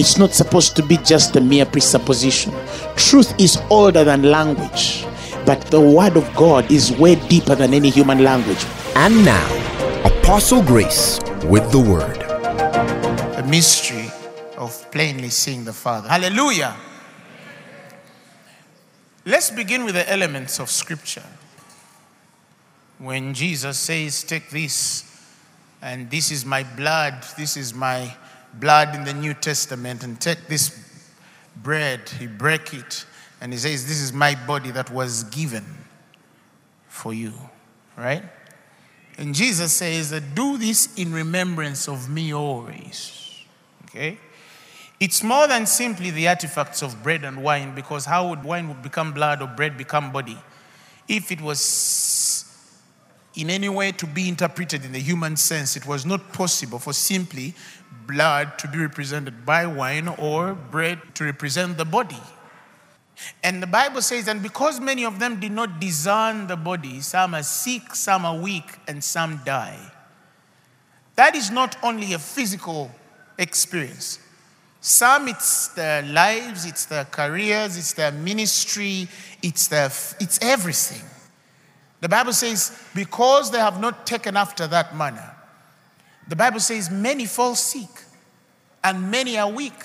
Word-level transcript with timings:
It's 0.00 0.16
not 0.16 0.32
supposed 0.32 0.76
to 0.76 0.82
be 0.82 0.96
just 0.96 1.36
a 1.36 1.42
mere 1.42 1.66
presupposition. 1.66 2.54
Truth 2.96 3.38
is 3.38 3.60
older 3.68 4.02
than 4.02 4.22
language, 4.22 5.04
but 5.44 5.60
the 5.66 5.78
word 5.78 6.16
of 6.16 6.24
God 6.34 6.72
is 6.72 6.90
way 6.90 7.16
deeper 7.28 7.54
than 7.54 7.74
any 7.74 7.90
human 7.90 8.24
language. 8.24 8.64
And 8.94 9.22
now, 9.26 9.46
Apostle 10.06 10.62
Grace 10.62 11.20
with 11.44 11.70
the 11.70 11.78
word. 11.78 12.18
The 13.36 13.46
mystery 13.46 14.10
of 14.56 14.90
plainly 14.90 15.28
seeing 15.28 15.66
the 15.66 15.74
Father. 15.74 16.08
Hallelujah. 16.08 16.74
Let's 19.26 19.50
begin 19.50 19.84
with 19.84 19.96
the 19.96 20.10
elements 20.10 20.60
of 20.60 20.70
Scripture. 20.70 21.28
When 22.96 23.34
Jesus 23.34 23.76
says, 23.76 24.24
Take 24.24 24.48
this, 24.48 25.04
and 25.82 26.10
this 26.10 26.30
is 26.30 26.46
my 26.46 26.62
blood, 26.62 27.22
this 27.36 27.58
is 27.58 27.74
my 27.74 28.16
blood 28.54 28.94
in 28.94 29.04
the 29.04 29.14
New 29.14 29.34
Testament, 29.34 30.02
and 30.02 30.20
take 30.20 30.46
this 30.48 30.76
bread, 31.56 32.08
he 32.08 32.26
break 32.26 32.74
it, 32.74 33.04
and 33.40 33.52
he 33.52 33.58
says, 33.58 33.86
This 33.86 34.00
is 34.00 34.12
my 34.12 34.34
body 34.46 34.70
that 34.70 34.90
was 34.90 35.24
given 35.24 35.64
for 36.88 37.14
you. 37.14 37.32
Right? 37.96 38.22
And 39.18 39.34
Jesus 39.34 39.74
says 39.74 40.10
that 40.10 40.34
do 40.34 40.56
this 40.56 40.94
in 40.96 41.12
remembrance 41.12 41.88
of 41.88 42.08
me 42.08 42.32
always. 42.32 43.44
Okay? 43.84 44.18
It's 44.98 45.22
more 45.22 45.46
than 45.48 45.66
simply 45.66 46.10
the 46.10 46.28
artifacts 46.28 46.82
of 46.82 47.02
bread 47.02 47.24
and 47.24 47.42
wine, 47.42 47.74
because 47.74 48.04
how 48.04 48.28
would 48.28 48.44
wine 48.44 48.68
would 48.68 48.82
become 48.82 49.12
blood 49.12 49.42
or 49.42 49.48
bread 49.48 49.76
become 49.76 50.12
body? 50.12 50.38
If 51.08 51.32
it 51.32 51.40
was 51.40 52.46
in 53.34 53.48
any 53.48 53.68
way 53.68 53.92
to 53.92 54.06
be 54.06 54.28
interpreted 54.28 54.84
in 54.84 54.92
the 54.92 54.98
human 54.98 55.36
sense, 55.36 55.76
it 55.76 55.86
was 55.86 56.04
not 56.04 56.32
possible 56.32 56.78
for 56.78 56.92
simply 56.92 57.54
blood 58.06 58.58
to 58.58 58.68
be 58.68 58.78
represented 58.78 59.46
by 59.46 59.66
wine 59.66 60.08
or 60.08 60.54
bread 60.54 61.00
to 61.14 61.24
represent 61.24 61.76
the 61.76 61.84
body. 61.84 62.20
And 63.42 63.62
the 63.62 63.66
Bible 63.66 64.02
says, 64.02 64.28
and 64.28 64.42
because 64.42 64.80
many 64.80 65.04
of 65.04 65.18
them 65.18 65.40
did 65.40 65.52
not 65.52 65.80
discern 65.80 66.46
the 66.46 66.56
body, 66.56 67.00
some 67.00 67.34
are 67.34 67.42
sick, 67.42 67.94
some 67.94 68.24
are 68.24 68.36
weak, 68.36 68.64
and 68.88 69.04
some 69.04 69.40
die. 69.44 69.78
That 71.16 71.34
is 71.34 71.50
not 71.50 71.76
only 71.82 72.14
a 72.14 72.18
physical 72.18 72.90
experience. 73.38 74.18
Some, 74.80 75.28
it's 75.28 75.68
their 75.68 76.02
lives, 76.02 76.64
it's 76.64 76.86
their 76.86 77.04
careers, 77.04 77.76
it's 77.76 77.92
their 77.92 78.12
ministry, 78.12 79.06
it's, 79.42 79.68
their, 79.68 79.86
it's 79.86 80.38
everything. 80.40 81.06
The 82.00 82.08
Bible 82.08 82.32
says, 82.32 82.82
because 82.94 83.50
they 83.50 83.58
have 83.58 83.78
not 83.78 84.06
taken 84.06 84.36
after 84.36 84.66
that 84.68 84.96
manner, 84.96 85.36
the 86.30 86.36
Bible 86.36 86.60
says, 86.60 86.90
many 86.92 87.26
fall 87.26 87.56
sick, 87.56 87.90
and 88.84 89.10
many 89.10 89.36
are 89.36 89.50
weak, 89.50 89.82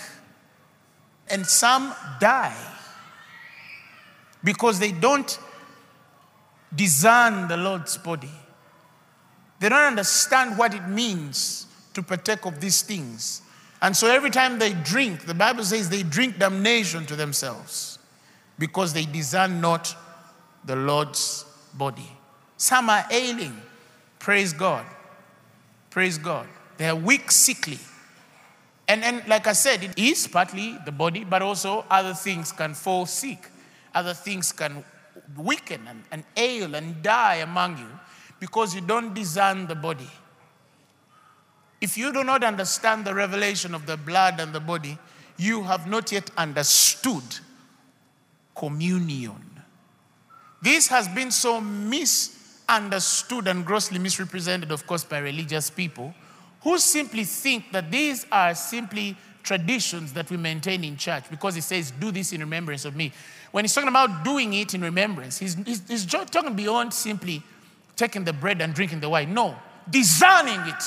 and 1.27 1.43
some 1.43 1.91
die 2.19 2.55
because 4.43 4.77
they 4.77 4.91
don't 4.91 5.39
discern 6.75 7.47
the 7.47 7.57
Lord's 7.57 7.97
body. 7.97 8.29
They 9.59 9.69
don't 9.69 9.87
understand 9.87 10.55
what 10.55 10.75
it 10.75 10.87
means 10.87 11.65
to 11.95 12.03
partake 12.03 12.45
of 12.45 12.61
these 12.61 12.83
things. 12.83 13.41
And 13.81 13.97
so 13.97 14.07
every 14.07 14.29
time 14.29 14.59
they 14.59 14.73
drink, 14.73 15.25
the 15.25 15.33
Bible 15.33 15.63
says 15.63 15.89
they 15.89 16.03
drink 16.03 16.37
damnation 16.37 17.07
to 17.07 17.15
themselves 17.15 17.97
because 18.59 18.93
they 18.93 19.05
discern 19.05 19.61
not 19.61 19.95
the 20.63 20.75
Lord's 20.75 21.43
body. 21.73 22.11
Some 22.57 22.87
are 22.91 23.05
ailing. 23.09 23.59
Praise 24.19 24.53
God. 24.53 24.85
Praise 25.95 26.19
God. 26.19 26.45
They 26.77 26.87
are 26.87 26.95
weak, 26.95 27.31
sickly. 27.31 27.79
And, 28.87 29.03
and 29.03 29.27
like 29.27 29.47
I 29.47 29.53
said, 29.53 29.83
it 29.83 29.97
is 29.97 30.27
partly 30.27 30.77
the 30.85 30.91
body, 30.91 31.23
but 31.23 31.41
also 31.41 31.85
other 31.89 32.13
things 32.13 32.51
can 32.51 32.75
fall 32.75 33.07
sick 33.07 33.49
other 33.95 34.13
things 34.13 34.51
can 34.51 34.83
weaken 35.37 35.87
and, 35.87 36.03
and 36.11 36.23
ail 36.35 36.75
and 36.75 37.01
die 37.01 37.35
among 37.35 37.77
you 37.77 37.87
because 38.39 38.75
you 38.75 38.81
don't 38.81 39.13
discern 39.13 39.65
the 39.65 39.75
body. 39.75 40.09
If 41.79 41.97
you 41.97 42.11
do 42.11 42.23
not 42.23 42.43
understand 42.43 43.05
the 43.05 43.15
revelation 43.15 43.73
of 43.73 43.85
the 43.85 43.95
blood 43.95 44.39
and 44.39 44.53
the 44.53 44.59
body, 44.59 44.97
you 45.37 45.63
have 45.63 45.87
not 45.87 46.11
yet 46.11 46.29
understood 46.37 47.23
communion. 48.53 49.61
This 50.61 50.87
has 50.87 51.07
been 51.07 51.31
so 51.31 51.61
misunderstood 52.67 53.47
and 53.47 53.65
grossly 53.65 53.99
misrepresented, 53.99 54.71
of 54.71 54.85
course, 54.87 55.03
by 55.03 55.19
religious 55.19 55.69
people 55.69 56.13
who 56.61 56.77
simply 56.77 57.23
think 57.23 57.71
that 57.71 57.91
these 57.91 58.25
are 58.31 58.55
simply 58.55 59.15
traditions 59.43 60.13
that 60.13 60.29
we 60.31 60.37
maintain 60.37 60.83
in 60.83 60.97
church 60.97 61.23
because 61.29 61.55
it 61.55 61.63
says, 61.63 61.91
Do 61.91 62.11
this 62.11 62.33
in 62.33 62.41
remembrance 62.41 62.85
of 62.85 62.95
me. 62.95 63.11
When 63.51 63.63
he's 63.63 63.73
talking 63.73 63.89
about 63.89 64.23
doing 64.23 64.53
it 64.53 64.73
in 64.73 64.81
remembrance, 64.81 65.37
he's, 65.37 65.53
he's, 65.53 65.87
he's 65.87 66.05
talking 66.05 66.55
beyond 66.55 66.93
simply 66.93 67.43
taking 67.95 68.23
the 68.23 68.33
bread 68.33 68.61
and 68.61 68.73
drinking 68.73 68.99
the 68.99 69.09
wine. 69.09 69.33
No, 69.33 69.55
discerning 69.89 70.59
it. 70.61 70.83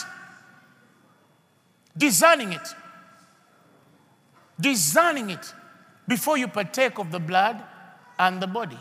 Discerning 1.97 2.53
it. 2.53 2.69
Discerning 4.60 5.31
it 5.31 5.55
before 6.09 6.37
you 6.37 6.49
partake 6.49 6.99
of 6.99 7.12
the 7.12 7.21
blood 7.21 7.62
and 8.19 8.43
the 8.43 8.47
body. 8.47 8.78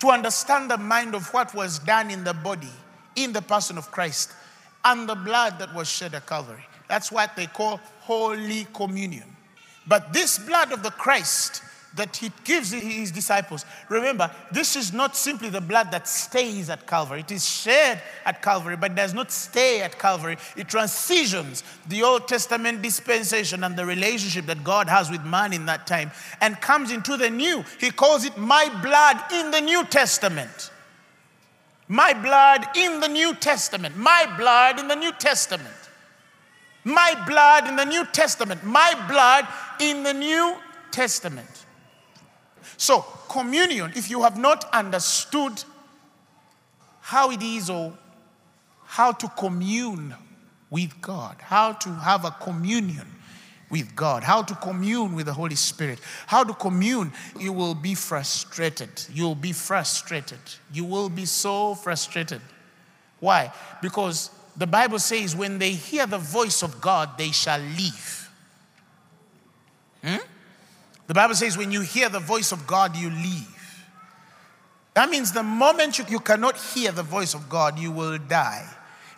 To 0.00 0.08
understand 0.08 0.70
the 0.70 0.78
mind 0.78 1.14
of 1.14 1.26
what 1.32 1.54
was 1.54 1.78
done 1.78 2.10
in 2.10 2.24
the 2.24 2.34
body, 2.34 2.72
in 3.14 3.32
the 3.32 3.42
person 3.42 3.78
of 3.78 3.90
Christ, 3.90 4.30
and 4.84 5.08
the 5.08 5.14
blood 5.14 5.58
that 5.58 5.74
was 5.74 5.88
shed 5.88 6.14
at 6.14 6.26
Calvary. 6.26 6.64
That's 6.88 7.10
what 7.10 7.34
they 7.34 7.46
call 7.46 7.80
Holy 8.00 8.66
Communion. 8.72 9.24
But 9.86 10.12
this 10.12 10.38
blood 10.38 10.72
of 10.72 10.82
the 10.82 10.90
Christ 10.90 11.62
that 11.96 12.16
he 12.16 12.30
gives 12.44 12.70
his 12.70 13.10
disciples. 13.10 13.64
Remember, 13.88 14.30
this 14.52 14.76
is 14.76 14.92
not 14.92 15.16
simply 15.16 15.48
the 15.48 15.60
blood 15.60 15.90
that 15.90 16.06
stays 16.06 16.70
at 16.70 16.86
Calvary. 16.86 17.20
It 17.20 17.32
is 17.32 17.44
shed 17.44 18.00
at 18.24 18.42
Calvary, 18.42 18.76
but 18.76 18.94
does 18.94 19.14
not 19.14 19.32
stay 19.32 19.82
at 19.82 19.98
Calvary. 19.98 20.36
It 20.56 20.68
transitions 20.68 21.64
the 21.88 22.02
Old 22.02 22.28
Testament 22.28 22.82
dispensation 22.82 23.64
and 23.64 23.76
the 23.76 23.84
relationship 23.84 24.46
that 24.46 24.62
God 24.62 24.88
has 24.88 25.10
with 25.10 25.24
man 25.24 25.52
in 25.52 25.66
that 25.66 25.86
time 25.86 26.10
and 26.40 26.60
comes 26.60 26.92
into 26.92 27.16
the 27.16 27.30
new. 27.30 27.64
He 27.80 27.90
calls 27.90 28.24
it 28.24 28.36
my 28.36 28.68
blood 28.82 29.32
in 29.32 29.50
the 29.50 29.60
New 29.60 29.84
Testament. 29.84 30.70
My 31.88 32.12
blood 32.12 32.66
in 32.76 33.00
the 33.00 33.08
New 33.08 33.34
Testament. 33.34 33.96
My 33.96 34.32
blood 34.36 34.80
in 34.80 34.88
the 34.88 34.96
New 34.96 35.12
Testament. 35.12 35.74
My 36.84 37.20
blood 37.26 37.68
in 37.68 37.76
the 37.76 37.84
New 37.84 38.04
Testament. 38.06 38.64
My 38.64 38.94
blood 39.08 39.46
in 39.80 40.02
the 40.02 40.14
New 40.14 40.56
Testament. 40.90 41.65
So, 42.76 43.00
communion, 43.28 43.92
if 43.96 44.10
you 44.10 44.22
have 44.22 44.38
not 44.38 44.68
understood 44.72 45.64
how 47.00 47.30
it 47.30 47.42
is 47.42 47.70
or 47.70 47.96
how 48.84 49.12
to 49.12 49.28
commune 49.28 50.14
with 50.70 51.00
God, 51.00 51.36
how 51.40 51.72
to 51.72 51.90
have 51.94 52.24
a 52.24 52.30
communion 52.30 53.06
with 53.70 53.96
God, 53.96 54.22
how 54.22 54.42
to 54.42 54.54
commune 54.54 55.14
with 55.14 55.26
the 55.26 55.32
Holy 55.32 55.54
Spirit, 55.54 56.00
how 56.26 56.44
to 56.44 56.54
commune, 56.54 57.12
you 57.38 57.52
will 57.52 57.74
be 57.74 57.94
frustrated. 57.94 58.90
You'll 59.12 59.34
be 59.34 59.52
frustrated. 59.52 60.38
You 60.72 60.84
will 60.84 61.08
be 61.08 61.24
so 61.24 61.74
frustrated. 61.74 62.40
Why? 63.20 63.52
Because 63.82 64.30
the 64.56 64.66
Bible 64.66 64.98
says, 64.98 65.34
when 65.34 65.58
they 65.58 65.72
hear 65.72 66.06
the 66.06 66.18
voice 66.18 66.62
of 66.62 66.80
God, 66.80 67.18
they 67.18 67.30
shall 67.30 67.60
leave. 67.60 68.30
Hmm? 70.04 70.16
The 71.06 71.14
Bible 71.14 71.34
says, 71.34 71.56
when 71.56 71.70
you 71.70 71.82
hear 71.82 72.08
the 72.08 72.20
voice 72.20 72.52
of 72.52 72.66
God, 72.66 72.96
you 72.96 73.10
leave. 73.10 73.52
That 74.94 75.10
means 75.10 75.32
the 75.32 75.42
moment 75.42 75.98
you, 75.98 76.04
you 76.08 76.20
cannot 76.20 76.56
hear 76.56 76.90
the 76.90 77.02
voice 77.02 77.34
of 77.34 77.48
God, 77.48 77.78
you 77.78 77.92
will 77.92 78.18
die. 78.18 78.66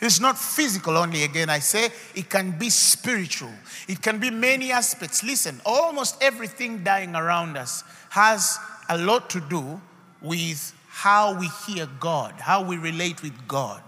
It's 0.01 0.21
not 0.21 0.39
physical 0.39 0.97
only, 0.97 1.25
again, 1.25 1.51
I 1.51 1.59
say, 1.59 1.91
it 2.15 2.29
can 2.31 2.57
be 2.57 2.71
spiritual. 2.71 3.53
It 3.89 4.01
can 4.01 4.19
be 4.19 4.31
many 4.31 4.71
aspects. 4.71 5.25
Listen, 5.25 5.61
almost 5.65 6.23
everything 6.23 6.85
dying 6.85 7.17
around 7.17 7.57
us 7.57 7.83
has 8.11 8.59
a 8.89 8.99
lot 8.99 9.31
to 9.31 9.41
do 9.41 9.81
with 10.21 10.73
how 10.89 11.39
we 11.39 11.49
hear 11.67 11.89
God, 11.99 12.33
how 12.39 12.63
we 12.63 12.77
relate 12.77 13.23
with 13.23 13.49
God. 13.49 13.83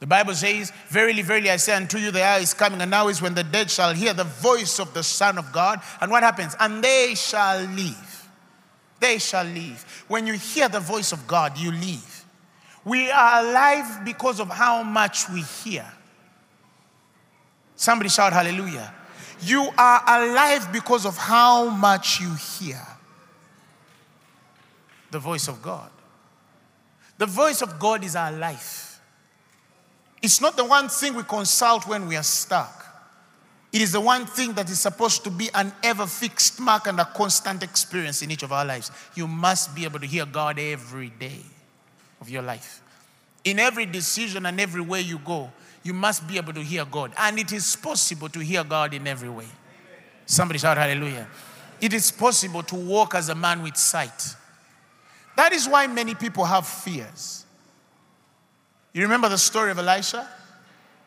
The 0.00 0.06
Bible 0.06 0.34
says, 0.34 0.72
Verily, 0.88 1.20
verily, 1.22 1.50
I 1.50 1.56
say 1.56 1.74
unto 1.74 1.98
you, 1.98 2.10
the 2.10 2.24
hour 2.24 2.40
is 2.40 2.54
coming, 2.54 2.80
and 2.80 2.90
now 2.90 3.08
is 3.08 3.20
when 3.20 3.34
the 3.34 3.44
dead 3.44 3.70
shall 3.70 3.92
hear 3.92 4.14
the 4.14 4.24
voice 4.24 4.80
of 4.80 4.92
the 4.94 5.02
Son 5.02 5.36
of 5.36 5.52
God. 5.52 5.80
And 6.00 6.10
what 6.10 6.22
happens? 6.22 6.56
And 6.58 6.82
they 6.82 7.14
shall 7.14 7.60
live. 7.64 8.28
They 8.98 9.18
shall 9.18 9.44
live. 9.44 10.04
When 10.08 10.26
you 10.26 10.34
hear 10.34 10.68
the 10.68 10.80
voice 10.80 11.12
of 11.12 11.26
God, 11.26 11.58
you 11.58 11.70
live. 11.70 12.24
We 12.84 13.10
are 13.10 13.44
alive 13.44 14.04
because 14.04 14.40
of 14.40 14.48
how 14.48 14.82
much 14.82 15.28
we 15.28 15.42
hear. 15.42 15.86
Somebody 17.76 18.08
shout 18.08 18.32
hallelujah. 18.32 18.92
You 19.42 19.70
are 19.76 20.02
alive 20.06 20.72
because 20.72 21.04
of 21.06 21.16
how 21.16 21.68
much 21.68 22.20
you 22.20 22.34
hear 22.34 22.80
the 25.10 25.18
voice 25.18 25.48
of 25.48 25.60
God. 25.62 25.90
The 27.18 27.26
voice 27.26 27.60
of 27.62 27.78
God 27.78 28.04
is 28.04 28.16
our 28.16 28.32
life. 28.32 28.89
It's 30.22 30.40
not 30.40 30.56
the 30.56 30.64
one 30.64 30.88
thing 30.88 31.14
we 31.14 31.22
consult 31.22 31.86
when 31.86 32.06
we 32.06 32.16
are 32.16 32.22
stuck. 32.22 32.76
It 33.72 33.80
is 33.80 33.92
the 33.92 34.00
one 34.00 34.26
thing 34.26 34.54
that 34.54 34.68
is 34.68 34.80
supposed 34.80 35.22
to 35.24 35.30
be 35.30 35.48
an 35.54 35.72
ever 35.82 36.06
fixed 36.06 36.58
mark 36.58 36.88
and 36.88 36.98
a 36.98 37.04
constant 37.04 37.62
experience 37.62 38.20
in 38.20 38.30
each 38.30 38.42
of 38.42 38.52
our 38.52 38.64
lives. 38.64 38.90
You 39.14 39.28
must 39.28 39.74
be 39.74 39.84
able 39.84 40.00
to 40.00 40.06
hear 40.06 40.26
God 40.26 40.58
every 40.58 41.10
day 41.10 41.40
of 42.20 42.28
your 42.28 42.42
life. 42.42 42.82
In 43.44 43.58
every 43.58 43.86
decision 43.86 44.44
and 44.44 44.60
every 44.60 44.82
way 44.82 45.00
you 45.00 45.18
go, 45.18 45.50
you 45.82 45.94
must 45.94 46.26
be 46.26 46.36
able 46.36 46.52
to 46.52 46.62
hear 46.62 46.84
God. 46.84 47.12
And 47.16 47.38
it 47.38 47.52
is 47.52 47.76
possible 47.76 48.28
to 48.30 48.40
hear 48.40 48.64
God 48.64 48.92
in 48.92 49.06
every 49.06 49.30
way. 49.30 49.46
Somebody 50.26 50.58
shout 50.58 50.76
hallelujah. 50.76 51.28
It 51.80 51.94
is 51.94 52.10
possible 52.10 52.62
to 52.64 52.74
walk 52.74 53.14
as 53.14 53.28
a 53.28 53.34
man 53.34 53.62
with 53.62 53.76
sight. 53.76 54.34
That 55.36 55.52
is 55.52 55.66
why 55.68 55.86
many 55.86 56.14
people 56.14 56.44
have 56.44 56.66
fears. 56.66 57.39
You 58.92 59.02
remember 59.02 59.28
the 59.28 59.38
story 59.38 59.70
of 59.70 59.78
Elisha? 59.78 60.28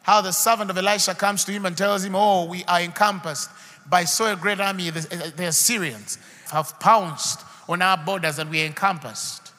How 0.04 0.22
the 0.22 0.32
servant 0.32 0.70
of 0.70 0.78
Elisha 0.78 1.16
comes 1.16 1.46
to 1.46 1.52
him 1.52 1.66
and 1.66 1.78
tells 1.78 2.04
him, 2.04 2.16
Oh, 2.16 2.46
we 2.46 2.64
are 2.66 2.82
encompassed 2.82 3.50
by 3.88 4.04
so 4.06 4.32
a 4.32 4.36
great 4.36 4.60
army. 4.60 4.90
The, 4.90 5.08
eh, 5.12 5.32
the 5.36 5.46
Assyrians 5.46 6.18
have 6.52 6.80
pounced 6.80 7.42
on 7.68 7.82
our 7.82 7.98
borders 7.98 8.40
and 8.40 8.50
we 8.50 8.64
are 8.64 8.66
encompassed. 8.66 9.52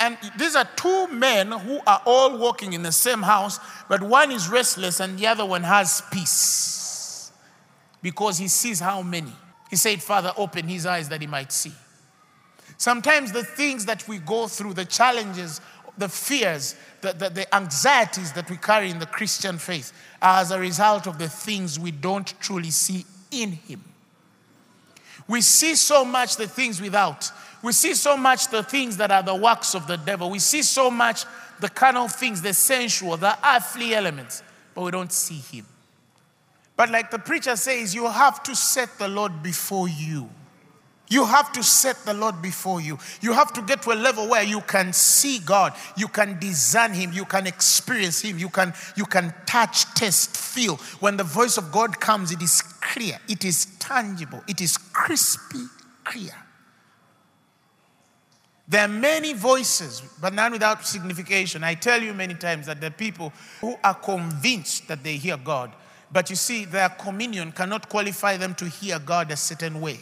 And 0.00 0.18
these 0.36 0.56
are 0.56 0.68
two 0.74 1.08
men 1.08 1.52
who 1.52 1.80
are 1.86 2.02
all 2.04 2.36
walking 2.36 2.72
in 2.72 2.82
the 2.82 2.92
same 2.92 3.22
house, 3.22 3.60
but 3.88 4.02
one 4.02 4.32
is 4.32 4.48
restless 4.48 5.00
and 5.00 5.18
the 5.18 5.26
other 5.28 5.46
one 5.46 5.62
has 5.62 6.02
peace 6.10 7.30
because 8.02 8.38
he 8.38 8.48
sees 8.48 8.80
how 8.80 9.02
many. 9.02 9.32
He 9.70 9.76
said, 9.76 10.02
Father, 10.02 10.32
open 10.36 10.66
his 10.66 10.86
eyes 10.86 11.08
that 11.10 11.20
he 11.20 11.26
might 11.26 11.52
see. 11.52 11.72
Sometimes 12.78 13.30
the 13.30 13.44
things 13.44 13.86
that 13.86 14.08
we 14.08 14.18
go 14.18 14.48
through, 14.48 14.74
the 14.74 14.84
challenges, 14.84 15.60
the 15.98 16.08
fears, 16.08 16.74
the, 17.00 17.12
the, 17.12 17.30
the, 17.30 17.54
anxieties 17.54 18.32
that 18.32 18.48
we 18.50 18.56
carry 18.56 18.90
in 18.90 18.98
the 18.98 19.06
Christian 19.06 19.58
faith 19.58 19.92
are 20.20 20.40
as 20.40 20.50
a 20.50 20.58
result 20.58 21.06
of 21.06 21.18
the 21.18 21.28
things 21.28 21.78
we 21.78 21.90
don't 21.90 22.32
truly 22.40 22.70
see 22.70 23.04
in 23.30 23.52
Him. 23.52 23.82
We 25.28 25.40
see 25.40 25.74
so 25.74 26.04
much 26.04 26.36
the 26.36 26.48
things 26.48 26.80
without. 26.80 27.30
We 27.62 27.72
see 27.72 27.94
so 27.94 28.16
much 28.16 28.48
the 28.48 28.62
things 28.62 28.96
that 28.96 29.10
are 29.10 29.22
the 29.22 29.36
works 29.36 29.74
of 29.74 29.86
the 29.86 29.96
devil. 29.96 30.30
We 30.30 30.38
see 30.38 30.62
so 30.62 30.90
much 30.90 31.24
the 31.60 31.68
carnal 31.68 32.08
things, 32.08 32.42
the 32.42 32.54
sensual, 32.54 33.16
the 33.16 33.36
earthly 33.46 33.94
elements, 33.94 34.42
but 34.74 34.82
we 34.82 34.90
don't 34.90 35.12
see 35.12 35.38
Him. 35.56 35.66
But 36.76 36.90
like 36.90 37.10
the 37.10 37.18
preacher 37.18 37.54
says, 37.54 37.94
you 37.94 38.08
have 38.08 38.42
to 38.44 38.56
set 38.56 38.98
the 38.98 39.08
Lord 39.08 39.42
before 39.42 39.88
you. 39.88 40.28
You 41.12 41.26
have 41.26 41.52
to 41.52 41.62
set 41.62 42.06
the 42.06 42.14
Lord 42.14 42.40
before 42.40 42.80
you. 42.80 42.98
You 43.20 43.34
have 43.34 43.52
to 43.52 43.60
get 43.60 43.82
to 43.82 43.92
a 43.92 43.98
level 44.08 44.30
where 44.30 44.42
you 44.42 44.62
can 44.62 44.94
see 44.94 45.40
God, 45.40 45.74
you 45.94 46.08
can 46.08 46.38
discern 46.38 46.94
Him, 46.94 47.12
you 47.12 47.26
can 47.26 47.46
experience 47.46 48.22
Him, 48.22 48.38
you 48.38 48.48
can, 48.48 48.72
you 48.96 49.04
can 49.04 49.34
touch, 49.44 49.92
taste, 49.92 50.34
feel. 50.34 50.76
When 51.00 51.18
the 51.18 51.24
voice 51.24 51.58
of 51.58 51.70
God 51.70 52.00
comes, 52.00 52.32
it 52.32 52.40
is 52.40 52.62
clear, 52.62 53.18
it 53.28 53.44
is 53.44 53.66
tangible, 53.78 54.42
it 54.48 54.62
is 54.62 54.78
crispy 54.78 55.66
clear. 56.02 56.34
There 58.66 58.86
are 58.86 58.88
many 58.88 59.34
voices, 59.34 60.00
but 60.18 60.32
none 60.32 60.52
without 60.52 60.86
signification. 60.86 61.62
I 61.62 61.74
tell 61.74 62.02
you 62.02 62.14
many 62.14 62.32
times 62.32 62.64
that 62.64 62.80
there 62.80 62.88
are 62.88 62.90
people 62.90 63.34
who 63.60 63.76
are 63.84 63.92
convinced 63.92 64.88
that 64.88 65.04
they 65.04 65.18
hear 65.18 65.36
God, 65.36 65.74
but 66.10 66.30
you 66.30 66.36
see, 66.36 66.64
their 66.64 66.88
communion 66.88 67.52
cannot 67.52 67.90
qualify 67.90 68.38
them 68.38 68.54
to 68.54 68.64
hear 68.64 68.98
God 68.98 69.30
a 69.30 69.36
certain 69.36 69.78
way. 69.82 69.98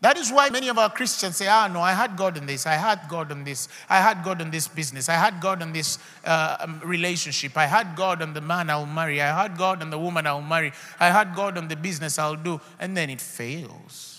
That 0.00 0.18
is 0.18 0.30
why 0.30 0.50
many 0.50 0.68
of 0.68 0.76
our 0.76 0.90
Christians 0.90 1.36
say, 1.36 1.48
ah, 1.48 1.68
no, 1.72 1.80
I 1.80 1.92
had 1.92 2.16
God 2.16 2.36
in 2.36 2.44
this, 2.44 2.66
I 2.66 2.74
had 2.74 3.00
God 3.08 3.32
in 3.32 3.44
this, 3.44 3.68
I 3.88 3.98
had 3.98 4.22
God 4.22 4.42
in 4.42 4.50
this 4.50 4.68
business, 4.68 5.08
I 5.08 5.14
had 5.14 5.40
God 5.40 5.62
in 5.62 5.72
this 5.72 5.98
uh, 6.24 6.58
um, 6.60 6.80
relationship, 6.84 7.56
I 7.56 7.64
had 7.64 7.96
God 7.96 8.20
on 8.20 8.34
the 8.34 8.42
man 8.42 8.68
I'll 8.68 8.84
marry, 8.84 9.22
I 9.22 9.42
had 9.42 9.56
God 9.56 9.80
on 9.80 9.88
the 9.88 9.98
woman 9.98 10.26
I'll 10.26 10.42
marry, 10.42 10.72
I 11.00 11.08
had 11.08 11.34
God 11.34 11.56
on 11.56 11.68
the 11.68 11.76
business 11.76 12.18
I'll 12.18 12.36
do, 12.36 12.60
and 12.78 12.94
then 12.94 13.08
it 13.08 13.22
fails. 13.22 14.16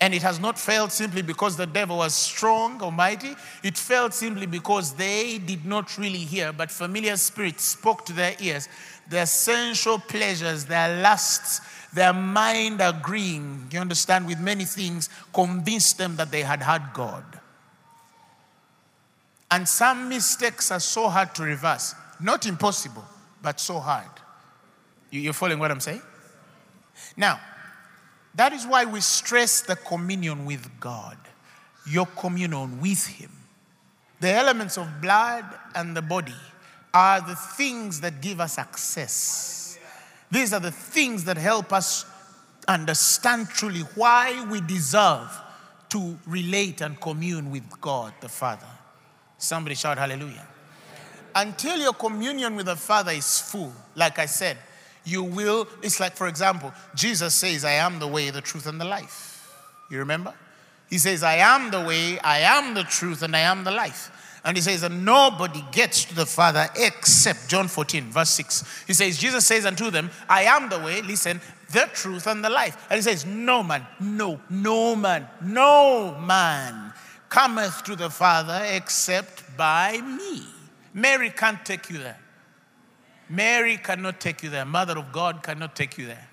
And 0.00 0.14
it 0.14 0.22
has 0.22 0.40
not 0.40 0.58
failed 0.58 0.92
simply 0.92 1.20
because 1.20 1.56
the 1.56 1.66
devil 1.66 1.98
was 1.98 2.14
strong, 2.14 2.80
almighty. 2.80 3.36
It 3.62 3.76
failed 3.76 4.14
simply 4.14 4.46
because 4.46 4.94
they 4.94 5.36
did 5.36 5.66
not 5.66 5.98
really 5.98 6.18
hear, 6.20 6.54
but 6.54 6.70
familiar 6.70 7.16
spirits 7.16 7.64
spoke 7.64 8.06
to 8.06 8.14
their 8.14 8.34
ears. 8.40 8.66
Their 9.10 9.26
sensual 9.26 9.98
pleasures, 9.98 10.64
their 10.64 11.02
lusts, 11.02 11.60
their 11.92 12.12
mind 12.12 12.80
agreeing, 12.80 13.68
you 13.70 13.80
understand, 13.80 14.26
with 14.26 14.38
many 14.38 14.64
things, 14.64 15.08
convinced 15.32 15.98
them 15.98 16.16
that 16.16 16.30
they 16.30 16.42
had 16.42 16.62
had 16.62 16.92
God. 16.94 17.24
And 19.50 19.68
some 19.68 20.08
mistakes 20.08 20.70
are 20.70 20.80
so 20.80 21.08
hard 21.08 21.34
to 21.34 21.42
reverse. 21.42 21.94
Not 22.20 22.46
impossible, 22.46 23.04
but 23.42 23.58
so 23.58 23.80
hard. 23.80 24.10
You're 25.10 25.32
following 25.32 25.58
what 25.58 25.72
I'm 25.72 25.80
saying? 25.80 26.02
Now, 27.16 27.40
that 28.36 28.52
is 28.52 28.64
why 28.64 28.84
we 28.84 29.00
stress 29.00 29.62
the 29.62 29.74
communion 29.74 30.46
with 30.46 30.68
God, 30.78 31.16
your 31.88 32.06
communion 32.06 32.80
with 32.80 33.04
Him. 33.06 33.32
The 34.20 34.30
elements 34.30 34.78
of 34.78 35.00
blood 35.00 35.44
and 35.74 35.96
the 35.96 36.02
body 36.02 36.34
are 36.94 37.20
the 37.20 37.34
things 37.34 38.00
that 38.02 38.20
give 38.20 38.40
us 38.40 38.58
access 38.58 39.59
these 40.30 40.52
are 40.52 40.60
the 40.60 40.70
things 40.70 41.24
that 41.24 41.36
help 41.36 41.72
us 41.72 42.04
understand 42.68 43.48
truly 43.48 43.80
why 43.94 44.46
we 44.50 44.60
deserve 44.60 45.28
to 45.90 46.16
relate 46.26 46.80
and 46.80 47.00
commune 47.00 47.50
with 47.50 47.80
God 47.80 48.12
the 48.20 48.28
Father. 48.28 48.66
Somebody 49.38 49.74
shout 49.74 49.98
hallelujah. 49.98 50.46
Until 51.34 51.78
your 51.78 51.92
communion 51.92 52.56
with 52.56 52.66
the 52.66 52.76
Father 52.76 53.12
is 53.12 53.40
full, 53.40 53.72
like 53.94 54.18
I 54.18 54.26
said, 54.26 54.58
you 55.04 55.22
will. 55.22 55.66
It's 55.82 55.98
like, 55.98 56.14
for 56.14 56.28
example, 56.28 56.72
Jesus 56.94 57.34
says, 57.34 57.64
I 57.64 57.72
am 57.72 57.98
the 57.98 58.06
way, 58.06 58.30
the 58.30 58.40
truth, 58.40 58.66
and 58.66 58.80
the 58.80 58.84
life. 58.84 59.48
You 59.90 59.98
remember? 59.98 60.34
He 60.88 60.98
says, 60.98 61.22
I 61.22 61.36
am 61.36 61.70
the 61.70 61.80
way, 61.80 62.18
I 62.20 62.40
am 62.40 62.74
the 62.74 62.82
truth, 62.82 63.22
and 63.22 63.34
I 63.34 63.40
am 63.40 63.64
the 63.64 63.70
life. 63.70 64.10
And 64.44 64.56
he 64.56 64.62
says 64.62 64.80
that 64.80 64.92
nobody 64.92 65.62
gets 65.70 66.04
to 66.06 66.14
the 66.14 66.24
Father 66.24 66.68
except 66.76 67.48
John 67.48 67.68
14, 67.68 68.04
verse 68.04 68.30
6. 68.30 68.84
He 68.86 68.94
says, 68.94 69.18
Jesus 69.18 69.46
says 69.46 69.66
unto 69.66 69.90
them, 69.90 70.10
I 70.28 70.44
am 70.44 70.70
the 70.70 70.78
way, 70.78 71.02
listen, 71.02 71.40
the 71.72 71.88
truth 71.92 72.26
and 72.26 72.44
the 72.44 72.50
life. 72.50 72.86
And 72.90 72.96
he 72.96 73.02
says, 73.02 73.26
No 73.26 73.62
man, 73.62 73.86
no, 74.00 74.40
no 74.48 74.96
man, 74.96 75.28
no 75.42 76.16
man 76.18 76.92
cometh 77.28 77.84
to 77.84 77.96
the 77.96 78.10
Father 78.10 78.62
except 78.70 79.56
by 79.56 80.00
me. 80.00 80.42
Mary 80.94 81.30
can't 81.30 81.64
take 81.64 81.90
you 81.90 81.98
there. 81.98 82.18
Mary 83.28 83.76
cannot 83.76 84.20
take 84.20 84.42
you 84.42 84.50
there. 84.50 84.64
Mother 84.64 84.98
of 84.98 85.12
God 85.12 85.42
cannot 85.42 85.76
take 85.76 85.96
you 85.96 86.06
there. 86.06 86.28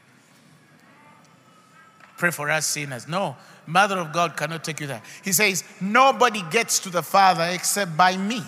Pray 2.17 2.31
for 2.31 2.49
us 2.49 2.65
sinners. 2.65 3.07
No, 3.07 3.37
Mother 3.67 3.99
of 3.99 4.13
God 4.13 4.37
cannot 4.37 4.63
take 4.63 4.79
you 4.79 4.87
there. 4.87 5.01
He 5.23 5.33
says, 5.33 5.63
Nobody 5.81 6.41
gets 6.49 6.79
to 6.79 6.89
the 6.89 7.03
Father 7.03 7.43
except 7.51 7.95
by 7.95 8.15
me. 8.15 8.41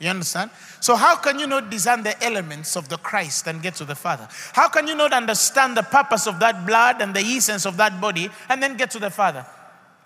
You 0.00 0.08
understand? 0.08 0.50
So, 0.80 0.96
how 0.96 1.16
can 1.16 1.38
you 1.38 1.46
not 1.46 1.70
discern 1.70 2.02
the 2.02 2.20
elements 2.24 2.74
of 2.74 2.88
the 2.88 2.96
Christ 2.96 3.46
and 3.46 3.62
get 3.62 3.74
to 3.76 3.84
the 3.84 3.94
Father? 3.94 4.26
How 4.54 4.68
can 4.68 4.88
you 4.88 4.94
not 4.96 5.12
understand 5.12 5.76
the 5.76 5.82
purpose 5.82 6.26
of 6.26 6.40
that 6.40 6.66
blood 6.66 7.00
and 7.00 7.14
the 7.14 7.20
essence 7.20 7.66
of 7.66 7.76
that 7.76 8.00
body 8.00 8.30
and 8.48 8.62
then 8.62 8.76
get 8.76 8.90
to 8.92 8.98
the 8.98 9.10
Father? 9.10 9.46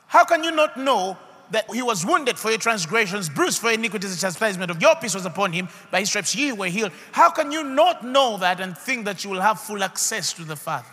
How 0.08 0.24
can 0.24 0.44
you 0.44 0.50
not 0.50 0.76
know 0.76 1.16
that 1.50 1.72
he 1.72 1.80
was 1.80 2.04
wounded 2.04 2.38
for 2.38 2.50
your 2.50 2.58
transgressions, 2.58 3.28
bruised 3.28 3.60
for 3.60 3.70
iniquities, 3.70 4.14
the 4.14 4.20
chastisement 4.20 4.70
of 4.70 4.82
your 4.82 4.96
peace 4.96 5.14
was 5.14 5.26
upon 5.26 5.52
him, 5.52 5.68
by 5.92 6.00
his 6.00 6.08
stripes 6.08 6.34
ye 6.34 6.50
were 6.50 6.66
healed? 6.66 6.92
How 7.12 7.30
can 7.30 7.52
you 7.52 7.62
not 7.62 8.04
know 8.04 8.36
that 8.38 8.60
and 8.60 8.76
think 8.76 9.04
that 9.04 9.22
you 9.22 9.30
will 9.30 9.40
have 9.40 9.60
full 9.60 9.82
access 9.82 10.32
to 10.34 10.44
the 10.44 10.56
Father? 10.56 10.88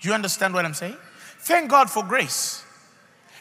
Do 0.00 0.08
you 0.08 0.14
understand 0.14 0.52
what 0.52 0.64
I'm 0.64 0.74
saying? 0.74 0.96
Thank 1.40 1.70
God 1.70 1.90
for 1.90 2.04
grace. 2.04 2.64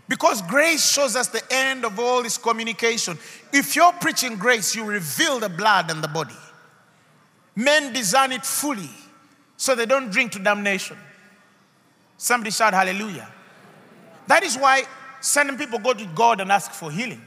Because 0.07 0.41
grace 0.43 0.89
shows 0.89 1.15
us 1.15 1.27
the 1.27 1.43
end 1.51 1.85
of 1.85 1.99
all 1.99 2.23
this 2.23 2.37
communication. 2.37 3.17
If 3.53 3.75
you're 3.75 3.93
preaching 3.93 4.37
grace, 4.37 4.75
you 4.75 4.83
reveal 4.83 5.39
the 5.39 5.49
blood 5.49 5.91
and 5.91 6.03
the 6.03 6.07
body. 6.07 6.35
Men 7.55 7.93
design 7.93 8.31
it 8.31 8.45
fully 8.45 8.89
so 9.57 9.75
they 9.75 9.85
don't 9.85 10.09
drink 10.11 10.31
to 10.31 10.39
damnation. 10.39 10.97
Somebody 12.17 12.51
shout 12.51 12.73
hallelujah. 12.73 13.29
That 14.27 14.43
is 14.43 14.57
why 14.57 14.83
certain 15.21 15.57
people 15.57 15.79
go 15.79 15.93
to 15.93 16.05
God 16.15 16.41
and 16.41 16.51
ask 16.51 16.71
for 16.71 16.91
healing. 16.91 17.21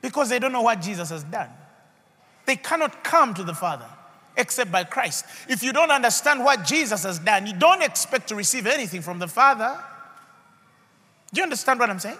because 0.00 0.28
they 0.28 0.38
don't 0.38 0.52
know 0.52 0.62
what 0.62 0.80
Jesus 0.80 1.10
has 1.10 1.24
done. 1.24 1.50
They 2.46 2.56
cannot 2.56 3.04
come 3.04 3.34
to 3.34 3.44
the 3.44 3.54
Father 3.54 3.88
except 4.38 4.72
by 4.72 4.84
Christ. 4.84 5.26
If 5.48 5.62
you 5.62 5.72
don't 5.72 5.90
understand 5.90 6.44
what 6.44 6.64
Jesus 6.64 7.02
has 7.02 7.18
done, 7.18 7.46
you 7.46 7.52
don't 7.52 7.82
expect 7.82 8.28
to 8.28 8.34
receive 8.34 8.66
anything 8.66 9.02
from 9.02 9.18
the 9.18 9.28
Father. 9.28 9.78
Do 11.32 11.40
you 11.40 11.42
understand 11.42 11.80
what 11.80 11.90
I'm 11.90 11.98
saying? 11.98 12.18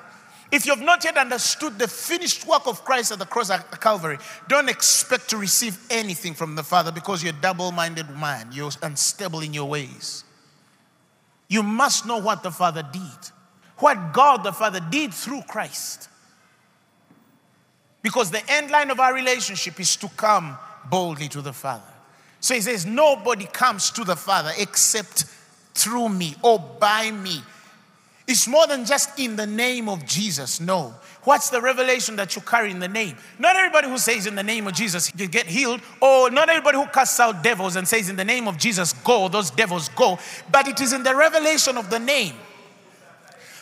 If 0.51 0.65
you 0.65 0.75
have 0.75 0.83
not 0.83 1.05
yet 1.05 1.17
understood 1.17 1.79
the 1.79 1.89
finished 1.89 2.47
work 2.47 2.67
of 2.67 2.85
Christ 2.85 3.13
at 3.13 3.19
the 3.19 3.27
cross 3.27 3.51
at 3.51 3.81
Calvary, 3.81 4.19
don't 4.49 4.69
expect 4.69 5.31
to 5.31 5.37
receive 5.37 5.79
anything 5.91 6.35
from 6.35 6.55
the 6.55 6.63
Father 6.63 6.91
because 6.91 7.23
you're 7.23 7.35
a 7.35 7.41
double 7.41 7.71
minded 7.71 8.09
man. 8.11 8.49
You're 8.53 8.71
unstable 8.83 9.41
in 9.41 9.53
your 9.53 9.69
ways. 9.69 10.25
You 11.49 11.63
must 11.63 12.07
know 12.07 12.19
what 12.19 12.43
the 12.43 12.51
Father 12.51 12.83
did, 12.83 13.31
what 13.79 14.13
God 14.13 14.43
the 14.43 14.53
Father 14.53 14.81
did 14.91 15.13
through 15.13 15.43
Christ. 15.43 16.09
Because 18.03 18.31
the 18.31 18.43
end 18.51 18.71
line 18.71 18.91
of 18.91 19.01
our 19.01 19.15
relationship 19.15 19.79
is 19.81 19.97
to 19.97 20.09
come 20.09 20.57
boldly 20.89 21.29
to 21.29 21.43
the 21.43 21.53
Father. 21.53 21.83
So 22.41 22.55
he 22.55 22.61
says, 22.61 22.87
Nobody 22.87 23.47
comes 23.47 23.91
to 23.93 24.05
the 24.05 24.17
Father 24.17 24.53
except 24.59 25.25
through 25.75 26.09
me 26.09 26.35
or 26.43 26.59
by 26.59 27.11
me. 27.11 27.43
It's 28.27 28.47
more 28.47 28.67
than 28.67 28.85
just 28.85 29.19
in 29.19 29.37
the 29.37 29.47
name 29.47 29.89
of 29.89 30.05
Jesus. 30.05 30.61
No. 30.61 30.95
What's 31.25 31.51
the 31.51 31.61
revelation 31.61 32.17
that 32.17 32.37
you 32.37 32.43
carry 32.43 32.71
in 32.71 32.79
the 32.79 32.89
name? 32.89 33.17
Not 33.39 33.57
everybody 33.57 33.89
who 33.89 33.99
says 33.99 34.27
in 34.27 34.35
the 34.35 34.43
name 34.43 34.67
of 34.67 34.75
Jesus 34.75 35.13
you 35.17 35.27
get 35.27 35.47
healed, 35.47 35.81
or 36.01 36.31
not 36.31 36.49
everybody 36.49 36.79
who 36.79 36.87
casts 36.87 37.19
out 37.21 37.43
devils 37.43 37.77
and 37.77 37.89
says 37.89 38.09
in 38.09 38.17
the 38.17 38.25
name 38.25 38.47
of 38.47 38.59
Jesus 38.59 38.93
go, 38.93 39.29
those 39.29 39.51
devils 39.51 39.89
go, 39.91 40.19
but 40.53 40.69
it 40.69 40.81
is 40.81 40.93
in 40.93 41.03
the 41.03 41.15
revelation 41.15 41.77
of 41.77 41.91
the 41.91 41.99
name. 41.99 42.35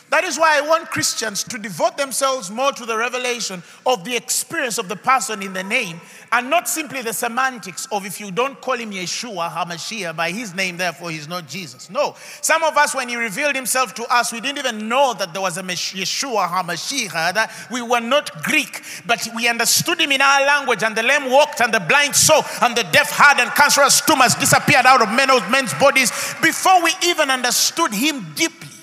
That 0.09 0.23
is 0.23 0.39
why 0.39 0.57
I 0.57 0.61
want 0.61 0.89
Christians 0.89 1.43
to 1.45 1.57
devote 1.57 1.97
themselves 1.97 2.49
more 2.49 2.71
to 2.71 2.85
the 2.85 2.97
revelation 2.97 3.61
of 3.85 4.05
the 4.05 4.15
experience 4.15 4.77
of 4.77 4.87
the 4.87 4.95
person 4.95 5.41
in 5.41 5.51
the 5.51 5.63
name 5.63 5.99
and 6.31 6.49
not 6.49 6.69
simply 6.69 7.01
the 7.01 7.11
semantics 7.11 7.87
of 7.91 8.05
if 8.05 8.19
you 8.19 8.31
don't 8.31 8.59
call 8.61 8.75
him 8.75 8.91
Yeshua 8.91 9.49
HaMashiach 9.49 10.15
by 10.15 10.31
his 10.31 10.55
name, 10.55 10.77
therefore 10.77 11.11
he's 11.11 11.27
not 11.27 11.47
Jesus. 11.47 11.89
No. 11.89 12.15
Some 12.41 12.63
of 12.63 12.77
us, 12.77 12.95
when 12.95 13.09
he 13.09 13.17
revealed 13.17 13.55
himself 13.55 13.93
to 13.95 14.03
us, 14.13 14.31
we 14.31 14.39
didn't 14.39 14.59
even 14.59 14.87
know 14.87 15.13
that 15.13 15.33
there 15.33 15.41
was 15.41 15.57
a 15.57 15.63
Yeshua 15.63 16.47
HaMashiach, 16.47 17.33
that 17.33 17.51
we 17.69 17.81
were 17.81 17.99
not 17.99 18.43
Greek, 18.43 18.81
but 19.05 19.27
we 19.35 19.49
understood 19.49 19.99
him 19.99 20.13
in 20.13 20.21
our 20.21 20.45
language, 20.45 20.83
and 20.83 20.95
the 20.95 21.03
lame 21.03 21.29
walked, 21.29 21.59
and 21.59 21.73
the 21.73 21.81
blind 21.81 22.15
saw, 22.15 22.41
and 22.61 22.77
the 22.77 22.83
deaf 22.93 23.11
heard, 23.11 23.41
and 23.41 23.51
cancerous 23.51 23.99
tumors 24.01 24.35
disappeared 24.35 24.85
out 24.85 25.01
of 25.01 25.11
men's 25.11 25.73
bodies 25.73 26.11
before 26.41 26.81
we 26.81 26.93
even 27.03 27.29
understood 27.29 27.93
him 27.93 28.25
deeply. 28.35 28.76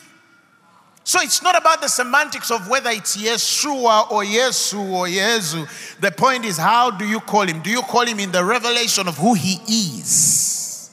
So 1.07 1.21
it's 1.21 1.43
not 1.43 1.57
about 1.57 1.83
the 1.83 1.89
semantics 1.89 2.51
of 2.51 2.67
whether 2.67 2.89
it's 2.89 3.15
Yeshua 3.15 4.11
or 4.11 4.25
Yesu 4.25 4.91
or 4.91 5.07
Yezu. 5.07 6.01
The 6.01 6.11
point 6.11 6.47
is, 6.47 6.57
how 6.57 6.91
do 6.91 7.07
you 7.07 7.21
call 7.21 7.43
him? 7.43 7.61
Do 7.61 7.69
you 7.69 7.83
call 7.83 8.07
him 8.07 8.19
in 8.19 8.33
the 8.33 8.43
revelation 8.43 9.07
of 9.07 9.19
who 9.19 9.35
he 9.35 9.61
is? 9.69 10.91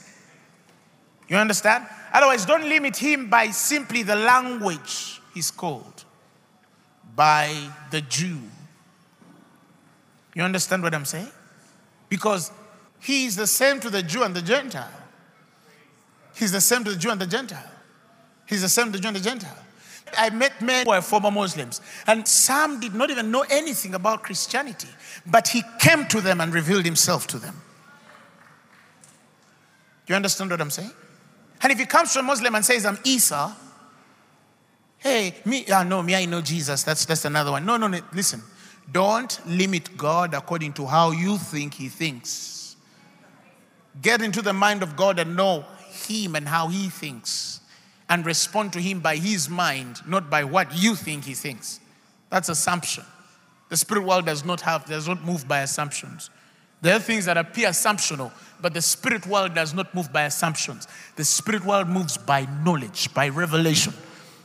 You 1.29 1.37
understand? 1.37 1.87
Otherwise, 2.11 2.45
don't 2.45 2.67
limit 2.67 2.97
him 2.97 3.29
by 3.29 3.47
simply 3.51 4.03
the 4.03 4.17
language 4.17 5.21
he's 5.33 5.49
called 5.49 6.03
by 7.15 7.55
the 7.89 8.01
Jew. 8.01 8.37
You 10.35 10.43
understand 10.43 10.83
what 10.83 10.93
I'm 10.93 11.05
saying? 11.05 11.31
Because 12.09 12.51
he 12.99 13.25
is 13.25 13.37
the 13.37 13.47
same 13.47 13.79
to 13.79 13.89
the 13.89 14.03
Jew 14.03 14.23
and 14.23 14.35
the 14.35 14.41
Gentile. 14.41 14.91
He's 16.35 16.51
the 16.51 16.59
same 16.59 16.83
to 16.83 16.91
the 16.91 16.97
Jew 16.97 17.11
and 17.11 17.21
the 17.21 17.27
Gentile. 17.27 17.71
He's 18.45 18.61
the 18.61 18.69
same 18.69 18.87
to 18.87 18.91
the 18.91 18.99
Jew 18.99 19.07
and 19.07 19.15
the 19.15 19.21
Gentile. 19.21 19.57
I 20.17 20.29
met 20.29 20.61
men 20.61 20.85
who 20.85 20.91
were 20.91 21.01
former 21.01 21.31
Muslims, 21.31 21.81
and 22.07 22.27
some 22.27 22.79
did 22.79 22.93
not 22.93 23.09
even 23.09 23.31
know 23.31 23.45
anything 23.49 23.93
about 23.93 24.23
Christianity, 24.23 24.87
but 25.25 25.47
he 25.47 25.63
came 25.79 26.05
to 26.07 26.21
them 26.21 26.41
and 26.41 26.53
revealed 26.53 26.85
himself 26.85 27.27
to 27.27 27.37
them. 27.37 27.61
Do 30.05 30.13
you 30.13 30.15
understand 30.15 30.51
what 30.51 30.61
I'm 30.61 30.69
saying? 30.69 30.91
And 31.61 31.71
if 31.71 31.79
he 31.79 31.85
comes 31.85 32.13
to 32.13 32.19
a 32.19 32.23
Muslim 32.23 32.55
and 32.55 32.65
says, 32.65 32.85
I'm 32.85 32.97
Isa, 33.05 33.55
hey, 34.97 35.35
me, 35.45 35.65
ah, 35.71 35.83
no, 35.83 36.01
me, 36.01 36.15
I 36.15 36.25
know 36.25 36.41
Jesus. 36.41 36.83
That's, 36.83 37.05
that's 37.05 37.25
another 37.25 37.51
one. 37.51 37.65
No, 37.65 37.77
no, 37.77 37.87
no, 37.87 37.99
listen. 38.13 38.41
Don't 38.91 39.39
limit 39.47 39.95
God 39.95 40.33
according 40.33 40.73
to 40.73 40.85
how 40.85 41.11
you 41.11 41.37
think 41.37 41.75
he 41.75 41.87
thinks. 41.87 42.75
Get 44.01 44.21
into 44.21 44.41
the 44.41 44.53
mind 44.53 44.83
of 44.83 44.95
God 44.95 45.19
and 45.19 45.35
know 45.35 45.65
him 46.07 46.35
and 46.35 46.47
how 46.47 46.67
he 46.67 46.89
thinks 46.89 47.60
and 48.11 48.25
respond 48.25 48.73
to 48.73 48.81
him 48.81 48.99
by 48.99 49.15
his 49.15 49.49
mind, 49.49 50.01
not 50.05 50.29
by 50.29 50.43
what 50.43 50.75
you 50.75 50.95
think 50.95 51.23
he 51.23 51.33
thinks. 51.33 51.79
That's 52.29 52.49
assumption. 52.49 53.05
The 53.69 53.77
spirit 53.77 54.03
world 54.03 54.25
does 54.25 54.43
not 54.43 54.59
have, 54.61 54.85
does 54.85 55.07
not 55.07 55.23
move 55.23 55.47
by 55.47 55.61
assumptions. 55.61 56.29
There 56.81 56.93
are 56.93 56.99
things 56.99 57.23
that 57.23 57.37
appear 57.37 57.69
assumptional, 57.69 58.33
but 58.59 58.73
the 58.73 58.81
spirit 58.81 59.25
world 59.27 59.55
does 59.55 59.73
not 59.73 59.95
move 59.95 60.11
by 60.11 60.23
assumptions. 60.23 60.89
The 61.15 61.23
spirit 61.23 61.63
world 61.63 61.87
moves 61.87 62.17
by 62.17 62.47
knowledge, 62.65 63.13
by 63.13 63.29
revelation. 63.29 63.93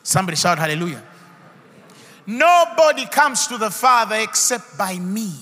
Somebody 0.05 0.37
shout 0.37 0.61
hallelujah. 0.61 1.03
Nobody 2.25 3.07
comes 3.07 3.49
to 3.49 3.59
the 3.59 3.73
Father 3.73 4.15
except 4.15 4.79
by 4.79 4.97
me. 4.97 5.33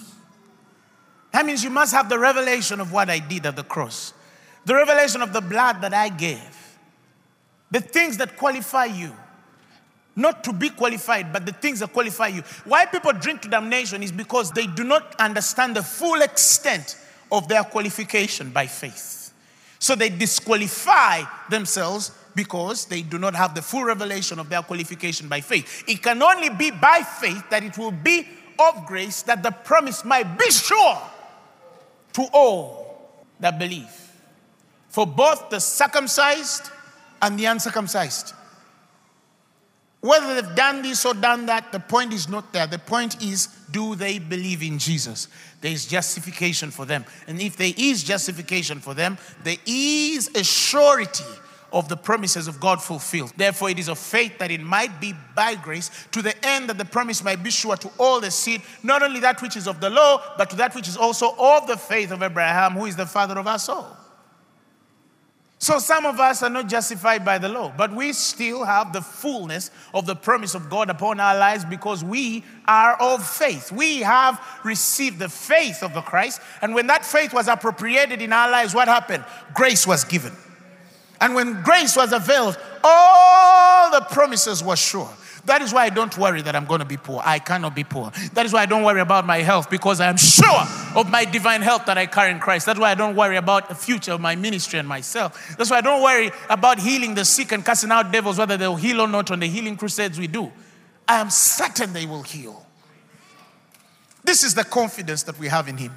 That 1.33 1.45
means 1.45 1.63
you 1.63 1.69
must 1.69 1.93
have 1.93 2.09
the 2.09 2.19
revelation 2.19 2.81
of 2.81 2.91
what 2.91 3.11
I 3.11 3.19
did 3.19 3.45
at 3.45 3.57
the 3.57 3.65
cross, 3.65 4.15
the 4.65 4.75
revelation 4.75 5.21
of 5.21 5.35
the 5.35 5.43
blood 5.43 5.83
that 5.83 5.93
I 5.93 6.09
gave 6.09 6.64
the 7.71 7.81
things 7.81 8.17
that 8.19 8.37
qualify 8.37 8.87
you. 8.87 9.13
Not 10.17 10.45
to 10.45 10.53
be 10.53 10.71
qualified, 10.71 11.33
but 11.33 11.45
the 11.45 11.53
things 11.53 11.81
that 11.81 11.93
qualify 11.93 12.29
you. 12.29 12.43
Why 12.65 12.87
people 12.87 13.13
drink 13.13 13.43
to 13.43 13.49
damnation 13.49 14.03
is 14.03 14.13
because 14.13 14.53
they 14.53 14.67
do 14.67 14.85
not 14.85 15.15
understand 15.21 15.75
the 15.75 15.83
full 15.83 16.23
extent 16.23 16.97
of 17.33 17.49
their 17.49 17.65
qualification 17.65 18.51
by 18.51 18.67
faith. 18.67 19.33
So 19.81 19.97
they 19.97 20.09
disqualify 20.09 21.23
themselves 21.51 22.13
because 22.35 22.87
they 22.87 23.03
do 23.03 23.19
not 23.19 23.35
have 23.35 23.55
the 23.55 23.63
full 23.63 23.85
revelation 23.85 24.39
of 24.39 24.49
their 24.49 24.63
qualification 24.63 25.29
by 25.29 25.41
faith. 25.41 25.85
It 25.89 26.03
can 26.03 26.23
only 26.23 26.51
be 26.51 26.71
by 26.71 27.03
faith 27.03 27.51
that 27.51 27.65
it 27.65 27.77
will 27.77 27.93
be 27.93 28.27
of 28.59 28.87
grace 28.87 29.23
that 29.23 29.43
the 29.43 29.51
promise 29.51 30.05
might 30.05 30.39
be 30.39 30.51
sure 30.51 30.99
to 32.15 32.27
all 32.33 33.21
that 33.41 33.59
believe. 33.59 33.91
For 34.89 35.07
both 35.07 35.51
the 35.51 35.61
circumcised 35.61 36.71
and 37.23 37.39
the 37.39 37.47
uncircumcised. 37.47 38.35
Whether 40.01 40.35
they've 40.35 40.55
done 40.55 40.83
this 40.83 41.07
or 41.07 41.15
done 41.15 41.47
that, 41.47 41.73
the 41.73 41.81
point 41.81 42.13
is 42.13 42.29
not 42.29 42.53
there. 42.53 42.67
The 42.67 42.79
point 42.79 43.23
is, 43.23 43.47
do 43.71 43.95
they 43.95 44.19
believe 44.19 44.63
in 44.63 44.79
Jesus? 44.79 45.29
There 45.63 45.73
is 45.73 45.87
justification 45.87 46.71
for 46.71 46.85
them. 46.85 47.07
And 47.27 47.41
if 47.41 47.57
there 47.57 47.73
is 47.75 48.05
justification 48.05 48.81
for 48.81 48.93
them, 48.93 49.17
there 49.45 49.57
is 49.65 50.29
a 50.35 50.45
surety 50.45 51.25
of 51.73 51.89
the 51.89 51.97
promises 51.97 52.49
of 52.49 52.61
God 52.61 52.83
fulfilled. 52.83 53.33
Therefore, 53.37 53.71
it 53.71 53.79
is 53.79 53.89
of 53.89 53.99
faith 53.99 54.39
that 54.39 54.51
it 54.51 54.61
might 54.61 55.01
be 55.01 55.15
by 55.35 55.55
grace, 55.55 55.91
to 56.13 56.21
the 56.21 56.35
end 56.47 56.69
that 56.69 56.77
the 56.77 56.85
promise 56.85 57.25
might 57.25 57.43
be 57.43 57.51
sure 57.51 57.77
to 57.77 57.91
all 57.99 58.21
the 58.21 58.31
seed, 58.31 58.61
not 58.83 59.03
only 59.03 59.21
that 59.21 59.41
which 59.41 59.57
is 59.57 59.67
of 59.67 59.81
the 59.81 59.89
law, 59.89 60.23
but 60.37 60.51
to 60.51 60.57
that 60.57 60.75
which 60.75 60.87
is 60.87 60.99
also 60.99 61.35
of 61.39 61.67
the 61.67 61.79
faith 61.79 62.11
of 62.13 62.23
Abraham, 62.23 62.73
who 62.75 62.85
is 62.85 62.95
the 62.95 63.07
father 63.07 63.39
of 63.39 63.47
us 63.47 63.71
all. 63.71 64.04
So 65.65 65.79
some 65.79 66.05
of 66.05 66.21
us 66.21 66.43
are 66.43 66.51
not 66.51 66.69
justified 66.69 67.25
by 67.25 67.39
the 67.39 67.49
law, 67.49 67.73
but 67.75 67.91
we 67.91 68.13
still 68.13 68.65
have 68.65 68.93
the 68.93 69.01
fullness 69.01 69.71
of 69.95 70.05
the 70.05 70.15
promise 70.15 70.55
of 70.55 70.69
God 70.69 70.91
upon 70.91 71.21
our 71.21 71.39
lives 71.39 71.65
because 71.65 72.05
we 72.05 72.45
are 72.67 73.01
of 73.01 73.27
faith. 73.27 73.73
We 73.73 74.01
have 74.01 74.39
received 74.63 75.19
the 75.19 75.31
faith 75.31 75.83
of 75.83 75.95
the 75.95 76.03
Christ, 76.03 76.43
and 76.61 76.75
when 76.75 76.89
that 76.89 77.03
faith 77.03 77.33
was 77.33 77.49
appropriated 77.49 78.21
in 78.21 78.31
our 78.31 78.51
lives, 78.51 78.75
what 78.75 78.89
happened? 78.89 79.25
Grace 79.55 79.87
was 79.87 80.05
given. 80.05 80.35
And 81.19 81.35
when 81.35 81.63
grace 81.63 81.97
was 81.97 82.13
availed, 82.13 82.59
all 82.83 83.91
the 83.91 84.05
promises 84.11 84.63
were 84.63 84.77
sure. 84.77 85.09
That 85.47 85.61
is 85.61 85.75
why 85.75 85.85
I 85.85 85.91
don't 85.91 86.17
worry 86.17 86.41
that 86.43 86.57
I'm 86.57 86.65
going 86.65 86.81
to 86.81 86.87
be 86.87 86.97
poor. 86.97 87.21
I 87.25 87.39
cannot 87.39 87.75
be 87.75 87.85
poor. 87.85 88.11
That 88.33 88.47
is 88.47 88.53
why 88.53 88.63
I 88.63 88.67
don't 88.67 88.83
worry 88.83 89.01
about 89.01 89.27
my 89.27 89.39
health 89.39 89.69
because 89.69 90.01
I 90.01 90.09
am 90.09 90.17
sure 90.17 90.63
of 90.95 91.11
my 91.11 91.27
divine 91.27 91.61
health 91.61 91.85
that 91.87 91.99
I 91.99 92.07
carry 92.07 92.31
in 92.31 92.41
Christ. 92.41 92.65
That's 92.65 92.79
why 92.79 92.91
I 92.91 92.95
don't 92.95 93.15
worry 93.15 93.37
about 93.37 93.69
the 93.69 93.75
future 93.75 94.13
of 94.13 94.21
my 94.21 94.37
ministry 94.37 94.79
and 94.79 94.89
myself. 94.89 95.55
That's 95.59 95.71
why 95.71 95.79
I 95.79 95.81
don't 95.83 96.03
worry 96.03 96.31
about 96.49 96.79
healing 96.79 97.15
the 97.15 97.25
sick 97.27 97.53
and 97.53 97.65
casting 97.65 97.91
out 97.91 98.11
devils, 98.11 98.39
whether 98.39 98.57
they'll 98.57 98.77
heal 98.77 99.03
or 99.03 99.09
not 99.09 99.31
on 99.31 99.41
the 99.41 99.47
healing 99.47 99.77
crusades 99.77 100.19
we 100.19 100.29
do. 100.29 100.51
I 101.07 101.21
am 101.21 101.29
certain 101.29 101.93
they 101.93 102.07
will 102.07 102.23
heal. 102.23 102.65
This 104.25 104.43
is 104.43 104.55
the 104.55 104.65
confidence 104.65 105.25
that 105.25 105.39
we 105.39 105.49
have 105.49 105.69
in 105.69 105.77
Him. 105.77 105.93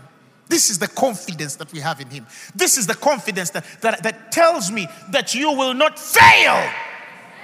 This 0.50 0.70
is 0.70 0.80
the 0.80 0.88
confidence 0.88 1.56
that 1.56 1.72
we 1.72 1.80
have 1.80 2.02
in 2.02 2.10
Him. 2.10 2.26
This 2.54 2.78
is 2.78 2.88
the 2.88 2.96
confidence 2.96 3.52
that, 3.52 3.66
that, 3.82 4.04
that 4.04 4.32
tells 4.32 4.72
me 4.72 4.88
that 5.12 5.34
you 5.34 5.54
will 5.54 5.74
not 5.74 5.98
fail. 5.98 6.70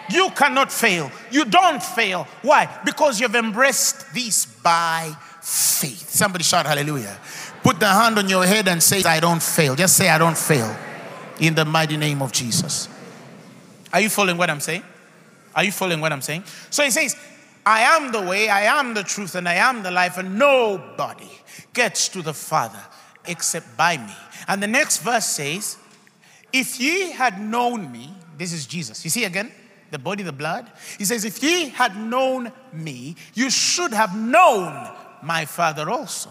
You 0.10 0.30
cannot 0.32 0.72
fail. 0.72 1.12
You 1.32 1.46
don't 1.46 1.82
fail. 1.82 2.28
Why? 2.42 2.70
Because 2.86 3.20
you've 3.20 3.36
embraced 3.36 4.14
this 4.14 4.46
by 4.46 5.16
faith. 5.42 6.10
Somebody 6.10 6.44
shout 6.44 6.66
hallelujah. 6.66 7.18
Put 7.64 7.80
the 7.80 7.88
hand 7.88 8.18
on 8.18 8.28
your 8.28 8.46
head 8.46 8.68
and 8.68 8.82
say, 8.84 9.04
I 9.04 9.20
don't 9.20 9.42
fail. 9.42 9.76
Just 9.76 9.96
say, 9.96 10.10
I 10.10 10.18
don't 10.18 10.38
fail. 10.38 10.76
In 11.40 11.56
the 11.56 11.66
mighty 11.66 11.98
name 11.98 12.22
of 12.22 12.32
Jesus. 12.32 12.90
Are 13.92 14.02
you 14.02 14.10
following 14.10 14.38
what 14.38 14.50
I'm 14.50 14.60
saying? 14.60 14.84
Are 15.56 15.64
you 15.64 15.72
following 15.72 16.02
what 16.02 16.12
I'm 16.12 16.22
saying? 16.22 16.44
So 16.70 16.84
he 16.84 16.92
says, 16.92 17.16
I 17.66 17.82
am 17.82 18.12
the 18.12 18.22
way, 18.22 18.50
I 18.50 18.64
am 18.80 18.94
the 18.94 19.04
truth, 19.04 19.36
and 19.36 19.48
I 19.48 19.56
am 19.56 19.84
the 19.84 19.92
life, 19.92 20.18
and 20.18 20.38
nobody 20.38 21.30
gets 21.74 22.10
to 22.10 22.22
the 22.22 22.34
Father 22.34 22.80
except 23.26 23.78
by 23.78 23.98
me. 23.98 24.14
And 24.48 24.62
the 24.62 24.68
next 24.68 24.98
verse 24.98 25.26
says, 25.26 25.78
If 26.52 26.80
ye 26.80 27.12
had 27.12 27.40
known 27.40 27.92
me, 27.92 28.14
this 28.38 28.52
is 28.52 28.66
Jesus. 28.66 29.04
You 29.06 29.10
see 29.10 29.24
again, 29.24 29.52
the 29.94 30.00
body, 30.00 30.24
the 30.24 30.34
blood. 30.34 30.70
He 30.98 31.06
says, 31.06 31.24
If 31.24 31.42
ye 31.42 31.70
had 31.70 31.96
known 31.96 32.52
me, 32.74 33.16
you 33.34 33.50
should 33.50 33.94
have 33.94 34.18
known 34.18 34.90
my 35.22 35.46
Father 35.46 35.90
also. 35.90 36.30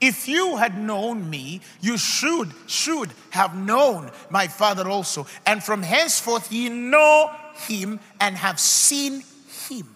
If 0.00 0.28
you 0.28 0.56
had 0.56 0.78
known 0.78 1.28
me, 1.28 1.60
you 1.80 1.98
should, 1.98 2.52
should 2.66 3.10
have 3.30 3.56
known 3.56 4.10
my 4.30 4.46
Father 4.46 4.88
also. 4.88 5.26
And 5.44 5.62
from 5.62 5.82
henceforth 5.82 6.52
ye 6.52 6.68
know 6.68 7.30
him 7.66 8.00
and 8.20 8.36
have 8.36 8.60
seen 8.60 9.22
him. 9.68 9.88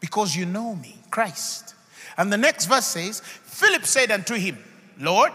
Because 0.00 0.34
you 0.34 0.46
know 0.46 0.74
me, 0.74 0.96
Christ. 1.10 1.74
And 2.16 2.32
the 2.32 2.38
next 2.38 2.66
verse 2.66 2.86
says, 2.86 3.20
Philip 3.20 3.84
said 3.84 4.10
unto 4.10 4.34
him, 4.34 4.58
Lord, 4.98 5.32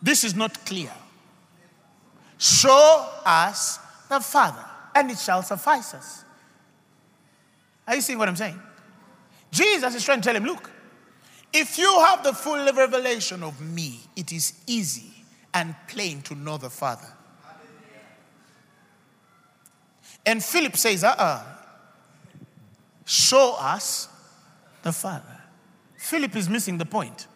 this 0.00 0.24
is 0.24 0.34
not 0.34 0.64
clear. 0.64 0.92
Show 2.38 3.06
us 3.26 3.78
the 4.10 4.20
Father, 4.20 4.64
and 4.94 5.10
it 5.10 5.18
shall 5.18 5.42
suffice 5.42 5.94
us. 5.94 6.24
Are 7.86 7.94
you 7.94 8.02
seeing 8.02 8.18
what 8.18 8.28
I'm 8.28 8.36
saying? 8.36 8.60
Jesus 9.50 9.94
is 9.94 10.04
trying 10.04 10.20
to 10.20 10.24
tell 10.24 10.36
him, 10.36 10.44
look, 10.44 10.70
if 11.52 11.78
you 11.78 11.98
have 12.00 12.22
the 12.22 12.32
full 12.32 12.72
revelation 12.72 13.42
of 13.42 13.60
me, 13.60 14.00
it 14.14 14.32
is 14.32 14.60
easy 14.66 15.24
and 15.54 15.74
plain 15.88 16.22
to 16.22 16.34
know 16.34 16.58
the 16.58 16.70
Father. 16.70 17.08
And 20.26 20.44
Philip 20.44 20.76
says, 20.76 21.02
uh 21.02 21.08
uh-uh. 21.08 21.24
uh 21.24 21.44
show 23.06 23.56
us 23.58 24.08
the 24.82 24.92
Father. 24.92 25.40
Philip 25.96 26.36
is 26.36 26.48
missing 26.48 26.78
the 26.78 26.86
point. 26.86 27.26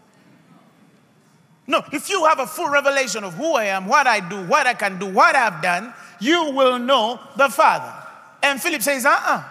No, 1.67 1.83
if 1.93 2.11
you 2.11 2.25
have 2.27 2.41
a 2.41 2.47
full 2.47 2.69
revelation 2.69 3.25
of 3.25 3.35
who 3.35 3.55
I 3.55 3.65
am, 3.65 3.87
what 3.87 4.07
I 4.07 4.21
do, 4.21 4.43
what 4.47 4.67
I 4.67 4.75
can 4.75 4.99
do, 4.99 5.07
what 5.07 5.35
I've 5.35 5.63
done, 5.63 5.95
you 6.21 6.51
will 6.51 6.79
know 6.79 7.19
the 7.37 7.49
Father. 7.49 7.93
And 8.43 8.61
Philip 8.61 8.83
says, 8.83 9.07
uh 9.07 9.11
uh-uh. 9.11 9.39
uh 9.39 9.45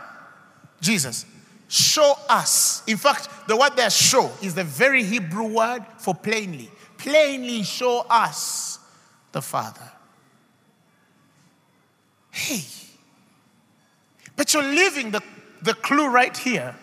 Jesus, 0.79 1.25
show 1.67 2.13
us. 2.29 2.83
In 2.85 2.97
fact, 2.97 3.29
the 3.47 3.57
word 3.57 3.71
there, 3.75 3.89
show, 3.89 4.31
is 4.41 4.53
the 4.53 4.63
very 4.63 5.03
Hebrew 5.03 5.47
word 5.47 5.83
for 5.97 6.13
plainly. 6.13 6.69
Plainly 6.97 7.63
show 7.63 8.05
us 8.09 8.79
the 9.31 9.41
Father. 9.41 9.91
Hey, 12.31 12.63
but 14.35 14.53
you're 14.53 14.63
leaving 14.63 15.11
the, 15.11 15.21
the 15.61 15.73
clue 15.73 16.07
right 16.07 16.35
here. 16.35 16.75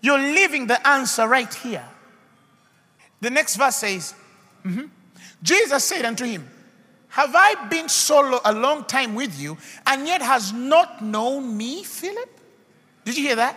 You're 0.00 0.18
leaving 0.18 0.66
the 0.66 0.86
answer 0.86 1.26
right 1.26 1.52
here. 1.52 1.84
The 3.24 3.30
next 3.30 3.56
verse 3.56 3.76
says, 3.76 4.14
mm-hmm, 4.66 4.84
Jesus 5.42 5.82
said 5.82 6.04
unto 6.04 6.26
him, 6.26 6.46
Have 7.08 7.34
I 7.34 7.54
been 7.70 7.88
so 7.88 8.38
a 8.44 8.52
long 8.52 8.84
time 8.84 9.14
with 9.14 9.40
you, 9.40 9.56
and 9.86 10.06
yet 10.06 10.20
has 10.20 10.52
not 10.52 11.02
known 11.02 11.56
me, 11.56 11.84
Philip? 11.84 12.28
Did 13.02 13.16
you 13.16 13.22
hear 13.22 13.36
that? 13.36 13.56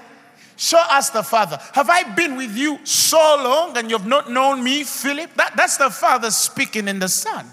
Show 0.55 0.79
us 0.79 1.09
the 1.09 1.21
Father. 1.21 1.59
Have 1.73 1.89
I 1.89 2.15
been 2.15 2.37
with 2.37 2.55
you 2.55 2.79
so 2.85 3.17
long 3.17 3.77
and 3.77 3.91
you've 3.91 4.07
not 4.07 4.31
known 4.31 4.63
me, 4.63 4.85
Philip? 4.85 5.33
That, 5.35 5.57
that's 5.57 5.75
the 5.75 5.89
Father 5.89 6.31
speaking 6.31 6.87
in 6.87 6.99
the 6.99 7.09
Son. 7.09 7.45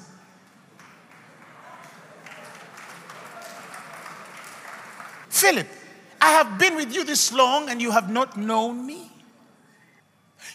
Philip, 5.30 5.66
I 6.21 6.30
have 6.30 6.61
been 6.61 6.76
with 6.76 6.94
you 6.94 7.02
this 7.02 7.33
long 7.33 7.68
and 7.68 7.83
you 7.83 7.90
have 7.90 8.09
not 8.09 8.37
known 8.37 8.87
me. 8.87 9.11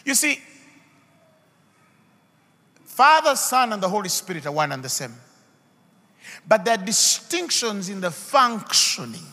You 0.06 0.14
see, 0.14 0.40
Father, 3.00 3.34
Son, 3.34 3.72
and 3.72 3.82
the 3.82 3.88
Holy 3.88 4.10
Spirit 4.10 4.44
are 4.44 4.52
one 4.52 4.72
and 4.72 4.82
the 4.82 4.88
same. 4.90 5.14
But 6.46 6.66
there 6.66 6.74
are 6.74 6.84
distinctions 6.84 7.88
in 7.88 8.02
the 8.02 8.10
functioning 8.10 9.24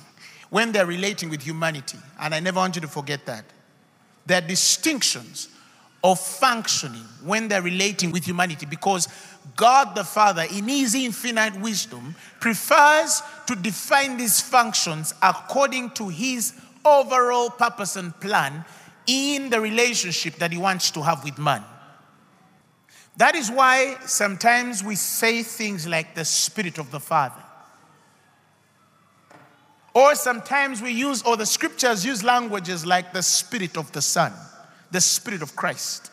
when 0.49 0.71
they're 0.71 0.85
relating 0.85 1.29
with 1.29 1.41
humanity. 1.41 1.97
And 2.17 2.33
I 2.33 2.39
never 2.39 2.61
want 2.61 2.75
you 2.75 2.81
to 2.83 2.87
forget 2.87 3.25
that. 3.25 3.43
There 4.25 4.37
are 4.37 4.47
distinctions 4.47 5.49
of 6.01 6.17
functioning 6.17 7.03
when 7.25 7.49
they're 7.49 7.61
relating 7.61 8.13
with 8.13 8.23
humanity 8.23 8.65
because 8.65 9.09
God 9.57 9.95
the 9.95 10.05
Father, 10.05 10.45
in 10.49 10.69
His 10.69 10.95
infinite 10.95 11.59
wisdom, 11.59 12.15
prefers 12.39 13.21
to 13.47 13.55
define 13.57 14.15
these 14.15 14.39
functions 14.39 15.13
according 15.21 15.89
to 15.89 16.07
His 16.07 16.53
overall 16.85 17.49
purpose 17.49 17.97
and 17.97 18.17
plan 18.21 18.63
in 19.07 19.49
the 19.49 19.59
relationship 19.59 20.35
that 20.35 20.53
He 20.53 20.57
wants 20.57 20.89
to 20.91 21.03
have 21.03 21.21
with 21.25 21.37
man. 21.37 21.65
That 23.17 23.35
is 23.35 23.49
why 23.49 23.97
sometimes 24.05 24.83
we 24.83 24.95
say 24.95 25.41
things 25.41 25.87
like 25.87 26.13
the 26.13 26.23
Spirit 26.23 26.77
of 26.77 26.91
the 26.91 26.99
Father. 26.99 27.43
Or 29.95 30.13
sometimes 30.13 30.79
we 30.79 30.91
use, 30.91 31.23
or 31.23 31.35
the 31.35 31.45
scriptures 31.47 32.05
use 32.05 32.23
languages 32.23 32.85
like 32.85 33.13
the 33.13 33.23
Spirit 33.23 33.75
of 33.75 33.91
the 33.91 34.01
Son, 34.03 34.31
the 34.91 35.01
Spirit 35.01 35.41
of 35.41 35.55
Christ. 35.55 36.11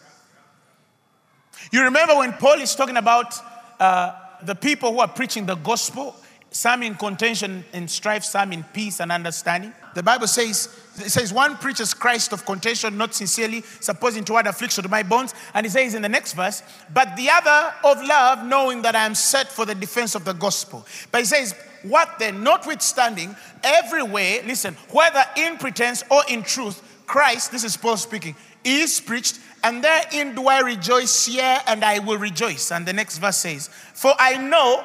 You 1.71 1.83
remember 1.83 2.17
when 2.17 2.33
Paul 2.33 2.61
is 2.61 2.75
talking 2.75 2.97
about 2.97 3.35
uh, 3.79 4.15
the 4.43 4.55
people 4.55 4.93
who 4.93 5.01
are 5.01 5.09
preaching 5.09 5.45
the 5.45 5.57
gospel, 5.57 6.17
some 6.55 6.85
in 6.85 6.95
contention 6.95 7.65
and 7.73 7.91
strife, 7.91 8.23
some 8.23 8.53
in 8.53 8.63
peace 8.73 9.01
and 9.01 9.11
understanding. 9.11 9.73
The 9.95 10.05
Bible 10.05 10.29
says, 10.29 10.69
it 10.99 11.11
says, 11.11 11.33
one 11.33 11.57
preaches 11.57 11.93
Christ 11.93 12.33
of 12.33 12.47
contention, 12.47 12.97
not 12.97 13.13
sincerely, 13.13 13.63
supposing 13.81 14.25
to 14.27 14.37
add 14.37 14.47
affliction 14.47 14.85
to 14.85 14.89
my 14.89 15.03
bones. 15.03 15.35
And 15.53 15.67
he 15.67 15.71
says 15.71 15.95
in 15.95 16.03
the 16.03 16.09
next 16.09 16.35
verse, 16.35 16.63
but 16.93 17.17
the 17.17 17.29
other 17.29 17.75
of 17.83 18.01
love, 18.07 18.47
knowing 18.47 18.83
that 18.83 18.95
I 18.95 19.05
am 19.05 19.17
set 19.17 19.49
for 19.49 19.67
the 19.67 19.75
defense 19.75 20.15
of 20.15 20.25
the 20.25 20.33
gospel. 20.33 20.87
But 21.11 21.23
he 21.23 21.25
says, 21.25 21.57
what 21.83 22.21
then? 22.21 22.45
Notwithstanding, 22.45 23.35
every 23.65 24.05
way, 24.05 24.41
listen, 24.47 24.75
whether 24.91 25.25
in 25.37 25.57
pretense 25.57 26.05
or 26.09 26.23
in 26.29 26.45
truth, 26.45 26.81
Christ, 27.05 27.51
this 27.51 27.65
is 27.65 27.77
Paul 27.77 27.97
speaking, 27.97 28.37
is 28.63 29.01
preached, 29.01 29.41
and 29.65 29.83
therein 29.83 30.37
do 30.37 30.47
I 30.47 30.61
rejoice, 30.61 31.29
yea, 31.29 31.59
and 31.67 31.85
I 31.85 31.99
will 31.99 32.19
rejoice. 32.19 32.71
And 32.71 32.87
the 32.87 32.93
next 32.93 33.19
verse 33.19 33.39
says, 33.39 33.69
For 33.93 34.15
I 34.21 34.37
know 34.37 34.85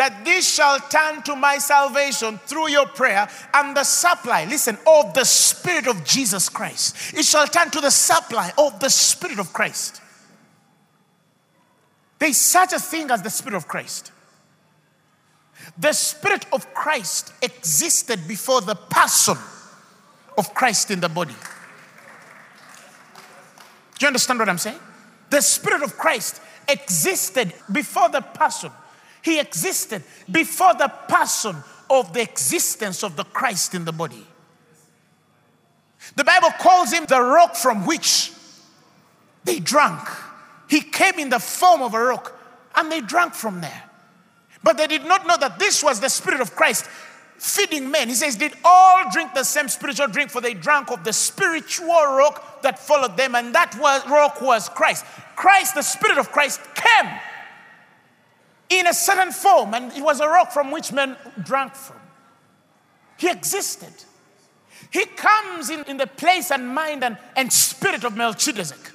that 0.00 0.24
this 0.24 0.50
shall 0.50 0.78
turn 0.80 1.22
to 1.22 1.36
my 1.36 1.58
salvation 1.58 2.38
through 2.46 2.70
your 2.70 2.86
prayer 2.86 3.28
and 3.52 3.76
the 3.76 3.84
supply, 3.84 4.46
listen, 4.46 4.78
of 4.86 5.12
the 5.12 5.24
Spirit 5.24 5.86
of 5.86 6.02
Jesus 6.06 6.48
Christ. 6.48 7.12
It 7.12 7.22
shall 7.26 7.46
turn 7.46 7.70
to 7.70 7.82
the 7.82 7.90
supply 7.90 8.50
of 8.56 8.80
the 8.80 8.88
Spirit 8.88 9.38
of 9.38 9.52
Christ. 9.52 10.00
There 12.18 12.30
is 12.30 12.38
such 12.38 12.72
a 12.72 12.78
thing 12.78 13.10
as 13.10 13.20
the 13.20 13.28
Spirit 13.28 13.56
of 13.58 13.68
Christ. 13.68 14.10
The 15.76 15.92
Spirit 15.92 16.46
of 16.50 16.72
Christ 16.72 17.34
existed 17.42 18.26
before 18.26 18.62
the 18.62 18.76
person 18.76 19.36
of 20.38 20.54
Christ 20.54 20.90
in 20.90 21.00
the 21.00 21.10
body. 21.10 21.36
Do 23.98 24.04
you 24.04 24.06
understand 24.06 24.38
what 24.38 24.48
I'm 24.48 24.56
saying? 24.56 24.80
The 25.28 25.42
Spirit 25.42 25.82
of 25.82 25.98
Christ 25.98 26.40
existed 26.66 27.52
before 27.70 28.08
the 28.08 28.22
person. 28.22 28.70
He 29.22 29.38
existed 29.38 30.02
before 30.30 30.74
the 30.74 30.88
person 31.08 31.56
of 31.88 32.12
the 32.12 32.22
existence 32.22 33.02
of 33.02 33.16
the 33.16 33.24
Christ 33.24 33.74
in 33.74 33.84
the 33.84 33.92
body. 33.92 34.26
The 36.16 36.24
Bible 36.24 36.50
calls 36.58 36.92
him 36.92 37.04
the 37.06 37.20
rock 37.20 37.56
from 37.56 37.86
which 37.86 38.32
they 39.44 39.58
drank. 39.58 40.00
He 40.68 40.80
came 40.80 41.18
in 41.18 41.28
the 41.28 41.38
form 41.38 41.82
of 41.82 41.94
a 41.94 42.00
rock 42.00 42.36
and 42.74 42.90
they 42.90 43.00
drank 43.00 43.34
from 43.34 43.60
there. 43.60 43.82
But 44.62 44.76
they 44.76 44.86
did 44.86 45.04
not 45.04 45.26
know 45.26 45.36
that 45.38 45.58
this 45.58 45.82
was 45.82 46.00
the 46.00 46.08
Spirit 46.08 46.40
of 46.40 46.54
Christ 46.54 46.86
feeding 47.38 47.90
men. 47.90 48.08
He 48.08 48.14
says, 48.14 48.36
Did 48.36 48.52
all 48.64 49.10
drink 49.10 49.34
the 49.34 49.44
same 49.44 49.68
spiritual 49.68 50.08
drink? 50.08 50.30
For 50.30 50.40
they 50.40 50.54
drank 50.54 50.90
of 50.90 51.04
the 51.04 51.12
spiritual 51.12 51.86
rock 51.88 52.62
that 52.62 52.78
followed 52.78 53.16
them, 53.16 53.34
and 53.34 53.54
that 53.54 53.76
was, 53.80 54.06
rock 54.08 54.40
was 54.42 54.68
Christ. 54.68 55.04
Christ, 55.36 55.74
the 55.74 55.82
Spirit 55.82 56.18
of 56.18 56.30
Christ, 56.30 56.60
came 56.74 57.10
in 58.70 58.86
a 58.86 58.94
certain 58.94 59.32
form, 59.32 59.74
and 59.74 59.92
it 59.92 60.02
was 60.02 60.20
a 60.20 60.28
rock 60.28 60.52
from 60.52 60.70
which 60.70 60.92
men 60.92 61.16
drank 61.42 61.74
from. 61.74 61.96
He 63.18 63.28
existed. 63.28 63.92
He 64.90 65.04
comes 65.04 65.68
in, 65.70 65.84
in 65.84 65.98
the 65.98 66.06
place 66.06 66.50
and 66.50 66.66
mind 66.68 67.04
and, 67.04 67.18
and 67.36 67.52
spirit 67.52 68.04
of 68.04 68.16
Melchizedek 68.16 68.90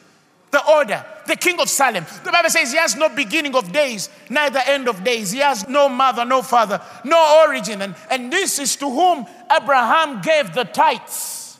the 0.55 0.71
order, 0.71 1.05
the 1.27 1.35
king 1.35 1.59
of 1.59 1.69
Salem. 1.69 2.05
The 2.23 2.31
Bible 2.31 2.49
says 2.49 2.71
he 2.71 2.77
has 2.77 2.95
no 2.95 3.09
beginning 3.09 3.55
of 3.55 3.73
days, 3.73 4.09
neither 4.29 4.59
end 4.65 4.87
of 4.87 5.03
days. 5.03 5.31
He 5.31 5.39
has 5.39 5.67
no 5.67 5.89
mother, 5.89 6.23
no 6.23 6.41
father, 6.41 6.81
no 7.03 7.43
origin. 7.45 7.81
And, 7.81 7.93
and 8.09 8.31
this 8.31 8.57
is 8.57 8.77
to 8.77 8.89
whom 8.89 9.27
Abraham 9.51 10.21
gave 10.21 10.53
the 10.53 10.63
tithes 10.63 11.59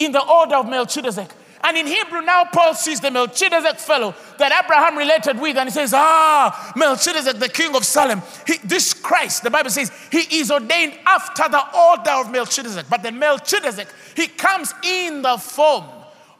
in 0.00 0.10
the 0.10 0.26
order 0.26 0.56
of 0.56 0.68
Melchizedek. 0.68 1.30
And 1.66 1.78
in 1.78 1.86
Hebrew, 1.86 2.20
now 2.20 2.44
Paul 2.44 2.74
sees 2.74 3.00
the 3.00 3.10
Melchizedek 3.10 3.78
fellow 3.78 4.14
that 4.36 4.52
Abraham 4.64 4.98
related 4.98 5.40
with, 5.40 5.56
and 5.56 5.66
he 5.66 5.72
says, 5.72 5.94
Ah, 5.94 6.72
Melchizedek, 6.76 7.40
the 7.40 7.48
king 7.48 7.74
of 7.74 7.86
Salem. 7.86 8.20
He, 8.46 8.58
this 8.58 8.92
Christ, 8.92 9.42
the 9.42 9.50
Bible 9.50 9.70
says, 9.70 9.90
he 10.12 10.40
is 10.40 10.50
ordained 10.50 10.92
after 11.06 11.48
the 11.48 11.64
order 11.74 12.10
of 12.10 12.30
Melchizedek. 12.30 12.84
But 12.90 13.02
then 13.02 13.18
Melchizedek, 13.18 13.88
he 14.14 14.26
comes 14.26 14.74
in 14.84 15.22
the 15.22 15.38
form 15.38 15.86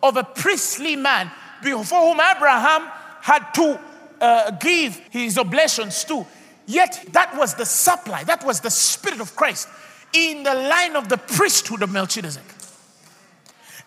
of 0.03 0.19
a 0.19 0.25
priestly 0.25 0.95
man 0.95 1.31
before 1.63 2.01
whom 2.03 2.21
Abraham 2.21 2.87
had 3.23 3.51
to 3.55 3.81
uh, 4.21 4.51
give 4.51 4.99
his 5.09 5.39
oblations 5.39 6.05
to. 6.05 6.27
Yet 6.67 7.03
that 7.13 7.35
was 7.35 7.55
the 7.55 7.65
supply, 7.65 8.25
that 8.25 8.45
was 8.45 8.61
the 8.61 8.71
spirit 8.71 9.21
of 9.21 9.35
Christ 9.35 9.69
in 10.13 10.43
the 10.43 10.55
line 10.55 10.97
of 10.97 11.09
the 11.09 11.17
priesthood 11.17 11.83
of 11.83 11.91
Melchizedek. 11.91 12.54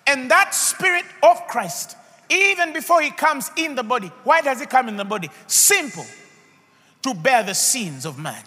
And 0.07 0.31
that 0.31 0.55
spirit 0.55 1.05
of 1.21 1.45
Christ, 1.47 1.97
even 2.29 2.73
before 2.73 3.01
he 3.01 3.11
comes 3.11 3.51
in 3.57 3.75
the 3.75 3.83
body, 3.83 4.07
why 4.23 4.41
does 4.41 4.59
he 4.59 4.65
come 4.65 4.87
in 4.87 4.97
the 4.97 5.05
body? 5.05 5.29
Simple. 5.47 6.05
To 7.03 7.13
bear 7.13 7.43
the 7.43 7.53
sins 7.53 8.05
of 8.05 8.17
man. 8.17 8.41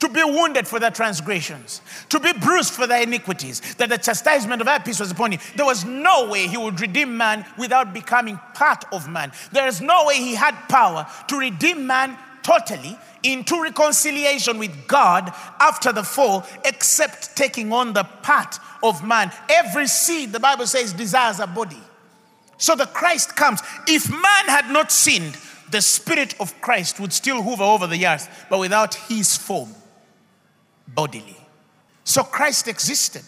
To 0.00 0.08
be 0.08 0.22
wounded 0.22 0.68
for 0.68 0.78
their 0.78 0.90
transgressions, 0.90 1.80
to 2.10 2.20
be 2.20 2.34
bruised 2.34 2.74
for 2.74 2.86
their 2.86 3.02
iniquities, 3.02 3.62
that 3.76 3.88
the 3.88 3.96
chastisement 3.96 4.60
of 4.60 4.68
our 4.68 4.78
peace 4.78 5.00
was 5.00 5.10
upon 5.10 5.32
him. 5.32 5.40
There 5.56 5.64
was 5.64 5.86
no 5.86 6.28
way 6.28 6.48
he 6.48 6.58
would 6.58 6.78
redeem 6.82 7.16
man 7.16 7.46
without 7.56 7.94
becoming 7.94 8.38
part 8.52 8.84
of 8.92 9.08
man. 9.08 9.32
There 9.52 9.66
is 9.66 9.80
no 9.80 10.04
way 10.04 10.16
he 10.16 10.34
had 10.34 10.54
power 10.68 11.06
to 11.28 11.38
redeem 11.38 11.86
man 11.86 12.18
totally 12.42 12.98
into 13.26 13.60
reconciliation 13.62 14.58
with 14.58 14.86
God 14.86 15.32
after 15.60 15.92
the 15.92 16.02
fall, 16.02 16.46
except 16.64 17.36
taking 17.36 17.72
on 17.72 17.92
the 17.92 18.04
part 18.04 18.58
of 18.82 19.04
man. 19.04 19.32
Every 19.50 19.86
seed, 19.86 20.32
the 20.32 20.40
Bible 20.40 20.66
says, 20.66 20.92
desires 20.92 21.40
a 21.40 21.46
body. 21.46 21.80
So 22.58 22.74
the 22.74 22.86
Christ 22.86 23.36
comes. 23.36 23.60
If 23.86 24.10
man 24.10 24.46
had 24.46 24.70
not 24.70 24.92
sinned, 24.92 25.36
the 25.70 25.82
Spirit 25.82 26.34
of 26.40 26.58
Christ 26.60 27.00
would 27.00 27.12
still 27.12 27.42
hover 27.42 27.64
over 27.64 27.86
the 27.86 28.06
earth, 28.06 28.46
but 28.48 28.60
without 28.60 28.94
his 28.94 29.36
form, 29.36 29.74
bodily. 30.86 31.36
So 32.04 32.22
Christ 32.22 32.68
existed. 32.68 33.24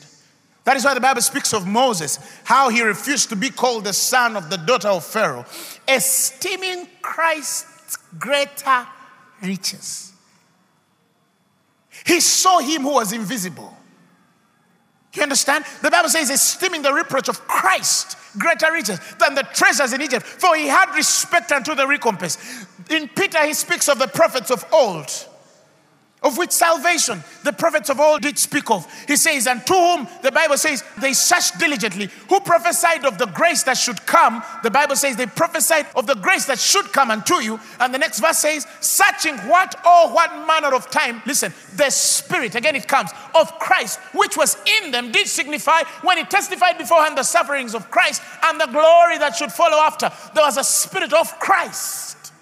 That 0.65 0.77
is 0.77 0.85
why 0.85 0.95
the 0.95 1.01
Bible 1.01 1.23
speaks 1.23 1.53
of 1.53 1.67
Moses, 1.67 2.19
how 2.45 2.69
he 2.69 2.83
refused 2.83 3.31
to 3.31 3.37
be 3.37 3.51
called 3.51 3.85
the 3.85 3.93
son 3.93 4.37
of 4.37 4.51
the 4.51 4.59
daughter 4.59 4.89
of 4.89 5.05
Pharaoh, 5.05 5.47
esteeming 5.89 6.87
Christ 7.03 7.67
greater 8.19 8.87
riches. 9.43 10.13
He 12.07 12.21
saw 12.21 12.59
him 12.59 12.83
who 12.83 12.95
was 12.95 13.13
invisible. 13.13 13.77
You 15.15 15.23
understand? 15.23 15.65
The 15.83 15.91
Bible 15.91 16.09
says, 16.09 16.31
esteeming 16.31 16.83
the 16.83 16.93
reproach 16.93 17.29
of 17.29 17.47
Christ 17.49 18.17
greater 18.39 18.71
riches 18.73 19.01
than 19.19 19.35
the 19.35 19.43
treasures 19.43 19.93
in 19.93 20.03
Egypt, 20.03 20.25
for 20.25 20.55
he 20.55 20.69
had 20.69 20.95
respect 20.95 21.51
unto 21.51 21.75
the 21.75 21.87
recompense. 21.87 22.67
In 22.91 23.09
Peter, 23.09 23.45
he 23.45 23.55
speaks 23.55 23.89
of 23.89 23.99
the 23.99 24.07
prophets 24.07 24.51
of 24.51 24.65
old 24.73 25.11
of 26.23 26.37
which 26.37 26.51
salvation 26.51 27.23
the 27.45 27.53
prophets 27.53 27.91
of 27.91 28.01
old 28.01 28.23
did 28.23 28.39
speak 28.39 28.71
of. 28.71 28.87
He 29.07 29.17
says, 29.17 29.47
And 29.47 29.65
to 29.67 29.73
whom 29.73 30.09
the 30.23 30.33
Bible 30.33 30.57
says 30.57 30.83
they 31.01 31.13
searched 31.13 31.59
diligently, 31.59 32.09
who 32.29 32.41
prophesied 32.41 33.05
of 33.05 33.19
the 33.19 33.27
grace 33.27 33.63
that 33.65 33.77
should 33.77 34.05
come. 34.05 34.43
The 34.63 34.71
Bible 34.71 34.97
says 34.97 35.17
they 35.17 35.27
prophesied 35.27 35.87
of 35.95 36.07
the 36.07 36.17
grace 36.17 36.47
that 36.47 36.59
should 36.59 36.93
come 36.93 37.11
unto 37.11 37.37
you. 37.37 37.61
And 37.79 37.95
the 37.95 37.99
next 37.99 38.21
verse 38.21 38.39
says, 38.39 38.67
Searching 38.81 39.37
what 39.49 39.75
or 39.87 40.09
what 40.13 40.47
manner 40.47 40.75
of 40.75 40.91
time, 40.91 41.23
listen, 41.25 41.53
the 41.77 41.91
Spirit, 41.91 42.55
again 42.55 42.75
it 42.75 42.89
comes, 42.89 43.11
of 43.35 43.59
Christ, 43.59 44.01
which 44.13 44.37
was 44.37 44.57
in 44.83 44.91
them, 44.91 45.13
did 45.13 45.29
signify 45.29 45.83
when 46.03 46.19
he 46.19 46.25
testified 46.25 46.79
beforehand 46.79 47.17
the 47.17 47.23
sufferings 47.23 47.75
of 47.75 47.91
Christ 47.91 48.23
and 48.45 48.61
the 48.61 48.67
glory 48.67 49.19
that 49.19 49.37
should 49.37 49.53
follow 49.53 49.77
after. 49.79 50.11
There 50.35 50.45
was 50.45 50.57
a 50.57 50.65
Spirit 50.65 51.13
of 51.13 51.39
Christ 51.39 52.33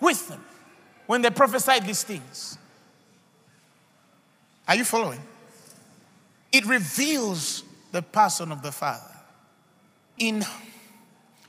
with 0.00 0.28
them 0.28 0.44
when 1.06 1.22
they 1.22 1.30
prophesied 1.30 1.86
these 1.86 2.02
things. 2.02 2.58
Are 4.66 4.76
you 4.76 4.84
following? 4.84 5.20
It 6.52 6.66
reveals 6.66 7.64
the 7.90 8.02
person 8.02 8.52
of 8.52 8.62
the 8.62 8.72
Father. 8.72 9.14
In 10.18 10.44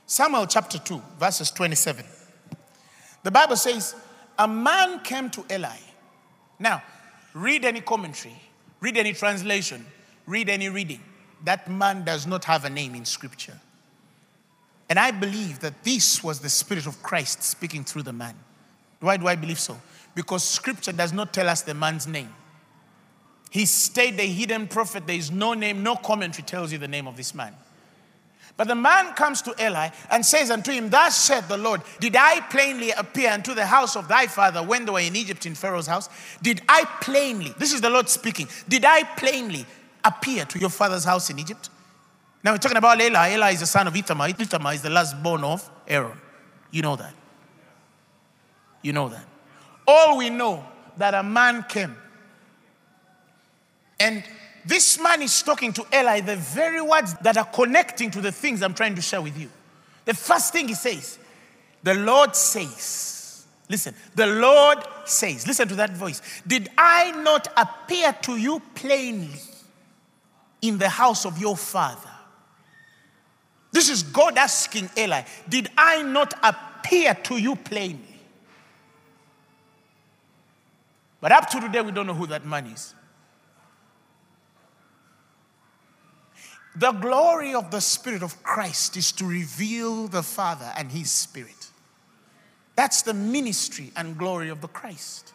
Samuel 0.06 0.46
chapter 0.46 0.78
2, 0.78 1.00
verses 1.18 1.50
27, 1.50 2.04
the 3.22 3.30
Bible 3.30 3.56
says, 3.56 3.94
A 4.38 4.48
man 4.48 5.00
came 5.00 5.30
to 5.30 5.44
Eli. 5.50 5.76
Now, 6.58 6.82
read 7.34 7.64
any 7.64 7.80
commentary, 7.80 8.36
read 8.80 8.96
any 8.96 9.12
translation, 9.12 9.84
read 10.26 10.48
any 10.48 10.68
reading. 10.68 11.00
That 11.44 11.70
man 11.70 12.04
does 12.04 12.26
not 12.26 12.44
have 12.46 12.64
a 12.64 12.70
name 12.70 12.94
in 12.94 13.04
Scripture. 13.04 13.58
And 14.88 14.98
I 14.98 15.10
believe 15.10 15.60
that 15.60 15.82
this 15.84 16.22
was 16.22 16.40
the 16.40 16.48
Spirit 16.50 16.86
of 16.86 17.02
Christ 17.02 17.42
speaking 17.42 17.84
through 17.84 18.02
the 18.02 18.12
man. 18.12 18.34
Why 19.00 19.16
do 19.16 19.26
I 19.26 19.34
believe 19.34 19.58
so? 19.58 19.80
Because 20.14 20.44
Scripture 20.44 20.92
does 20.92 21.12
not 21.12 21.32
tell 21.32 21.48
us 21.48 21.62
the 21.62 21.74
man's 21.74 22.06
name. 22.06 22.32
He 23.54 23.66
stayed 23.66 24.18
a 24.18 24.26
hidden 24.26 24.66
prophet. 24.66 25.06
There 25.06 25.14
is 25.14 25.30
no 25.30 25.54
name, 25.54 25.84
no 25.84 25.94
commentary 25.94 26.42
tells 26.42 26.72
you 26.72 26.78
the 26.78 26.88
name 26.88 27.06
of 27.06 27.16
this 27.16 27.36
man. 27.36 27.54
But 28.56 28.66
the 28.66 28.74
man 28.74 29.14
comes 29.14 29.42
to 29.42 29.54
Eli 29.64 29.90
and 30.10 30.26
says 30.26 30.50
unto 30.50 30.72
him, 30.72 30.90
Thus 30.90 31.14
said 31.14 31.42
the 31.42 31.56
Lord, 31.56 31.80
Did 32.00 32.16
I 32.16 32.40
plainly 32.50 32.90
appear 32.90 33.30
unto 33.30 33.54
the 33.54 33.64
house 33.64 33.94
of 33.94 34.08
thy 34.08 34.26
father 34.26 34.60
when 34.60 34.84
they 34.84 34.90
were 34.90 34.98
in 34.98 35.14
Egypt 35.14 35.46
in 35.46 35.54
Pharaoh's 35.54 35.86
house? 35.86 36.08
Did 36.42 36.62
I 36.68 36.84
plainly, 37.00 37.54
this 37.56 37.72
is 37.72 37.80
the 37.80 37.90
Lord 37.90 38.08
speaking, 38.08 38.48
did 38.68 38.84
I 38.84 39.04
plainly 39.04 39.66
appear 40.04 40.46
to 40.46 40.58
your 40.58 40.68
father's 40.68 41.04
house 41.04 41.30
in 41.30 41.38
Egypt? 41.38 41.70
Now 42.42 42.54
we're 42.54 42.58
talking 42.58 42.78
about 42.78 43.00
Eli. 43.00 43.34
Eli 43.34 43.52
is 43.52 43.60
the 43.60 43.66
son 43.66 43.86
of 43.86 43.94
Ithamar. 43.94 44.30
Ithamar 44.30 44.74
is 44.74 44.82
the 44.82 44.90
last 44.90 45.22
born 45.22 45.44
of 45.44 45.70
Aaron. 45.86 46.20
You 46.72 46.82
know 46.82 46.96
that. 46.96 47.14
You 48.82 48.92
know 48.92 49.10
that. 49.10 49.24
All 49.86 50.18
we 50.18 50.28
know 50.28 50.64
that 50.96 51.14
a 51.14 51.22
man 51.22 51.64
came 51.68 51.94
and 54.04 54.22
this 54.66 55.00
man 55.00 55.22
is 55.22 55.42
talking 55.42 55.72
to 55.72 55.86
Eli 55.94 56.20
the 56.20 56.36
very 56.36 56.82
words 56.82 57.14
that 57.22 57.38
are 57.38 57.46
connecting 57.46 58.10
to 58.10 58.20
the 58.20 58.30
things 58.30 58.62
I'm 58.62 58.74
trying 58.74 58.94
to 58.96 59.02
share 59.02 59.22
with 59.22 59.38
you. 59.38 59.50
The 60.04 60.12
first 60.12 60.52
thing 60.52 60.68
he 60.68 60.74
says, 60.74 61.18
the 61.82 61.94
Lord 61.94 62.36
says, 62.36 63.46
listen, 63.70 63.94
the 64.14 64.26
Lord 64.26 64.78
says, 65.06 65.46
listen 65.46 65.68
to 65.68 65.74
that 65.76 65.96
voice. 65.96 66.20
Did 66.46 66.68
I 66.76 67.12
not 67.22 67.48
appear 67.56 68.12
to 68.22 68.36
you 68.36 68.60
plainly 68.74 69.40
in 70.60 70.76
the 70.76 70.90
house 70.90 71.24
of 71.24 71.38
your 71.38 71.56
father? 71.56 72.10
This 73.72 73.88
is 73.88 74.02
God 74.02 74.36
asking 74.36 74.90
Eli, 74.98 75.22
Did 75.48 75.70
I 75.78 76.02
not 76.02 76.34
appear 76.42 77.14
to 77.14 77.38
you 77.38 77.56
plainly? 77.56 78.20
But 81.22 81.32
up 81.32 81.48
to 81.50 81.60
today, 81.60 81.80
we 81.80 81.90
don't 81.90 82.06
know 82.06 82.14
who 82.14 82.26
that 82.26 82.44
man 82.44 82.66
is. 82.66 82.93
The 86.76 86.92
glory 86.92 87.54
of 87.54 87.70
the 87.70 87.80
Spirit 87.80 88.22
of 88.22 88.42
Christ 88.42 88.96
is 88.96 89.12
to 89.12 89.24
reveal 89.24 90.08
the 90.08 90.22
Father 90.22 90.72
and 90.76 90.90
His 90.90 91.10
Spirit. 91.10 91.70
That's 92.76 93.02
the 93.02 93.14
ministry 93.14 93.92
and 93.96 94.18
glory 94.18 94.48
of 94.48 94.60
the 94.60 94.68
Christ. 94.68 95.32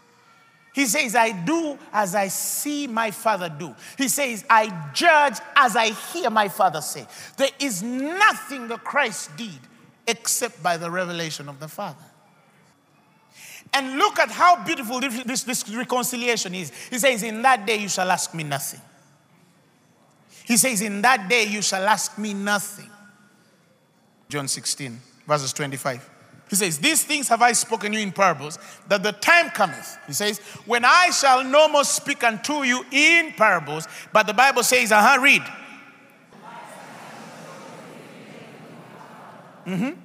He 0.73 0.86
says, 0.86 1.15
I 1.15 1.32
do 1.32 1.78
as 1.91 2.13
I 2.13 2.28
see 2.28 2.88
my 2.88 3.12
Father 3.12 3.49
do. 3.49 3.73
He 3.97 4.08
says, 4.08 4.45
I 4.49 4.91
judge 4.93 5.38
as 5.56 5.75
I 5.75 5.88
hear 5.88 6.30
my 6.30 6.47
Father 6.47 6.82
say. 6.82 7.06
There 7.38 7.49
is 7.60 7.82
nothing 7.82 8.67
the 8.67 8.78
Christ 8.78 9.36
did 9.36 9.60
except 10.08 10.62
by 10.62 10.78
the 10.78 10.91
revelation 10.91 11.49
of 11.49 11.60
the 11.60 11.67
Father. 11.67 11.97
And 13.73 13.97
look 13.97 14.19
at 14.19 14.30
how 14.30 14.63
beautiful 14.63 14.99
this, 14.99 15.43
this, 15.43 15.69
reconciliation 15.69 16.56
is. 16.56 16.71
He 16.89 16.97
says, 16.97 17.23
In 17.23 17.41
that 17.43 17.65
day 17.65 17.78
you 17.78 17.89
shall 17.89 18.10
ask 18.10 18.34
me 18.34 18.43
nothing. 18.43 18.82
He 20.50 20.58
says, 20.58 20.82
In 20.82 21.04
that 21.04 21.30
day 21.30 21.46
you 21.46 21.62
shall 21.62 21.88
ask 21.88 22.18
me 22.18 22.34
nothing. 22.34 22.90
John 24.30 24.48
16, 24.48 25.00
verses 25.28 25.54
25. 25.54 26.10
He 26.50 26.56
says, 26.56 26.80
These 26.80 27.04
things 27.04 27.30
have 27.30 27.44
I 27.44 27.52
spoken 27.52 27.94
you 27.94 28.00
in 28.00 28.12
parables, 28.12 28.58
that 28.88 29.04
the 29.04 29.12
time 29.12 29.52
cometh. 29.52 30.00
He 30.08 30.14
says, 30.14 30.40
When 30.66 30.84
I 30.84 31.12
shall 31.12 31.44
no 31.44 31.70
more 31.70 31.84
speak 31.84 32.24
unto 32.24 32.64
you 32.64 32.84
in 32.92 33.32
parables, 33.34 33.88
but 34.12 34.26
the 34.26 34.34
Bible 34.34 34.64
says, 34.64 34.92
uh 34.92 35.00
huh, 35.00 35.22
read. 35.22 35.44
Mm-hmm. 39.68 40.00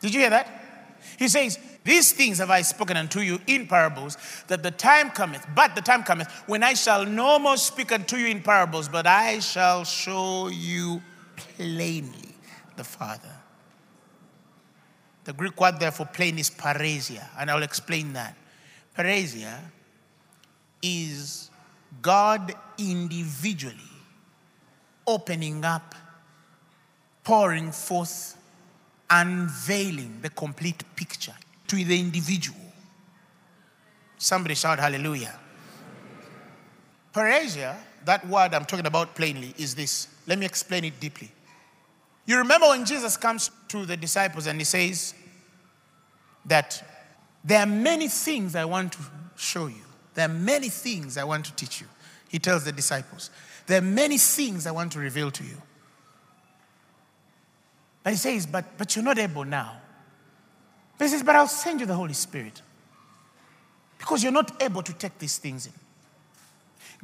Did 0.00 0.14
you 0.14 0.20
hear 0.20 0.30
that? 0.30 0.96
He 1.18 1.28
says, 1.28 1.58
these 1.84 2.12
things 2.12 2.38
have 2.38 2.50
I 2.50 2.62
spoken 2.62 2.96
unto 2.96 3.20
you 3.20 3.40
in 3.46 3.66
parables, 3.66 4.16
that 4.46 4.62
the 4.62 4.70
time 4.70 5.10
cometh, 5.10 5.46
but 5.54 5.74
the 5.74 5.80
time 5.80 6.04
cometh, 6.04 6.30
when 6.46 6.62
I 6.62 6.74
shall 6.74 7.04
no 7.04 7.38
more 7.38 7.56
speak 7.56 7.90
unto 7.90 8.16
you 8.16 8.28
in 8.28 8.40
parables, 8.40 8.88
but 8.88 9.06
I 9.06 9.40
shall 9.40 9.84
show 9.84 10.48
you 10.48 11.02
plainly 11.36 12.36
the 12.76 12.84
Father. 12.84 13.34
The 15.24 15.32
Greek 15.32 15.60
word 15.60 15.80
there 15.80 15.90
for 15.90 16.04
plain 16.04 16.38
is 16.38 16.50
parrhesia, 16.50 17.28
and 17.38 17.50
I'll 17.50 17.62
explain 17.62 18.12
that. 18.12 18.36
Parrhesia 18.96 19.58
is 20.82 21.50
God 22.00 22.54
individually 22.78 23.76
opening 25.06 25.64
up 25.64 25.94
pouring 27.24 27.70
forth, 27.70 28.36
unveiling 29.10 30.18
the 30.22 30.30
complete 30.30 30.82
picture 30.96 31.34
to 31.72 31.82
the 31.82 31.98
individual. 31.98 32.60
Somebody 34.18 34.54
shout 34.54 34.78
hallelujah. 34.78 35.34
Parrhesia, 37.14 37.76
that 38.04 38.28
word 38.28 38.52
I'm 38.52 38.66
talking 38.66 38.84
about 38.84 39.14
plainly, 39.14 39.54
is 39.56 39.74
this. 39.74 40.06
Let 40.26 40.38
me 40.38 40.44
explain 40.44 40.84
it 40.84 41.00
deeply. 41.00 41.32
You 42.26 42.36
remember 42.36 42.68
when 42.68 42.84
Jesus 42.84 43.16
comes 43.16 43.50
to 43.68 43.86
the 43.86 43.96
disciples 43.96 44.46
and 44.46 44.60
he 44.60 44.64
says 44.64 45.14
that 46.44 46.86
there 47.42 47.60
are 47.60 47.66
many 47.66 48.08
things 48.08 48.54
I 48.54 48.66
want 48.66 48.92
to 48.92 48.98
show 49.36 49.66
you. 49.66 49.84
There 50.12 50.26
are 50.26 50.32
many 50.32 50.68
things 50.68 51.16
I 51.16 51.24
want 51.24 51.46
to 51.46 51.54
teach 51.54 51.80
you. 51.80 51.86
He 52.28 52.38
tells 52.38 52.64
the 52.64 52.72
disciples, 52.72 53.30
There 53.66 53.78
are 53.78 53.84
many 54.02 54.18
things 54.18 54.66
I 54.66 54.72
want 54.72 54.92
to 54.92 54.98
reveal 54.98 55.30
to 55.30 55.42
you. 55.42 55.56
But 58.02 58.12
he 58.12 58.18
says, 58.18 58.44
But, 58.44 58.76
but 58.76 58.94
you're 58.94 59.04
not 59.06 59.18
able 59.18 59.46
now. 59.46 59.81
But 61.02 61.06
he 61.06 61.14
says, 61.14 61.24
But 61.24 61.34
I'll 61.34 61.48
send 61.48 61.80
you 61.80 61.86
the 61.86 61.96
Holy 61.96 62.12
Spirit 62.12 62.62
because 63.98 64.22
you're 64.22 64.30
not 64.30 64.62
able 64.62 64.84
to 64.84 64.92
take 64.92 65.18
these 65.18 65.36
things 65.36 65.66
in. 65.66 65.72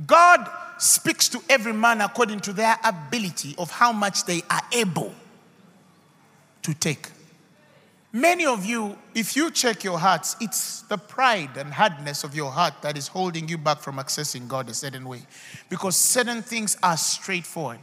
God 0.06 0.48
speaks 0.78 1.28
to 1.30 1.42
every 1.48 1.72
man 1.72 2.00
according 2.00 2.38
to 2.42 2.52
their 2.52 2.78
ability 2.84 3.56
of 3.58 3.72
how 3.72 3.90
much 3.90 4.24
they 4.24 4.42
are 4.48 4.60
able 4.72 5.12
to 6.62 6.74
take. 6.74 7.08
Many 8.12 8.46
of 8.46 8.64
you, 8.64 8.96
if 9.16 9.34
you 9.34 9.50
check 9.50 9.82
your 9.82 9.98
hearts, 9.98 10.36
it's 10.40 10.82
the 10.82 10.96
pride 10.96 11.56
and 11.56 11.74
hardness 11.74 12.22
of 12.22 12.36
your 12.36 12.52
heart 12.52 12.74
that 12.82 12.96
is 12.96 13.08
holding 13.08 13.48
you 13.48 13.58
back 13.58 13.80
from 13.80 13.96
accessing 13.96 14.46
God 14.46 14.70
a 14.70 14.74
certain 14.74 15.08
way. 15.08 15.22
Because 15.68 15.96
certain 15.96 16.42
things 16.42 16.76
are 16.84 16.96
straightforward. 16.96 17.80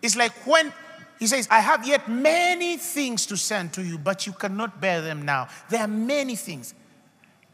It's 0.00 0.16
like 0.16 0.32
when 0.46 0.72
he 1.18 1.26
says, 1.26 1.46
I 1.50 1.60
have 1.60 1.86
yet 1.86 2.08
many 2.08 2.76
things 2.76 3.26
to 3.26 3.36
send 3.36 3.72
to 3.74 3.82
you, 3.84 3.98
but 3.98 4.26
you 4.26 4.32
cannot 4.32 4.80
bear 4.80 5.00
them 5.00 5.22
now. 5.24 5.48
There 5.68 5.80
are 5.80 5.88
many 5.88 6.36
things. 6.36 6.74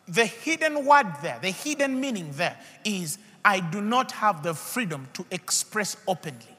The 0.08 0.26
hidden 0.26 0.84
word 0.84 1.06
there, 1.22 1.38
the 1.40 1.50
hidden 1.50 2.00
meaning 2.00 2.32
there 2.32 2.58
is 2.84 3.18
I 3.44 3.60
do 3.60 3.80
not 3.80 4.12
have 4.12 4.42
the 4.42 4.54
freedom 4.54 5.08
to 5.14 5.24
express 5.30 5.96
openly. 6.08 6.56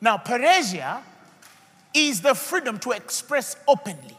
Now, 0.00 0.18
parrhesia 0.18 1.02
is 1.92 2.20
the 2.20 2.34
freedom 2.34 2.78
to 2.80 2.92
express 2.92 3.56
openly 3.68 4.16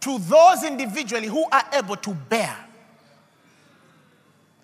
to 0.00 0.18
those 0.18 0.64
individually 0.64 1.26
who 1.26 1.44
are 1.50 1.64
able 1.72 1.96
to 1.96 2.14
bear. 2.14 2.56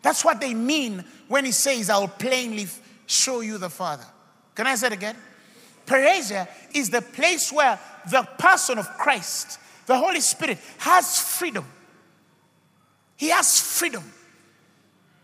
That's 0.02 0.24
what 0.24 0.40
they 0.40 0.54
mean 0.54 1.04
when 1.28 1.44
he 1.44 1.52
says, 1.52 1.90
I'll 1.90 2.08
plainly 2.08 2.66
show 3.06 3.40
you 3.40 3.58
the 3.58 3.70
Father. 3.70 4.04
Can 4.54 4.66
I 4.66 4.74
say 4.74 4.88
it 4.88 4.92
again? 4.92 5.16
Parrhesia 5.86 6.48
is 6.74 6.90
the 6.90 7.02
place 7.02 7.52
where 7.52 7.78
the 8.10 8.22
person 8.38 8.78
of 8.78 8.86
Christ, 8.98 9.58
the 9.86 9.96
Holy 9.96 10.20
Spirit, 10.20 10.58
has 10.78 11.18
freedom. 11.20 11.64
He 13.16 13.30
has 13.30 13.60
freedom 13.60 14.04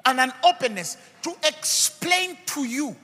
and 0.04 0.20
an 0.20 0.32
openness 0.44 0.96
to 1.22 1.34
explain 1.44 2.36
to 2.46 2.64
you 2.64 2.96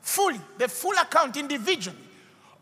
fully 0.00 0.40
the 0.58 0.68
full 0.68 0.96
account 1.00 1.36
individually 1.36 1.96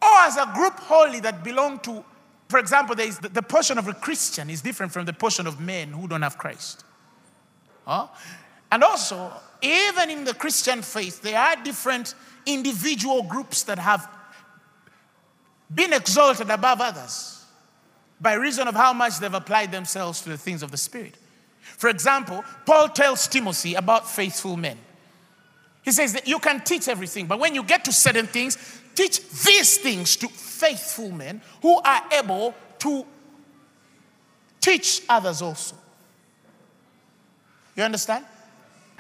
or 0.03 0.19
as 0.21 0.37
a 0.37 0.51
group 0.55 0.79
wholly 0.81 1.21
that 1.21 1.43
belong 1.43 1.79
to 1.81 2.05
for 2.49 2.59
example 2.59 2.95
there 2.95 3.07
is 3.07 3.19
the, 3.19 3.29
the 3.29 3.43
portion 3.43 3.79
of 3.79 3.89
a 3.89 3.95
christian 3.95 4.51
is 4.51 4.61
different 4.61 4.93
from 4.93 5.07
the 5.07 5.13
portion 5.13 5.47
of 5.47 5.61
men 5.61 5.91
who 5.91 6.07
don't 6.07 6.23
have 6.23 6.37
christ 6.37 6.85
huh? 7.87 8.07
and 8.71 8.85
also 8.85 9.33
even 9.63 10.11
in 10.11 10.25
the 10.25 10.35
christian 10.35 10.83
faith 10.83 11.23
there 11.23 11.39
are 11.39 11.57
different 11.65 12.15
individual 12.47 13.23
groups 13.23 13.65
that 13.65 13.79
have 13.79 14.09
been 15.73 15.93
exalted 15.93 16.51
above 16.51 16.81
others 16.81 17.45
by 18.21 18.35
reason 18.35 18.69
of 18.69 18.75
how 18.75 18.93
much 18.93 19.19
they've 19.19 19.33
applied 19.33 19.73
themselves 19.73 20.21
to 20.23 20.29
the 20.29 20.39
things 20.39 20.63
of 20.63 20.71
the 20.71 20.77
spirit 20.77 21.17
for 21.81 21.89
example, 21.89 22.45
Paul 22.67 22.89
tells 22.89 23.27
Timothy 23.27 23.75
about 23.75 24.09
faithful 24.09 24.57
men. 24.57 24.77
He 25.83 25.93
says 25.93 26.13
that 26.13 26.29
you 26.29 26.39
can 26.39 26.61
teach 26.61 26.89
everything, 26.89 27.27
but 27.27 27.39
when 27.39 27.55
you 27.55 27.63
get 27.63 27.87
to 27.87 27.93
certain 27.93 28.27
things, 28.27 28.59
teach 28.95 29.27
these 29.45 29.79
things 29.79 30.15
to 30.17 30.29
faithful 30.29 31.11
men 31.11 31.41
who 31.63 31.81
are 31.81 32.03
able 32.13 32.55
to 32.81 33.07
teach 34.61 35.03
others 35.09 35.41
also. 35.41 35.75
You 37.75 37.85
understand? 37.85 38.27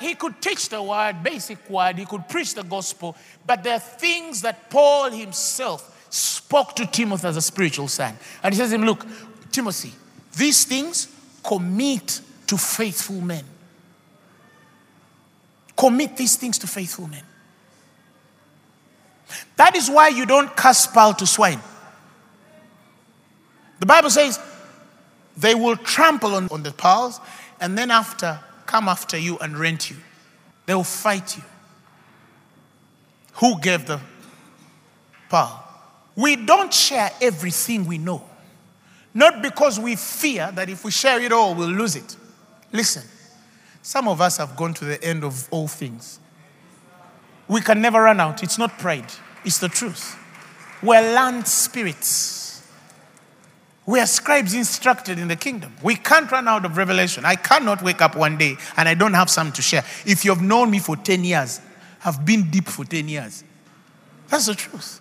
He 0.00 0.14
could 0.14 0.40
teach 0.40 0.70
the 0.70 0.82
word, 0.82 1.22
basic 1.22 1.68
word, 1.68 1.98
he 1.98 2.06
could 2.06 2.26
preach 2.28 2.54
the 2.54 2.62
gospel, 2.62 3.16
but 3.46 3.62
there 3.62 3.74
are 3.74 3.80
things 3.80 4.40
that 4.42 4.70
Paul 4.70 5.10
himself 5.10 6.06
spoke 6.08 6.74
to 6.76 6.86
Timothy 6.86 7.28
as 7.28 7.36
a 7.36 7.42
spiritual 7.42 7.86
son. 7.86 8.16
And 8.42 8.54
he 8.54 8.58
says 8.58 8.70
to 8.70 8.76
him, 8.76 8.84
Look, 8.84 9.06
Timothy, 9.52 9.92
these 10.36 10.64
things 10.64 11.08
commit 11.44 12.20
to 12.46 12.56
faithful 12.56 13.20
men. 13.20 13.44
Commit 15.76 16.16
these 16.16 16.36
things 16.36 16.58
to 16.58 16.66
faithful 16.66 17.06
men. 17.06 17.22
That 19.56 19.76
is 19.76 19.90
why 19.90 20.08
you 20.08 20.26
don't 20.26 20.56
cast 20.56 20.92
pearl 20.92 21.12
to 21.14 21.26
swine. 21.26 21.60
The 23.80 23.86
Bible 23.86 24.10
says 24.10 24.38
they 25.36 25.54
will 25.54 25.76
trample 25.76 26.34
on, 26.34 26.48
on 26.48 26.62
the 26.62 26.72
pearls 26.72 27.20
and 27.60 27.76
then 27.78 27.90
after 27.90 28.40
come 28.70 28.88
after 28.88 29.18
you 29.18 29.36
and 29.38 29.58
rent 29.58 29.90
you. 29.90 29.96
They 30.64 30.74
will 30.74 30.84
fight 30.84 31.36
you. 31.36 31.42
Who 33.34 33.58
gave 33.60 33.84
the 33.84 34.00
power? 35.28 35.64
We 36.14 36.36
don't 36.36 36.72
share 36.72 37.10
everything 37.20 37.84
we 37.84 37.98
know. 37.98 38.22
Not 39.12 39.42
because 39.42 39.80
we 39.80 39.96
fear 39.96 40.52
that 40.52 40.68
if 40.70 40.84
we 40.84 40.92
share 40.92 41.20
it 41.20 41.32
all, 41.32 41.56
we'll 41.56 41.68
lose 41.68 41.96
it. 41.96 42.16
Listen, 42.72 43.02
some 43.82 44.06
of 44.06 44.20
us 44.20 44.36
have 44.36 44.54
gone 44.54 44.72
to 44.74 44.84
the 44.84 45.02
end 45.02 45.24
of 45.24 45.48
all 45.50 45.66
things. 45.66 46.20
We 47.48 47.60
can 47.60 47.80
never 47.82 48.00
run 48.00 48.20
out. 48.20 48.44
It's 48.44 48.56
not 48.56 48.78
pride, 48.78 49.12
it's 49.44 49.58
the 49.58 49.68
truth. 49.68 50.16
We're 50.80 51.12
land 51.12 51.48
spirits. 51.48 52.39
We 53.90 53.98
are 53.98 54.06
scribes 54.06 54.54
instructed 54.54 55.18
in 55.18 55.26
the 55.26 55.34
kingdom. 55.34 55.74
We 55.82 55.96
can't 55.96 56.30
run 56.30 56.46
out 56.46 56.64
of 56.64 56.76
revelation. 56.76 57.24
I 57.24 57.34
cannot 57.34 57.82
wake 57.82 58.00
up 58.00 58.14
one 58.14 58.38
day 58.38 58.56
and 58.76 58.88
I 58.88 58.94
don't 58.94 59.14
have 59.14 59.28
some 59.28 59.50
to 59.50 59.62
share. 59.62 59.84
If 60.06 60.24
you've 60.24 60.40
known 60.40 60.70
me 60.70 60.78
for 60.78 60.96
10 60.96 61.24
years, 61.24 61.60
I've 62.04 62.24
been 62.24 62.50
deep 62.52 62.68
for 62.68 62.84
10 62.84 63.08
years. 63.08 63.42
That's 64.28 64.46
the 64.46 64.54
truth. 64.54 65.00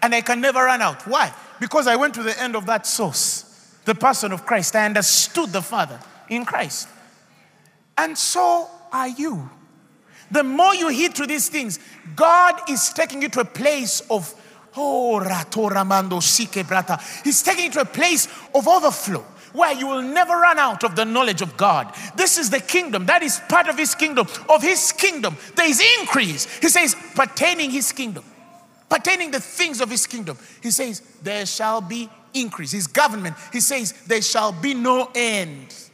And 0.00 0.14
I 0.14 0.22
can 0.22 0.40
never 0.40 0.64
run 0.64 0.80
out. 0.80 1.06
Why? 1.06 1.34
Because 1.60 1.86
I 1.86 1.96
went 1.96 2.14
to 2.14 2.22
the 2.22 2.40
end 2.40 2.56
of 2.56 2.64
that 2.64 2.86
source, 2.86 3.76
the 3.84 3.94
person 3.94 4.32
of 4.32 4.46
Christ. 4.46 4.74
I 4.74 4.86
understood 4.86 5.50
the 5.50 5.60
Father 5.60 6.00
in 6.30 6.46
Christ. 6.46 6.88
And 7.98 8.16
so 8.16 8.66
are 8.90 9.08
you. 9.08 9.50
The 10.30 10.42
more 10.42 10.74
you 10.74 10.88
heed 10.88 11.14
to 11.16 11.26
these 11.26 11.50
things, 11.50 11.78
God 12.16 12.62
is 12.70 12.94
taking 12.94 13.20
you 13.20 13.28
to 13.28 13.40
a 13.40 13.44
place 13.44 14.00
of 14.08 14.34
oh 14.76 15.20
ratoramando 15.22 16.22
sike 16.22 16.66
brata. 16.66 17.00
He's 17.24 17.42
taking 17.42 17.66
you 17.66 17.70
to 17.72 17.80
a 17.80 17.84
place 17.84 18.28
of 18.54 18.66
overflow 18.66 19.24
where 19.52 19.72
you 19.74 19.86
will 19.86 20.02
never 20.02 20.32
run 20.32 20.58
out 20.58 20.84
of 20.84 20.94
the 20.94 21.04
knowledge 21.04 21.42
of 21.42 21.56
God. 21.56 21.92
This 22.16 22.38
is 22.38 22.50
the 22.50 22.60
kingdom. 22.60 23.06
That 23.06 23.22
is 23.22 23.40
part 23.48 23.68
of 23.68 23.76
his 23.76 23.94
kingdom. 23.94 24.26
Of 24.48 24.62
his 24.62 24.92
kingdom, 24.92 25.36
there 25.56 25.68
is 25.68 25.82
increase. 25.98 26.46
He 26.60 26.68
says, 26.68 26.94
pertaining 27.14 27.70
his 27.70 27.90
kingdom, 27.90 28.24
pertaining 28.88 29.32
the 29.32 29.40
things 29.40 29.80
of 29.80 29.90
his 29.90 30.06
kingdom. 30.06 30.38
He 30.62 30.70
says, 30.70 31.02
there 31.22 31.46
shall 31.46 31.80
be 31.80 32.08
increase. 32.32 32.70
His 32.70 32.86
government, 32.86 33.36
he 33.52 33.60
says, 33.60 33.92
there 34.06 34.22
shall 34.22 34.52
be 34.52 34.74
no 34.74 35.10
end 35.14 35.89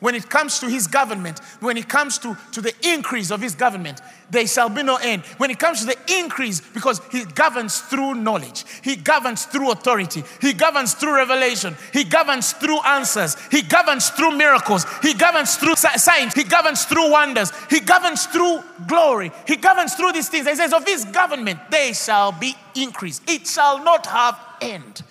when 0.00 0.14
it 0.14 0.28
comes 0.30 0.60
to 0.60 0.68
his 0.68 0.86
government, 0.86 1.40
when 1.60 1.76
it 1.76 1.88
comes 1.88 2.18
to, 2.18 2.36
to 2.52 2.60
the 2.60 2.72
increase 2.82 3.30
of 3.30 3.40
his 3.40 3.54
government, 3.54 4.00
there 4.30 4.46
shall 4.46 4.68
be 4.68 4.82
no 4.82 4.96
end. 4.96 5.22
When 5.38 5.50
it 5.50 5.58
comes 5.58 5.80
to 5.80 5.86
the 5.86 5.96
increase, 6.18 6.60
because 6.60 7.00
he 7.10 7.24
governs 7.24 7.80
through 7.80 8.14
knowledge, 8.14 8.64
he 8.82 8.96
governs 8.96 9.46
through 9.46 9.72
authority, 9.72 10.22
he 10.40 10.52
governs 10.52 10.94
through 10.94 11.16
revelation, 11.16 11.76
he 11.92 12.04
governs 12.04 12.52
through 12.52 12.80
answers, 12.82 13.36
he 13.50 13.62
governs 13.62 14.10
through 14.10 14.36
miracles, 14.36 14.86
he 15.02 15.14
governs 15.14 15.56
through 15.56 15.74
signs, 15.76 16.34
he 16.34 16.44
governs 16.44 16.84
through 16.84 17.10
wonders, 17.10 17.52
he 17.70 17.80
governs 17.80 18.26
through 18.26 18.60
glory, 18.86 19.32
he 19.46 19.56
governs 19.56 19.94
through 19.94 20.12
these 20.12 20.28
things. 20.28 20.48
He 20.48 20.54
says, 20.54 20.72
Of 20.72 20.86
his 20.86 21.04
government, 21.06 21.58
there 21.70 21.92
shall 21.94 22.32
be 22.32 22.54
increase, 22.74 23.20
it 23.26 23.46
shall 23.46 23.82
not 23.82 24.06
have 24.06 24.38
end. 24.60 25.02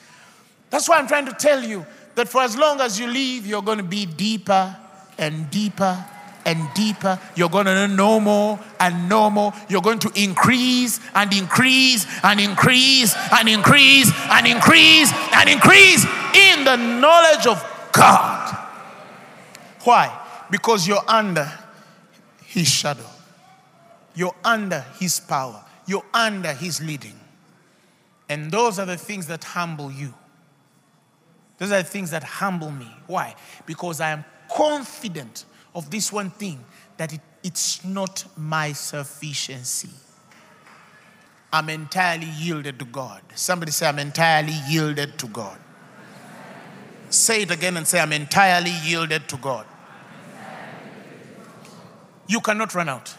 That's 0.69 0.89
why 0.89 0.97
I'm 0.97 1.07
trying 1.07 1.25
to 1.27 1.33
tell 1.33 1.63
you 1.63 1.85
that 2.17 2.27
for 2.27 2.41
as 2.41 2.57
long 2.57 2.81
as 2.81 2.99
you 2.99 3.05
live, 3.05 3.45
you're 3.45 3.61
going 3.61 3.77
to 3.77 3.83
be 3.83 4.07
deeper 4.07 4.75
and 5.19 5.51
deeper 5.51 6.03
and 6.47 6.67
deeper. 6.73 7.19
You're 7.35 7.49
going 7.49 7.67
to 7.67 7.87
know 7.87 8.19
more 8.19 8.59
and 8.79 9.07
know 9.07 9.29
more. 9.29 9.53
You're 9.69 9.83
going 9.83 9.99
to 9.99 10.11
increase 10.15 10.99
and 11.13 11.31
increase 11.31 12.07
and 12.23 12.39
increase 12.39 13.15
and 13.31 13.47
increase 13.47 14.11
and 14.31 14.47
increase 14.47 15.13
and 15.31 15.47
increase 15.47 16.05
in 16.33 16.63
the 16.65 16.75
knowledge 16.75 17.45
of 17.45 17.63
God. 17.93 18.67
Why? 19.83 20.19
Because 20.49 20.87
you're 20.87 21.07
under 21.07 21.47
His 22.45 22.67
shadow, 22.67 23.05
you're 24.15 24.35
under 24.43 24.79
His 24.99 25.19
power, 25.19 25.63
you're 25.85 26.05
under 26.15 26.53
His 26.53 26.81
leading. 26.81 27.19
And 28.27 28.51
those 28.51 28.79
are 28.79 28.87
the 28.87 28.97
things 28.97 29.27
that 29.27 29.43
humble 29.43 29.91
you. 29.91 30.15
Those 31.57 31.71
are 31.71 31.81
the 31.81 31.87
things 31.87 32.11
that 32.11 32.23
humble 32.23 32.71
me. 32.71 32.87
Why? 33.07 33.35
Because 33.65 33.99
I 33.99 34.11
am 34.11 34.23
confident 34.53 35.45
of 35.73 35.89
this 35.89 36.11
one 36.11 36.29
thing 36.29 36.63
that 36.97 37.13
it, 37.13 37.21
it's 37.43 37.83
not 37.83 38.25
my 38.37 38.73
sufficiency. 38.73 39.89
I'm 41.51 41.69
entirely 41.69 42.27
yielded 42.37 42.77
to 42.79 42.85
God. 42.85 43.21
Somebody 43.35 43.71
say, 43.71 43.87
I'm 43.87 43.99
entirely 43.99 44.55
yielded 44.67 45.17
to 45.19 45.27
God. 45.27 45.57
Say 47.09 47.43
it 47.43 47.51
again 47.51 47.77
and 47.77 47.87
say, 47.87 47.99
I'm 47.99 48.11
entirely 48.11 48.73
yielded 48.83 49.27
to 49.29 49.37
God. 49.37 49.65
You 52.27 52.41
cannot 52.41 52.75
run 52.75 52.89
out. 52.89 53.15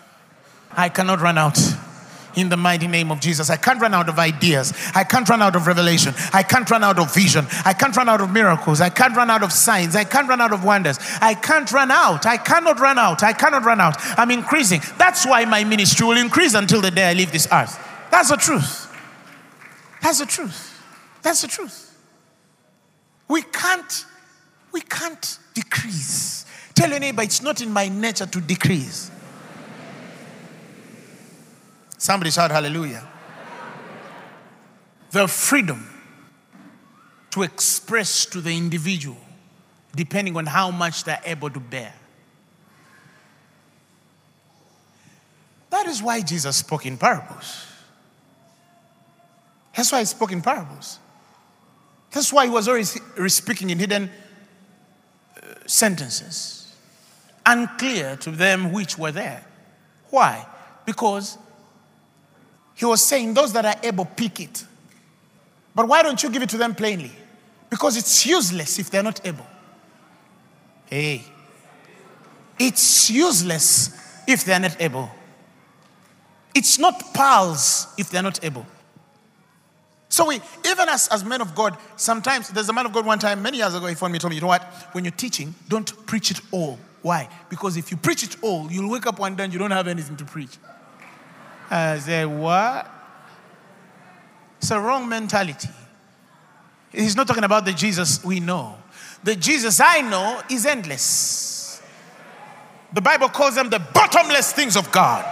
I 0.70 0.90
cannot 0.90 1.20
run 1.20 1.38
out. 1.38 1.58
In 2.36 2.48
the 2.48 2.56
mighty 2.56 2.86
name 2.86 3.10
of 3.10 3.20
Jesus. 3.20 3.50
I 3.50 3.56
can't 3.56 3.80
run 3.80 3.94
out 3.94 4.08
of 4.08 4.18
ideas. 4.18 4.72
I 4.94 5.04
can't 5.04 5.28
run 5.28 5.42
out 5.42 5.56
of 5.56 5.66
revelation. 5.66 6.14
I 6.32 6.42
can't 6.42 6.70
run 6.70 6.84
out 6.84 6.98
of 6.98 7.12
vision. 7.12 7.46
I 7.64 7.72
can't 7.72 7.96
run 7.96 8.08
out 8.08 8.20
of 8.20 8.30
miracles. 8.30 8.80
I 8.80 8.90
can't 8.90 9.16
run 9.16 9.30
out 9.30 9.42
of 9.42 9.52
signs. 9.52 9.96
I 9.96 10.04
can't 10.04 10.28
run 10.28 10.40
out 10.40 10.52
of 10.52 10.64
wonders. 10.64 10.98
I 11.20 11.34
can't 11.34 11.70
run 11.72 11.90
out. 11.90 12.26
I 12.26 12.36
cannot 12.36 12.78
run 12.80 12.98
out. 12.98 13.22
I 13.22 13.32
cannot 13.32 13.64
run 13.64 13.80
out. 13.80 13.96
I'm 14.18 14.30
increasing. 14.30 14.80
That's 14.98 15.26
why 15.26 15.44
my 15.46 15.64
ministry 15.64 16.06
will 16.06 16.18
increase 16.18 16.54
until 16.54 16.80
the 16.80 16.90
day 16.90 17.10
I 17.10 17.14
leave 17.14 17.32
this 17.32 17.48
earth. 17.50 17.78
That's 18.10 18.30
the 18.30 18.36
truth. 18.36 18.94
That's 20.02 20.18
the 20.18 20.26
truth. 20.26 20.82
That's 21.22 21.42
the 21.42 21.48
truth. 21.48 21.96
We 23.28 23.42
can't, 23.42 24.04
we 24.72 24.80
can't 24.80 25.38
decrease. 25.54 26.46
Tell 26.74 26.90
your 26.90 27.00
neighbor, 27.00 27.22
it's 27.22 27.42
not 27.42 27.60
in 27.60 27.72
my 27.72 27.88
nature 27.88 28.26
to 28.26 28.40
decrease. 28.40 29.10
Somebody 31.98 32.30
shout 32.30 32.52
hallelujah. 32.52 33.06
The 35.10 35.26
freedom 35.26 35.88
to 37.30 37.42
express 37.42 38.24
to 38.26 38.40
the 38.40 38.56
individual, 38.56 39.18
depending 39.94 40.36
on 40.36 40.46
how 40.46 40.70
much 40.70 41.04
they're 41.04 41.20
able 41.24 41.50
to 41.50 41.60
bear. 41.60 41.92
That 45.70 45.86
is 45.86 46.02
why 46.02 46.22
Jesus 46.22 46.56
spoke 46.56 46.86
in 46.86 46.96
parables. 46.96 47.66
That's 49.76 49.92
why 49.92 50.00
he 50.00 50.04
spoke 50.06 50.32
in 50.32 50.40
parables. 50.40 50.98
That's 52.10 52.32
why 52.32 52.46
he 52.46 52.50
was 52.50 52.68
always 52.68 53.00
speaking 53.32 53.70
in 53.70 53.78
hidden 53.78 54.10
uh, 55.36 55.40
sentences, 55.66 56.74
unclear 57.44 58.16
to 58.16 58.30
them 58.30 58.72
which 58.72 58.96
were 58.96 59.12
there. 59.12 59.44
Why? 60.10 60.46
Because 60.86 61.36
he 62.78 62.84
was 62.84 63.04
saying, 63.04 63.34
Those 63.34 63.52
that 63.54 63.66
are 63.66 63.74
able, 63.82 64.04
pick 64.04 64.38
it. 64.38 64.64
But 65.74 65.88
why 65.88 66.04
don't 66.04 66.22
you 66.22 66.30
give 66.30 66.42
it 66.42 66.48
to 66.50 66.56
them 66.56 66.76
plainly? 66.76 67.10
Because 67.68 67.96
it's 67.96 68.24
useless 68.24 68.78
if 68.78 68.88
they're 68.88 69.02
not 69.02 69.20
able. 69.26 69.44
Hey, 70.86 71.24
it's 72.56 73.10
useless 73.10 74.22
if 74.28 74.44
they're 74.44 74.60
not 74.60 74.80
able. 74.80 75.10
It's 76.54 76.78
not 76.78 77.12
pearls 77.12 77.88
if 77.98 78.10
they're 78.10 78.22
not 78.22 78.44
able. 78.44 78.64
So 80.08 80.26
we, 80.26 80.36
even 80.36 80.88
as, 80.88 81.08
as 81.08 81.24
men 81.24 81.40
of 81.40 81.56
God, 81.56 81.76
sometimes 81.96 82.48
there's 82.48 82.68
a 82.68 82.72
man 82.72 82.86
of 82.86 82.92
God 82.92 83.04
one 83.04 83.18
time, 83.18 83.42
many 83.42 83.58
years 83.58 83.74
ago, 83.74 83.86
he 83.86 83.96
phoned 83.96 84.12
me, 84.12 84.20
told 84.20 84.30
me, 84.30 84.36
you 84.36 84.40
know 84.40 84.46
what? 84.46 84.62
When 84.92 85.04
you're 85.04 85.10
teaching, 85.10 85.52
don't 85.68 86.06
preach 86.06 86.30
it 86.30 86.40
all. 86.52 86.78
Why? 87.02 87.28
Because 87.50 87.76
if 87.76 87.90
you 87.90 87.96
preach 87.96 88.22
it 88.22 88.36
all, 88.40 88.70
you'll 88.70 88.90
wake 88.90 89.06
up 89.06 89.18
one 89.18 89.34
day 89.34 89.44
and 89.44 89.52
you 89.52 89.58
don't 89.58 89.72
have 89.72 89.88
anything 89.88 90.16
to 90.16 90.24
preach. 90.24 90.58
I 91.70 91.98
said, 91.98 92.26
what? 92.26 92.90
It's 94.58 94.70
a 94.70 94.80
wrong 94.80 95.08
mentality. 95.08 95.68
He's 96.92 97.14
not 97.14 97.26
talking 97.26 97.44
about 97.44 97.64
the 97.64 97.72
Jesus 97.72 98.24
we 98.24 98.40
know. 98.40 98.76
The 99.22 99.36
Jesus 99.36 99.80
I 99.80 100.00
know 100.00 100.42
is 100.50 100.66
endless. 100.66 101.82
The 102.92 103.00
Bible 103.00 103.28
calls 103.28 103.54
them 103.54 103.68
the 103.68 103.78
bottomless 103.78 104.52
things 104.52 104.76
of 104.76 104.90
God. 104.90 105.24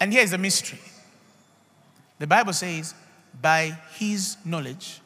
And 0.00 0.12
here 0.12 0.22
is 0.22 0.32
a 0.32 0.38
mystery. 0.38 0.80
The 2.18 2.26
Bible 2.26 2.52
says, 2.52 2.94
by 3.40 3.76
his 3.96 4.36
knowledge, 4.44 5.00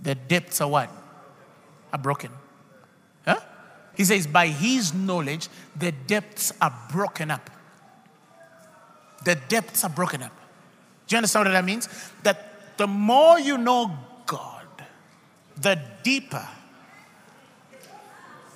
the 0.00 0.14
depths 0.14 0.60
are 0.60 0.68
what? 0.68 0.90
Are 1.92 1.98
broken. 1.98 2.30
He 3.96 4.04
says, 4.04 4.26
by 4.26 4.48
his 4.48 4.94
knowledge, 4.94 5.48
the 5.76 5.92
depths 5.92 6.52
are 6.60 6.72
broken 6.90 7.30
up. 7.30 7.50
The 9.24 9.36
depths 9.48 9.84
are 9.84 9.90
broken 9.90 10.22
up. 10.22 10.32
Do 11.06 11.14
you 11.14 11.18
understand 11.18 11.46
what 11.46 11.52
that 11.52 11.64
means? 11.64 11.88
That 12.22 12.76
the 12.76 12.86
more 12.86 13.38
you 13.38 13.58
know 13.58 13.96
God, 14.26 14.66
the 15.60 15.80
deeper. 16.02 16.46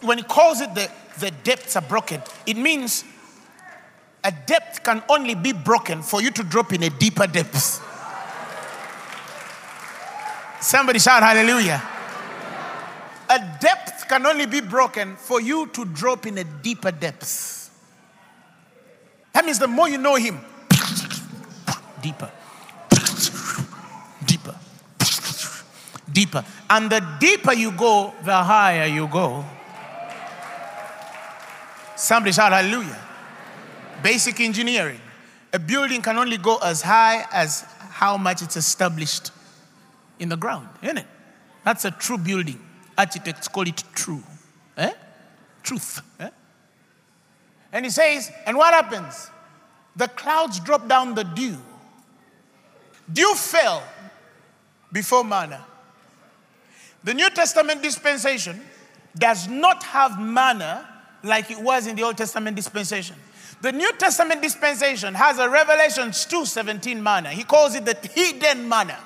When 0.01 0.19
he 0.19 0.25
calls 0.25 0.61
it 0.61 0.75
the, 0.75 0.91
the 1.21 1.31
depths 1.31 1.77
are 1.77 1.83
broken, 1.83 2.23
it 2.47 2.57
means 2.57 3.05
a 4.25 4.33
depth 4.33 4.83
can 4.83 5.03
only 5.09 5.35
be 5.35 5.53
broken 5.53 6.03
for 6.03 6.21
you 6.21 6.31
to 6.33 6.43
drop 6.43 6.73
in 6.73 6.83
a 6.83 6.91
deeper 6.91 7.27
depth. 7.27 7.83
Somebody 10.61 10.99
shout 10.99 11.23
hallelujah. 11.23 11.83
A 13.29 13.59
depth 13.61 14.09
can 14.09 14.25
only 14.27 14.47
be 14.47 14.61
broken 14.61 15.17
for 15.17 15.41
you 15.41 15.67
to 15.69 15.85
drop 15.85 16.27
in 16.27 16.39
a 16.39 16.45
deeper 16.45 16.91
depth. 16.91 17.71
That 19.33 19.45
means 19.45 19.59
the 19.59 19.69
more 19.69 19.89
you 19.89 19.99
know 19.99 20.15
Him, 20.15 20.41
deeper, 22.03 22.31
deeper, 24.25 24.55
deeper. 26.13 26.45
And 26.71 26.91
the 26.91 27.07
deeper 27.21 27.53
you 27.53 27.73
go, 27.73 28.15
the 28.25 28.37
higher 28.37 28.87
you 28.87 29.09
go. 29.09 29.45
Somebody 31.97 32.33
shout 32.33 32.53
hallelujah 32.53 33.07
basic 34.03 34.41
engineering. 34.41 35.01
A 35.53 35.59
building 35.59 36.03
can 36.03 36.17
only 36.17 36.39
go 36.39 36.59
as 36.59 36.83
high 36.83 37.27
as 37.33 37.63
how 37.91 38.17
much 38.17 38.43
it's 38.43 38.57
established 38.57 39.31
in 40.19 40.29
the 40.29 40.37
ground, 40.37 40.69
isn't 40.83 40.99
it? 40.99 41.07
That's 41.65 41.85
a 41.85 41.91
true 41.91 42.19
building. 42.19 42.61
Architects 42.97 43.49
call 43.49 43.67
it 43.67 43.83
true. 43.95 44.23
Eh? 44.77 44.93
Truth. 45.63 46.03
Eh? 46.21 46.31
And 47.73 47.85
he 47.85 47.91
says, 47.91 48.31
and 48.47 48.57
what 48.57 48.73
happens? 48.73 49.31
The 49.97 50.09
clouds 50.09 50.61
drop 50.61 50.89
down 50.89 51.15
the 51.15 51.25
dew. 51.25 51.57
Dew 53.13 53.35
fell 53.35 53.83
before 54.93 55.25
manna. 55.25 55.65
The 57.05 57.15
New 57.15 57.31
Testament 57.31 57.83
dispensation 57.83 58.61
does 59.17 59.49
not 59.49 59.83
have 59.85 60.21
manna 60.21 60.89
like 61.23 61.51
it 61.51 61.59
was 61.59 61.87
in 61.87 61.97
the 61.97 62.03
Old 62.03 62.17
Testament 62.17 62.57
dispensation. 62.57 63.17
The 63.63 63.73
New 63.73 63.93
Testament 63.93 64.43
dispensation 64.43 65.15
has 65.15 65.39
a 65.39 65.49
Revelations 65.49 66.27
2:17 66.27 67.01
manna. 67.01 67.31
He 67.31 67.43
calls 67.43 67.75
it 67.75 67.85
the 67.85 67.97
hidden 68.09 68.69
manna. 68.69 68.99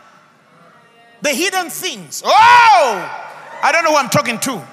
The 1.22 1.30
hidden 1.30 1.70
things. 1.70 2.22
Oh! 2.24 3.29
I 3.62 3.72
don't 3.72 3.84
know 3.84 3.90
who 3.90 3.96
I'm 3.96 4.08
talking 4.08 4.38
to. 4.40 4.66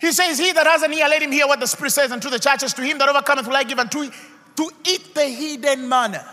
He 0.00 0.12
says, 0.12 0.38
He 0.38 0.52
that 0.52 0.66
has 0.66 0.82
an 0.82 0.92
ear, 0.92 1.08
let 1.08 1.22
him 1.22 1.32
hear 1.32 1.46
what 1.46 1.60
the 1.60 1.66
Spirit 1.66 1.90
says 1.90 2.10
unto 2.10 2.30
the 2.30 2.38
churches. 2.38 2.72
To 2.74 2.82
him 2.82 2.98
that 2.98 3.08
overcometh 3.08 3.46
will 3.46 3.56
I 3.56 3.64
give 3.64 3.78
unto 3.78 4.10
to 4.56 4.70
eat 4.86 5.14
the 5.14 5.24
hidden 5.24 5.88
manna. 5.88 6.26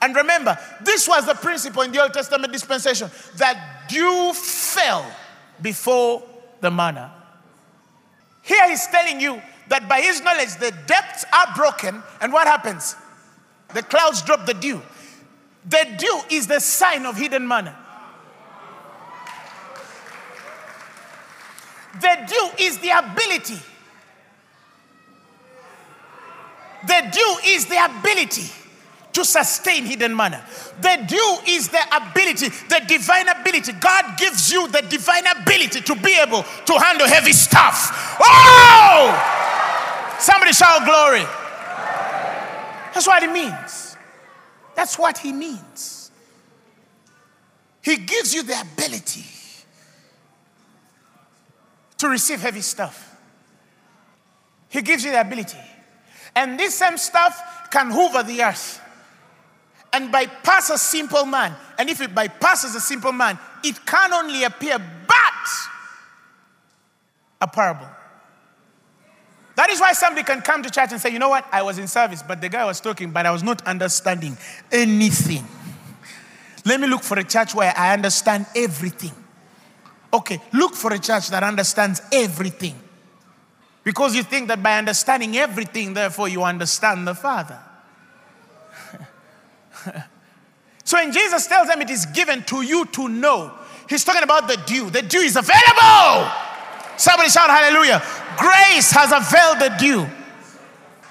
And 0.00 0.14
remember, 0.14 0.58
this 0.82 1.08
was 1.08 1.24
the 1.26 1.34
principle 1.34 1.82
in 1.82 1.92
the 1.92 2.02
Old 2.02 2.12
Testament 2.12 2.52
dispensation 2.52 3.10
that 3.36 3.86
dew 3.88 4.32
fell 4.34 5.10
before 5.62 6.22
the 6.60 6.70
manna. 6.70 7.12
Here 8.42 8.68
he's 8.68 8.86
telling 8.88 9.20
you 9.20 9.40
that 9.68 9.88
by 9.88 10.02
his 10.02 10.20
knowledge 10.20 10.56
the 10.56 10.72
depths 10.86 11.24
are 11.32 11.54
broken, 11.56 12.02
and 12.20 12.32
what 12.32 12.46
happens? 12.46 12.94
The 13.72 13.82
clouds 13.82 14.20
drop 14.22 14.44
the 14.44 14.54
dew. 14.54 14.82
The 15.66 15.86
dew 15.96 16.20
is 16.30 16.46
the 16.46 16.60
sign 16.60 17.06
of 17.06 17.16
hidden 17.16 17.48
manna. 17.48 17.83
The 22.00 22.26
dew 22.26 22.64
is 22.64 22.78
the 22.78 22.90
ability. 22.90 23.58
The 26.86 27.10
dew 27.12 27.36
is 27.46 27.66
the 27.66 27.84
ability 27.84 28.50
to 29.12 29.24
sustain 29.24 29.84
hidden 29.84 30.14
manna. 30.14 30.44
The 30.80 31.04
dew 31.06 31.38
is 31.46 31.68
the 31.68 31.80
ability, 31.96 32.48
the 32.68 32.82
divine 32.86 33.28
ability. 33.28 33.72
God 33.72 34.18
gives 34.18 34.52
you 34.52 34.68
the 34.68 34.82
divine 34.82 35.24
ability 35.26 35.80
to 35.82 35.94
be 35.94 36.18
able 36.20 36.42
to 36.42 36.78
handle 36.78 37.06
heavy 37.06 37.32
stuff. 37.32 38.18
Oh! 38.20 40.16
Somebody 40.18 40.52
shout 40.52 40.84
glory. 40.84 41.24
That's 42.92 43.06
what 43.06 43.22
it 43.22 43.32
means. 43.32 43.96
That's 44.74 44.98
what 44.98 45.18
he 45.18 45.32
means. 45.32 46.10
He 47.82 47.96
gives 47.98 48.34
you 48.34 48.42
the 48.42 48.60
ability 48.60 49.24
to 51.98 52.08
receive 52.08 52.40
heavy 52.40 52.60
stuff. 52.60 53.16
He 54.68 54.82
gives 54.82 55.04
you 55.04 55.12
the 55.12 55.20
ability. 55.20 55.58
And 56.34 56.58
this 56.58 56.74
same 56.74 56.98
stuff 56.98 57.68
can 57.70 57.90
hover 57.90 58.22
the 58.22 58.42
earth 58.42 58.80
and 59.92 60.10
bypass 60.10 60.70
a 60.70 60.78
simple 60.78 61.24
man. 61.24 61.54
And 61.78 61.88
if 61.88 62.00
it 62.00 62.14
bypasses 62.14 62.74
a 62.74 62.80
simple 62.80 63.12
man, 63.12 63.38
it 63.62 63.86
can 63.86 64.12
only 64.12 64.42
appear 64.42 64.78
but 64.78 65.48
a 67.40 67.46
parable. 67.46 67.88
That 69.56 69.70
is 69.70 69.80
why 69.80 69.92
somebody 69.92 70.24
can 70.24 70.40
come 70.40 70.64
to 70.64 70.70
church 70.70 70.90
and 70.90 71.00
say, 71.00 71.10
you 71.10 71.20
know 71.20 71.28
what, 71.28 71.46
I 71.52 71.62
was 71.62 71.78
in 71.78 71.86
service, 71.86 72.24
but 72.24 72.40
the 72.40 72.48
guy 72.48 72.64
was 72.64 72.80
talking, 72.80 73.12
but 73.12 73.24
I 73.24 73.30
was 73.30 73.44
not 73.44 73.64
understanding 73.66 74.36
anything. 74.72 75.46
Let 76.64 76.80
me 76.80 76.88
look 76.88 77.02
for 77.02 77.16
a 77.18 77.24
church 77.24 77.54
where 77.54 77.72
I 77.76 77.92
understand 77.92 78.46
everything. 78.56 79.12
Okay, 80.14 80.40
look 80.52 80.74
for 80.76 80.92
a 80.92 80.98
church 81.00 81.28
that 81.30 81.42
understands 81.42 82.00
everything. 82.12 82.78
Because 83.82 84.14
you 84.14 84.22
think 84.22 84.46
that 84.46 84.62
by 84.62 84.78
understanding 84.78 85.36
everything, 85.36 85.92
therefore 85.92 86.28
you 86.28 86.44
understand 86.44 87.04
the 87.04 87.16
Father. 87.16 87.58
so 90.84 90.98
when 90.98 91.10
Jesus 91.10 91.48
tells 91.48 91.66
them 91.66 91.82
it 91.82 91.90
is 91.90 92.06
given 92.06 92.44
to 92.44 92.62
you 92.62 92.84
to 92.86 93.08
know, 93.08 93.52
he's 93.88 94.04
talking 94.04 94.22
about 94.22 94.46
the 94.46 94.56
dew. 94.64 94.88
The 94.88 95.02
dew 95.02 95.18
is 95.18 95.34
available. 95.34 96.30
Somebody 96.96 97.28
shout 97.28 97.50
hallelujah. 97.50 98.00
Grace 98.38 98.92
has 98.92 99.10
availed 99.10 99.58
the 99.58 99.76
dew. 99.80 100.06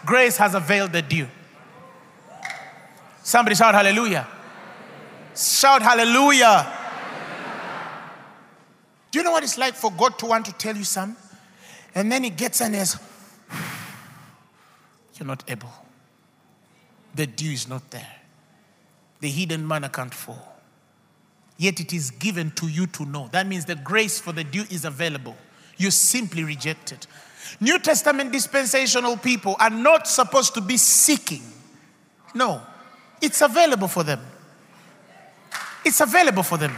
Grace 0.06 0.38
has 0.38 0.56
availed 0.56 0.93
the 0.93 1.01
dew. 1.01 1.28
Somebody 3.22 3.58
shout 3.58 3.76
hallelujah. 3.76 4.26
Shout 5.36 5.82
hallelujah. 5.82 6.82
Do 9.14 9.20
you 9.20 9.24
know 9.24 9.32
what 9.32 9.43
it's 9.43 9.59
like 9.59 9.76
for 9.76 9.91
God 9.91 10.18
to 10.20 10.26
want 10.26 10.47
to 10.47 10.53
tell 10.53 10.76
you 10.76 10.84
something? 10.84 11.16
And 11.93 12.11
then 12.11 12.24
he 12.24 12.32
gets 12.32 12.61
and 12.61 12.74
says, 12.74 12.97
You're 15.14 15.28
not 15.28 15.43
able. 15.47 15.70
The 17.14 17.28
dew 17.28 17.51
is 17.51 17.70
not 17.70 17.91
there. 17.91 18.16
The 19.20 19.30
hidden 19.30 19.68
manna 19.68 19.89
can't 19.89 20.11
fall. 20.11 20.55
Yet 21.57 21.80
it 21.80 21.93
is 21.93 22.09
given 22.09 22.49
to 22.55 22.68
you 22.68 22.88
to 22.88 23.05
know. 23.05 23.30
That 23.32 23.45
means 23.45 23.66
the 23.66 23.76
grace 23.76 24.20
for 24.20 24.32
the 24.32 24.43
dew 24.43 24.64
is 24.72 24.84
available. 24.84 25.38
You 25.78 25.91
simply 25.91 26.43
reject 26.43 26.91
it. 26.91 27.05
New 27.61 27.78
Testament 27.78 28.32
dispensational 28.32 29.16
people 29.18 29.55
are 29.59 29.70
not 29.70 30.07
supposed 30.07 30.55
to 30.55 30.61
be 30.61 30.76
seeking. 30.76 31.43
No, 32.34 32.64
it's 33.22 33.41
available 33.43 33.88
for 33.88 34.03
them. 34.03 34.22
It's 35.86 36.01
available 36.01 36.41
for 36.41 36.57
them. 36.57 36.76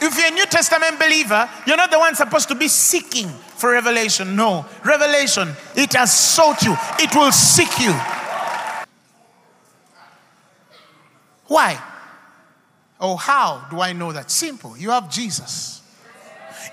If 0.00 0.18
you're 0.18 0.28
a 0.28 0.30
New 0.30 0.46
Testament 0.46 0.98
believer, 0.98 1.48
you're 1.66 1.76
not 1.76 1.90
the 1.90 1.98
one 1.98 2.14
supposed 2.14 2.48
to 2.48 2.54
be 2.54 2.68
seeking 2.68 3.28
for 3.28 3.72
revelation. 3.72 4.36
No, 4.36 4.66
revelation, 4.84 5.52
it 5.74 5.92
has 5.94 6.14
sought 6.14 6.62
you, 6.62 6.76
it 6.98 7.14
will 7.14 7.32
seek 7.32 7.80
you. 7.80 7.92
Why? 11.46 11.80
Oh, 13.00 13.16
how 13.16 13.66
do 13.70 13.80
I 13.80 13.92
know 13.92 14.12
that? 14.12 14.30
Simple. 14.30 14.76
You 14.76 14.90
have 14.90 15.10
Jesus, 15.10 15.82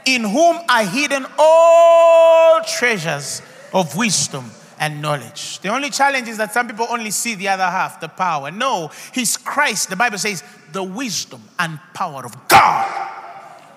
in 0.06 0.24
whom 0.24 0.58
are 0.70 0.86
hidden 0.86 1.26
all 1.38 2.62
treasures 2.64 3.42
of 3.74 3.96
wisdom 3.96 4.50
and 4.80 5.02
knowledge. 5.02 5.60
The 5.60 5.70
only 5.70 5.90
challenge 5.90 6.28
is 6.28 6.38
that 6.38 6.54
some 6.54 6.68
people 6.68 6.88
only 6.90 7.12
see 7.12 7.36
the 7.36 7.50
other 7.50 7.64
half, 7.64 8.00
the 8.00 8.10
power. 8.10 8.52
No, 8.52 8.92
He's 9.14 9.38
Christ. 9.38 9.90
The 9.90 9.96
Bible 9.96 10.18
says 10.18 10.44
the 10.74 10.84
wisdom 10.84 11.42
and 11.60 11.80
power 11.94 12.26
of 12.26 12.36
God. 12.48 13.10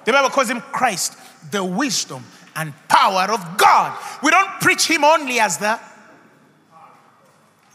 The 0.05 0.13
Bible 0.13 0.31
calls 0.31 0.51
Him 0.51 0.61
Christ, 0.61 1.17
the 1.51 1.63
wisdom 1.63 2.25
and 2.55 2.73
power 2.89 3.31
of 3.31 3.59
God. 3.59 3.97
We 4.23 4.31
don't 4.31 4.49
preach 4.61 4.87
Him 4.87 5.05
only 5.05 5.39
as 5.39 5.59
the, 5.59 5.79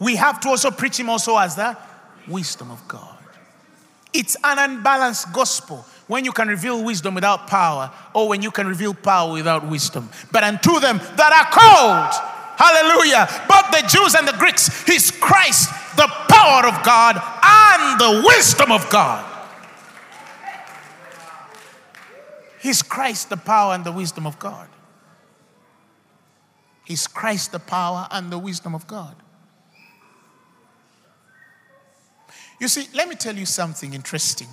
we 0.00 0.16
have 0.16 0.40
to 0.40 0.48
also 0.48 0.70
preach 0.70 0.98
Him 0.98 1.08
also 1.08 1.38
as 1.38 1.54
the 1.54 1.76
wisdom 2.26 2.70
of 2.70 2.86
God. 2.88 3.16
It's 4.12 4.36
an 4.44 4.58
unbalanced 4.58 5.32
gospel 5.32 5.86
when 6.06 6.24
you 6.24 6.32
can 6.32 6.48
reveal 6.48 6.84
wisdom 6.84 7.14
without 7.14 7.46
power, 7.46 7.90
or 8.12 8.28
when 8.28 8.42
you 8.42 8.50
can 8.50 8.66
reveal 8.66 8.92
power 8.92 9.32
without 9.32 9.66
wisdom. 9.66 10.10
But 10.30 10.44
unto 10.44 10.80
them 10.80 10.98
that 10.98 11.32
are 11.32 11.48
called, 11.50 12.28
Hallelujah. 12.56 13.26
Both 13.48 13.70
the 13.70 13.88
Jews 13.88 14.14
and 14.14 14.28
the 14.28 14.36
Greeks, 14.38 14.84
He's 14.84 15.10
Christ, 15.10 15.70
the 15.96 16.06
power 16.28 16.66
of 16.66 16.82
God 16.84 17.16
and 17.82 18.00
the 18.00 18.22
wisdom 18.26 18.72
of 18.72 18.88
God. 18.90 19.28
He's 22.60 22.82
Christ, 22.82 23.28
the 23.28 23.36
power 23.36 23.74
and 23.74 23.84
the 23.84 23.92
wisdom 23.92 24.26
of 24.26 24.38
God. 24.38 24.68
He's 26.84 27.06
Christ, 27.06 27.52
the 27.52 27.58
power 27.58 28.06
and 28.10 28.30
the 28.30 28.38
wisdom 28.38 28.74
of 28.74 28.86
God. 28.86 29.16
You 32.60 32.68
see, 32.68 32.86
let 32.94 33.08
me 33.08 33.16
tell 33.16 33.34
you 33.34 33.46
something 33.46 33.92
interesting. 33.92 34.48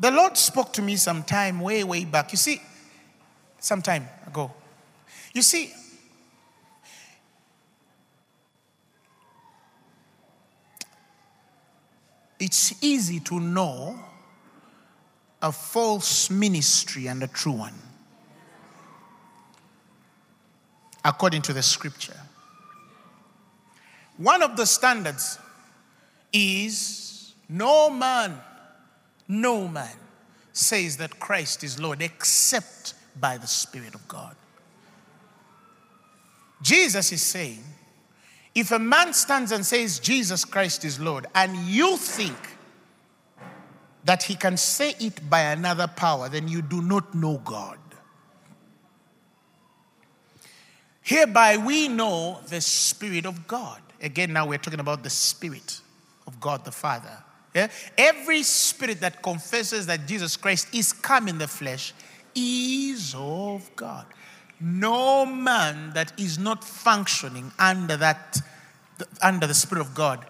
The 0.00 0.10
Lord 0.10 0.36
spoke 0.38 0.72
to 0.74 0.82
me 0.82 0.96
some 0.96 1.22
time 1.22 1.60
way, 1.60 1.84
way 1.84 2.04
back. 2.04 2.32
You 2.32 2.38
see, 2.38 2.62
some 3.58 3.82
time 3.82 4.08
ago. 4.26 4.52
You 5.34 5.42
see, 5.42 5.72
it's 12.40 12.82
easy 12.82 13.20
to 13.20 13.40
know 13.40 13.98
a 15.42 15.52
false 15.52 16.30
ministry 16.30 17.06
and 17.06 17.22
a 17.22 17.28
true 17.28 17.52
one, 17.52 17.74
according 21.04 21.42
to 21.42 21.52
the 21.52 21.62
scripture. 21.62 22.20
One 24.16 24.42
of 24.42 24.56
the 24.56 24.66
standards 24.66 25.38
is 26.32 27.34
no 27.48 27.88
man, 27.88 28.40
no 29.28 29.68
man 29.68 29.96
says 30.52 30.96
that 30.96 31.20
Christ 31.20 31.62
is 31.62 31.80
Lord 31.80 32.02
except 32.02 32.94
by 33.18 33.38
the 33.38 33.46
Spirit 33.46 33.94
of 33.94 34.06
God. 34.08 34.34
Jesus 36.60 37.12
is 37.12 37.22
saying, 37.22 37.62
if 38.58 38.72
a 38.72 38.78
man 38.78 39.12
stands 39.12 39.52
and 39.52 39.64
says 39.64 39.98
Jesus 40.00 40.44
Christ 40.44 40.84
is 40.84 40.98
Lord, 40.98 41.26
and 41.34 41.56
you 41.56 41.96
think 41.96 42.36
that 44.04 44.22
he 44.24 44.34
can 44.34 44.56
say 44.56 44.94
it 44.98 45.28
by 45.28 45.40
another 45.40 45.86
power, 45.86 46.28
then 46.28 46.48
you 46.48 46.62
do 46.62 46.82
not 46.82 47.14
know 47.14 47.38
God. 47.44 47.78
Hereby 51.02 51.56
we 51.56 51.88
know 51.88 52.40
the 52.48 52.60
Spirit 52.60 53.26
of 53.26 53.46
God. 53.46 53.80
Again, 54.02 54.32
now 54.32 54.46
we're 54.46 54.58
talking 54.58 54.80
about 54.80 55.02
the 55.02 55.10
Spirit 55.10 55.80
of 56.26 56.40
God 56.40 56.64
the 56.64 56.72
Father. 56.72 57.24
Yeah? 57.54 57.68
Every 57.96 58.42
spirit 58.42 59.00
that 59.00 59.22
confesses 59.22 59.86
that 59.86 60.06
Jesus 60.06 60.36
Christ 60.36 60.74
is 60.74 60.92
come 60.92 61.28
in 61.28 61.38
the 61.38 61.48
flesh 61.48 61.94
is 62.34 63.14
of 63.16 63.70
God. 63.74 64.06
No 64.60 65.24
man 65.24 65.92
that 65.94 66.12
is 66.18 66.38
not 66.38 66.64
functioning 66.64 67.52
under 67.58 67.96
that 67.96 68.40
under 69.22 69.46
the 69.46 69.54
Spirit 69.54 69.80
of 69.80 69.94
God 69.94 70.26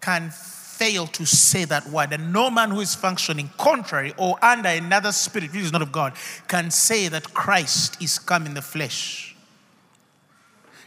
can 0.00 0.30
fail 0.30 1.06
to 1.06 1.26
say 1.26 1.64
that 1.66 1.86
word. 1.90 2.12
And 2.12 2.32
no 2.32 2.50
man 2.50 2.70
who 2.70 2.80
is 2.80 2.94
functioning 2.94 3.50
contrary 3.58 4.14
or 4.16 4.42
under 4.42 4.70
another 4.70 5.12
spirit, 5.12 5.52
which 5.52 5.62
is 5.62 5.72
not 5.72 5.82
of 5.82 5.92
God, 5.92 6.14
can 6.48 6.70
say 6.70 7.08
that 7.08 7.34
Christ 7.34 8.00
is 8.02 8.18
come 8.18 8.46
in 8.46 8.54
the 8.54 8.62
flesh. 8.62 9.36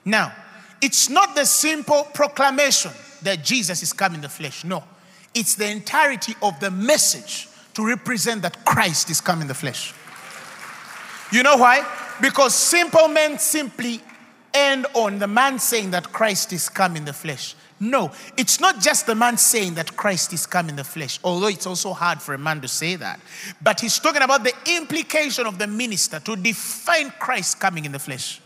Now, 0.03 0.33
it's 0.81 1.09
not 1.09 1.35
the 1.35 1.45
simple 1.45 2.07
proclamation 2.13 2.91
that 3.21 3.43
Jesus 3.43 3.83
is 3.83 3.93
come 3.93 4.15
in 4.15 4.21
the 4.21 4.29
flesh. 4.29 4.63
No. 4.63 4.83
It's 5.35 5.55
the 5.55 5.69
entirety 5.69 6.33
of 6.41 6.59
the 6.59 6.71
message 6.71 7.47
to 7.75 7.85
represent 7.85 8.41
that 8.41 8.65
Christ 8.65 9.09
is 9.09 9.21
come 9.21 9.41
in 9.41 9.47
the 9.47 9.53
flesh. 9.53 9.93
You 11.31 11.43
know 11.43 11.57
why? 11.57 11.85
Because 12.23 12.55
simple 12.55 13.09
men 13.09 13.37
simply 13.37 13.99
end 14.53 14.85
on 14.93 15.19
the 15.19 15.27
man 15.27 15.59
saying 15.59 15.91
that 15.91 16.13
Christ 16.13 16.53
is 16.53 16.69
come 16.69 16.95
in 16.95 17.03
the 17.03 17.11
flesh. 17.11 17.53
No, 17.81 18.13
it's 18.37 18.61
not 18.61 18.79
just 18.79 19.07
the 19.07 19.13
man 19.13 19.35
saying 19.35 19.73
that 19.73 19.97
Christ 19.97 20.31
is 20.31 20.47
come 20.47 20.69
in 20.69 20.77
the 20.77 20.85
flesh, 20.85 21.19
although 21.21 21.47
it's 21.47 21.67
also 21.67 21.91
hard 21.91 22.21
for 22.21 22.33
a 22.33 22.37
man 22.37 22.61
to 22.61 22.67
say 22.69 22.95
that. 22.95 23.19
But 23.61 23.81
he's 23.81 23.99
talking 23.99 24.21
about 24.21 24.45
the 24.45 24.53
implication 24.67 25.45
of 25.45 25.59
the 25.59 25.67
minister 25.67 26.21
to 26.21 26.37
define 26.37 27.11
Christ 27.19 27.59
coming 27.59 27.83
in 27.83 27.91
the 27.91 27.99
flesh. 27.99 28.39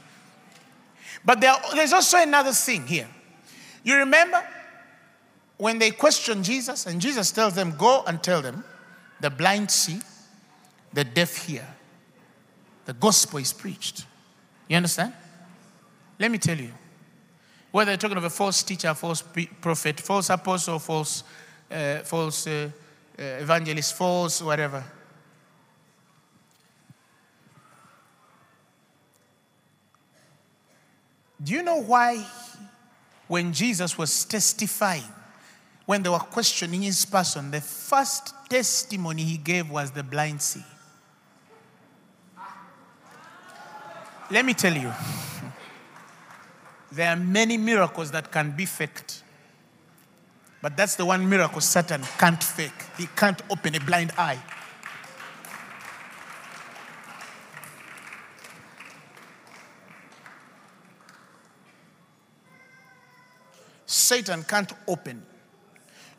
But 1.23 1.39
there, 1.39 1.53
there's 1.75 1.93
also 1.93 2.17
another 2.17 2.53
thing 2.53 2.87
here. 2.87 3.07
You 3.83 3.97
remember 3.97 4.43
when 5.57 5.77
they 5.77 5.91
question 5.91 6.41
Jesus, 6.41 6.87
and 6.87 6.99
Jesus 6.99 7.31
tells 7.31 7.53
them, 7.53 7.75
Go 7.77 8.03
and 8.07 8.23
tell 8.23 8.41
them, 8.41 8.63
the 9.19 9.29
blind 9.29 9.69
see, 9.69 9.99
the 10.93 11.03
deaf 11.03 11.45
hear, 11.45 11.67
the 12.87 12.93
gospel 12.93 13.37
is 13.39 13.51
preached. 13.51 14.05
You 14.69 14.77
understand? 14.77 15.11
Let 16.17 16.31
me 16.31 16.37
tell 16.37 16.57
you. 16.57 16.71
Whether 17.69 17.91
you're 17.91 17.97
talking 17.97 18.17
of 18.17 18.23
a 18.23 18.29
false 18.29 18.63
teacher, 18.63 18.93
false 18.93 19.21
prophet, 19.59 19.99
false 19.99 20.29
apostle, 20.29 20.79
false, 20.79 21.23
uh, 21.69 21.97
false 21.99 22.47
uh, 22.47 22.69
uh, 23.19 23.21
evangelist, 23.21 23.93
false 23.93 24.41
whatever. 24.41 24.81
Do 31.43 31.53
you 31.53 31.61
know 31.61 31.83
why 31.83 32.25
when 33.27 33.51
Jesus 33.51 33.97
was 33.97 34.23
testifying, 34.23 35.03
when 35.85 36.03
they 36.03 36.09
were 36.09 36.19
questioning 36.19 36.83
his 36.83 37.03
person, 37.03 37.51
the 37.51 37.59
first 37.59 38.33
testimony 38.49 39.23
he 39.23 39.37
gave 39.37 39.69
was 39.69 39.91
the 39.91 40.03
blind 40.03 40.41
see? 40.41 40.63
Let 44.29 44.45
me 44.45 44.53
tell 44.53 44.75
you, 44.75 44.91
there 46.91 47.09
are 47.09 47.15
many 47.15 47.57
miracles 47.57 48.11
that 48.11 48.31
can 48.31 48.51
be 48.51 48.65
faked. 48.65 49.23
But 50.61 50.75
that's 50.75 50.95
the 50.95 51.05
one 51.05 51.29
miracle 51.29 51.61
Satan 51.61 52.01
can't 52.17 52.43
fake. 52.43 52.71
He 52.97 53.07
can't 53.15 53.41
open 53.49 53.75
a 53.75 53.79
blind 53.79 54.11
eye. 54.17 54.39
Satan 63.85 64.43
can't 64.43 64.71
open. 64.87 65.21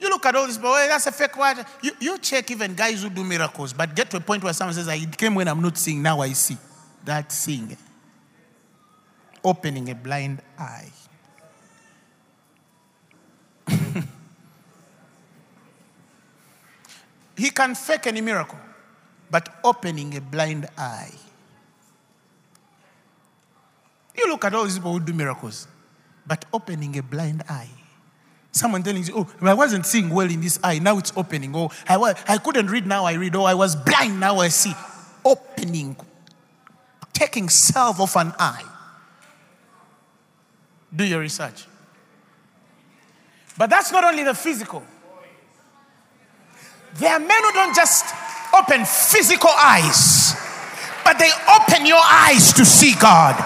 You 0.01 0.09
look 0.09 0.25
at 0.27 0.35
all 0.37 0.47
this, 0.47 0.57
but 0.57 0.71
well, 0.71 0.89
that's 0.89 1.07
a 1.09 1.13
fake 1.13 1.37
word. 1.37 1.65
You, 1.83 1.91
you 2.01 2.19
check 2.19 2.51
even 2.51 2.75
guys 2.75 3.03
who 3.03 3.11
do 3.11 3.25
miracles, 3.25 3.73
but 3.73 3.95
get 3.95 4.11
to 4.11 4.19
a 4.19 4.21
point 4.21 4.45
where 4.45 4.53
someone 4.53 4.75
says, 4.75 4.89
I 4.89 5.05
came 5.05 5.35
when 5.35 5.49
I'm 5.49 5.61
not 5.61 5.77
seeing, 5.77 6.01
now 6.01 6.21
I 6.21 6.33
see. 6.33 6.57
That's 7.05 7.35
seeing. 7.35 7.77
Opening 9.49 9.89
a 9.89 9.95
blind 9.95 10.43
eye. 10.59 10.91
he 17.35 17.49
can 17.49 17.75
fake 17.75 18.07
any 18.09 18.21
miracle, 18.21 18.59
but 19.31 19.49
opening 19.65 20.15
a 20.19 20.21
blind 20.21 20.69
eye. 20.77 21.15
You 24.15 24.29
look 24.29 24.45
at 24.45 24.55
all 24.55 24.65
these 24.65 24.77
people 24.77 24.93
who 24.93 25.01
do 25.01 25.15
miracles, 25.15 25.67
but 26.27 26.45
opening 26.53 26.99
a 26.99 27.03
blind 27.03 27.43
eye. 27.49 27.71
Someone 28.53 28.83
telling 28.83 29.03
you, 29.03 29.15
oh, 29.17 29.27
I 29.41 29.55
wasn't 29.55 29.87
seeing 29.87 30.11
well 30.11 30.31
in 30.31 30.43
this 30.43 30.59
eye, 30.63 30.79
now 30.79 30.99
it's 30.99 31.15
opening. 31.17 31.57
Oh, 31.57 31.71
I, 31.89 31.97
was, 31.97 32.17
I 32.29 32.37
couldn't 32.37 32.67
read, 32.67 32.87
now 32.87 33.07
I 33.07 33.15
read. 33.15 33.35
Oh, 33.35 33.45
I 33.45 33.55
was 33.55 33.75
blind, 33.77 34.21
now 34.21 34.41
I 34.41 34.49
see. 34.49 34.75
Opening, 35.25 35.97
taking 37.15 37.49
salve 37.49 37.99
off 37.99 38.15
an 38.15 38.35
eye. 38.39 38.75
Do 40.95 41.05
your 41.05 41.21
research. 41.21 41.67
But 43.57 43.71
that's 43.71 43.93
not 43.93 44.05
only 44.05 44.23
the 44.23 44.35
physical. 44.35 44.83
There 46.95 47.13
are 47.13 47.19
men 47.19 47.43
who 47.45 47.53
don't 47.53 47.75
just 47.75 48.07
open 48.57 48.85
physical 48.85 49.51
eyes, 49.51 50.35
but 51.05 51.19
they 51.19 51.31
open 51.61 51.85
your 51.85 52.01
eyes 52.03 52.53
to 52.55 52.65
see 52.65 52.95
God. 53.01 53.37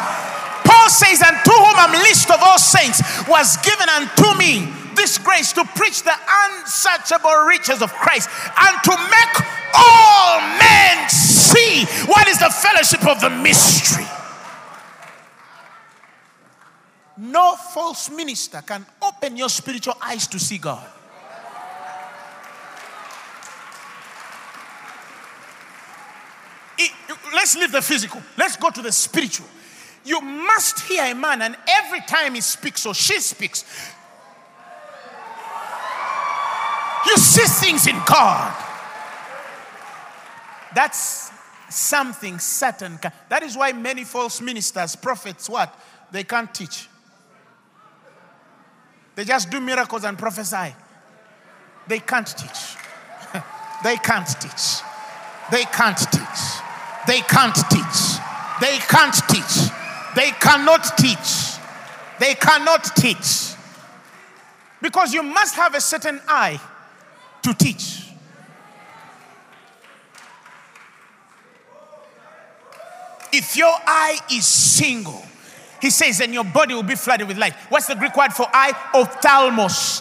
Paul 0.64 0.88
says, 0.88 1.22
And 1.22 1.36
to 1.45 1.51
whom 1.51 1.76
I'm 1.76 1.93
least 2.05 2.30
of 2.30 2.38
all 2.43 2.59
saints 2.59 3.03
was 3.28 3.57
given 3.59 3.88
unto 3.88 4.38
me 4.38 4.68
this 4.95 5.18
grace 5.18 5.53
to 5.55 5.64
preach 5.74 6.03
the 6.03 6.14
unsearchable 6.14 7.47
riches 7.47 7.82
of 7.82 7.93
Christ 7.95 8.28
and 8.57 8.76
to 8.84 8.90
make 8.90 9.34
all 9.74 10.40
men 10.59 11.09
see 11.09 11.84
what 12.07 12.28
is 12.28 12.38
the 12.38 12.51
fellowship 12.51 13.07
of 13.07 13.20
the 13.20 13.30
mystery. 13.30 14.07
No 17.23 17.55
false 17.55 18.11
minister 18.11 18.61
can 18.62 18.85
open 19.01 19.37
your 19.37 19.49
spiritual 19.49 19.95
eyes 20.03 20.27
to 20.27 20.41
see 20.41 20.59
God. 20.59 20.85
It, 26.77 26.91
let's 27.33 27.55
leave 27.55 27.70
the 27.70 27.81
physical. 27.81 28.20
Let's 28.37 28.57
go 28.57 28.70
to 28.70 28.83
the 28.83 28.91
spiritual. 28.91 29.47
You 30.05 30.20
must 30.20 30.81
hear 30.81 31.12
a 31.12 31.14
man, 31.14 31.43
and 31.43 31.57
every 31.68 32.01
time 32.01 32.35
he 32.35 32.41
speaks 32.41 32.85
or 32.87 32.93
she 32.93 33.20
speaks, 33.20 33.64
you 37.07 37.16
see 37.18 37.66
things 37.66 37.87
in 37.87 38.01
God. 38.05 38.53
That's 40.75 41.31
something 41.70 42.41
Satan 42.41 42.99
can. 42.99 43.12
That 43.29 43.45
is 43.45 43.57
why 43.57 43.70
many 43.70 44.03
false 44.03 44.41
ministers, 44.41 44.97
prophets, 44.97 45.49
what? 45.49 45.73
They 46.11 46.25
can't 46.25 46.53
teach. 46.53 46.89
They 49.15 49.25
just 49.25 49.51
do 49.51 49.61
miracles 49.61 50.05
and 50.05 50.19
prophesy. 50.19 50.75
They 51.87 51.99
can't 51.99 52.27
teach. 52.27 52.77
they 53.85 53.97
can't 53.97 54.29
teach. 54.41 54.83
They 55.51 55.65
can't 55.65 55.99
teach. 55.99 56.63
They 57.07 57.21
can't 57.21 57.55
teach. 57.71 58.19
They 58.61 58.79
can't 58.79 59.15
teach. 59.29 59.71
They 60.15 60.31
cannot 60.41 60.97
teach. 60.97 61.59
They 62.19 62.35
cannot 62.35 62.85
teach. 62.97 63.55
Because 64.81 65.13
you 65.13 65.23
must 65.23 65.55
have 65.57 65.75
a 65.75 65.81
certain 65.81 66.21
eye 66.27 66.61
to 67.43 67.55
teach. 67.55 68.09
If 73.33 73.57
your 73.57 73.73
eye 73.87 74.19
is 74.31 74.47
single, 74.47 75.25
he 75.83 75.91
says, 75.91 76.20
and 76.20 76.33
your 76.33 76.45
body 76.45 76.74
will 76.74 76.85
be 76.85 76.95
flooded 76.95 77.26
with 77.26 77.37
light. 77.37 77.55
What's 77.68 77.89
the 77.89 77.97
Greek 77.97 78.16
word 78.16 78.33
for 78.33 78.47
eye? 78.53 78.70
Ophthalmos. 78.95 80.01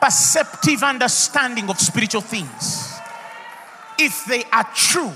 Perceptive 0.00 0.82
understanding 0.82 1.68
of 1.68 1.78
spiritual 1.78 2.22
things. 2.22 2.98
If 3.98 4.24
they 4.24 4.44
are 4.44 4.66
true, 4.74 5.12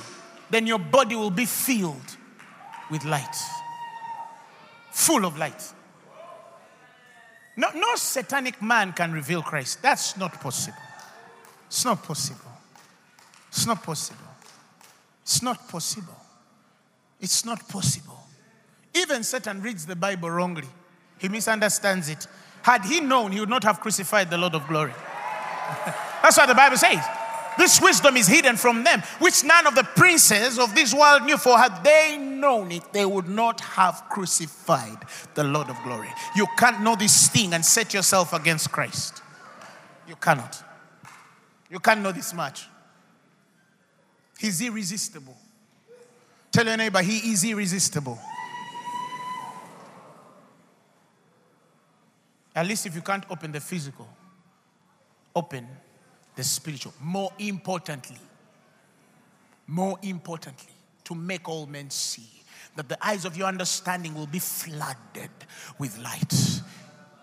then 0.51 0.67
your 0.67 0.79
body 0.79 1.17
will 1.17 1.31
be 1.31 1.47
filled 1.47 2.17
with 2.91 3.07
light, 3.07 3.35
full 4.91 5.25
of 5.25 5.39
light. 5.39 5.73
No, 7.57 7.71
no 7.75 7.97
satanic 7.97 8.61
man 8.61 8.93
can 8.93 9.13
reveal 9.13 9.41
Christ. 9.41 9.81
That's 9.81 10.19
not 10.19 10.35
possible. 10.35 10.77
It's 11.67 11.83
not 11.83 12.03
possible. 12.03 12.53
It's 13.49 13.67
not 13.67 13.83
possible. 13.83 14.21
It's 15.23 15.43
not 15.43 15.67
possible. 15.67 16.17
It's 17.21 17.47
not 17.47 17.67
possible. 17.69 18.28
Even 18.99 19.23
Satan 19.23 19.63
reads 19.63 19.87
the 19.87 19.97
Bible 19.97 20.31
wrongly, 20.31 20.69
he 21.19 21.29
misunderstands 21.29 22.09
it. 22.09 22.27
Had 22.63 22.85
he 22.85 23.01
known, 23.01 23.33
he 23.33 23.41
would 23.41 23.49
not 23.49 23.65
have 23.65 23.81
crucified 23.81 24.31
the 24.31 24.39
Lord 24.39 24.55
of 24.55 24.67
glory. 24.67 24.93
That's 26.23 26.37
what 26.37 26.47
the 26.47 26.55
Bible 26.55 26.77
says. 26.77 27.05
This 27.57 27.81
wisdom 27.81 28.17
is 28.17 28.29
hidden 28.29 28.57
from 28.57 28.85
them, 28.85 29.03
which 29.19 29.43
none 29.43 29.67
of 29.67 29.75
the 29.75 29.83
princes 29.83 30.59
of 30.59 30.75
this 30.75 30.95
world 30.95 31.25
knew. 31.25 31.37
For 31.37 31.59
had 31.59 31.83
they 31.83 32.17
known 32.17 32.71
it, 32.71 32.93
they 32.93 33.05
would 33.05 33.29
not 33.29 33.61
have 33.61 34.05
crucified 34.09 34.99
the 35.35 35.43
Lord 35.43 35.69
of 35.69 35.77
glory. 35.83 36.09
You 36.37 36.47
can't 36.57 36.83
know 36.83 36.95
this 36.95 37.29
thing 37.29 37.53
and 37.55 37.65
set 37.65 37.95
yourself 37.95 38.33
against 38.33 38.71
Christ. 38.71 39.23
You 40.09 40.15
cannot. 40.17 40.63
You 41.69 41.81
can't 41.81 42.01
know 42.01 42.13
this 42.13 42.33
much. 42.33 42.67
He's 44.39 44.63
irresistible. 44.63 45.37
Tell 46.53 46.65
your 46.65 46.77
neighbor, 46.77 47.03
he 47.03 47.33
is 47.33 47.45
irresistible. 47.45 48.19
At 52.59 52.67
least 52.67 52.87
if 52.87 52.97
you 52.97 53.03
can't 53.03 53.23
open 53.31 53.53
the 53.53 53.61
physical, 53.61 54.09
open 55.37 55.65
the 56.35 56.43
spiritual. 56.43 56.93
More 57.01 57.31
importantly, 57.39 58.19
more 59.69 59.97
importantly, 60.03 60.73
to 61.05 61.15
make 61.15 61.49
all 61.49 61.67
men 61.67 61.89
see 61.89 62.27
that 62.75 62.89
the 62.89 62.99
eyes 63.07 63.25
of 63.25 63.37
your 63.37 63.47
understanding 63.47 64.13
will 64.13 64.27
be 64.27 64.41
flooded 64.41 65.31
with 65.79 65.97
light. 65.99 66.61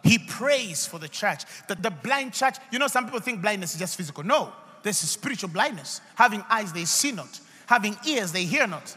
He 0.06 0.20
prays 0.20 0.88
for 0.88 1.00
the 1.00 1.10
church 1.10 1.44
that 1.68 1.84
the 1.84 1.92
blind 1.92 2.32
church, 2.32 2.56
you 2.72 2.80
know, 2.80 2.88
some 2.88 3.04
people 3.04 3.20
think 3.20 3.42
blindness 3.42 3.74
is 3.74 3.80
just 3.80 3.98
physical. 3.98 4.24
No, 4.24 4.54
this 4.84 5.04
is 5.04 5.10
spiritual 5.10 5.50
blindness. 5.50 6.00
Having 6.16 6.46
eyes, 6.50 6.72
they 6.72 6.86
see 6.86 7.12
not, 7.12 7.42
having 7.68 7.98
ears, 8.08 8.32
they 8.32 8.46
hear 8.46 8.68
not. 8.68 8.96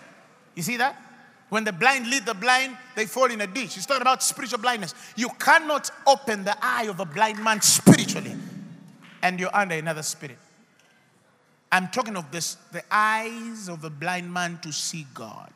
You 0.54 0.62
see 0.62 0.76
that? 0.76 1.02
When 1.48 1.64
the 1.64 1.72
blind 1.72 2.08
lead 2.10 2.26
the 2.26 2.34
blind, 2.34 2.76
they 2.94 3.06
fall 3.06 3.30
in 3.30 3.40
a 3.40 3.46
ditch. 3.46 3.74
He's 3.74 3.86
talking 3.86 4.02
about 4.02 4.22
spiritual 4.22 4.58
blindness. 4.58 4.94
You 5.16 5.30
cannot 5.38 5.90
open 6.06 6.44
the 6.44 6.56
eye 6.60 6.84
of 6.84 7.00
a 7.00 7.06
blind 7.06 7.42
man 7.42 7.62
spiritually 7.62 8.34
and 9.22 9.40
you're 9.40 9.54
under 9.54 9.74
another 9.74 10.02
spirit. 10.02 10.38
I'm 11.70 11.88
talking 11.88 12.16
of 12.16 12.30
this 12.30 12.56
the 12.72 12.82
eyes 12.90 13.68
of 13.68 13.84
a 13.84 13.90
blind 13.90 14.32
man 14.32 14.58
to 14.62 14.72
see 14.72 15.06
God. 15.14 15.52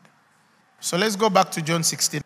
So 0.80 0.97
let's 0.97 1.16
go 1.16 1.30
back 1.30 1.51
to 1.53 1.62
John 1.62 1.82
16. 1.82 2.22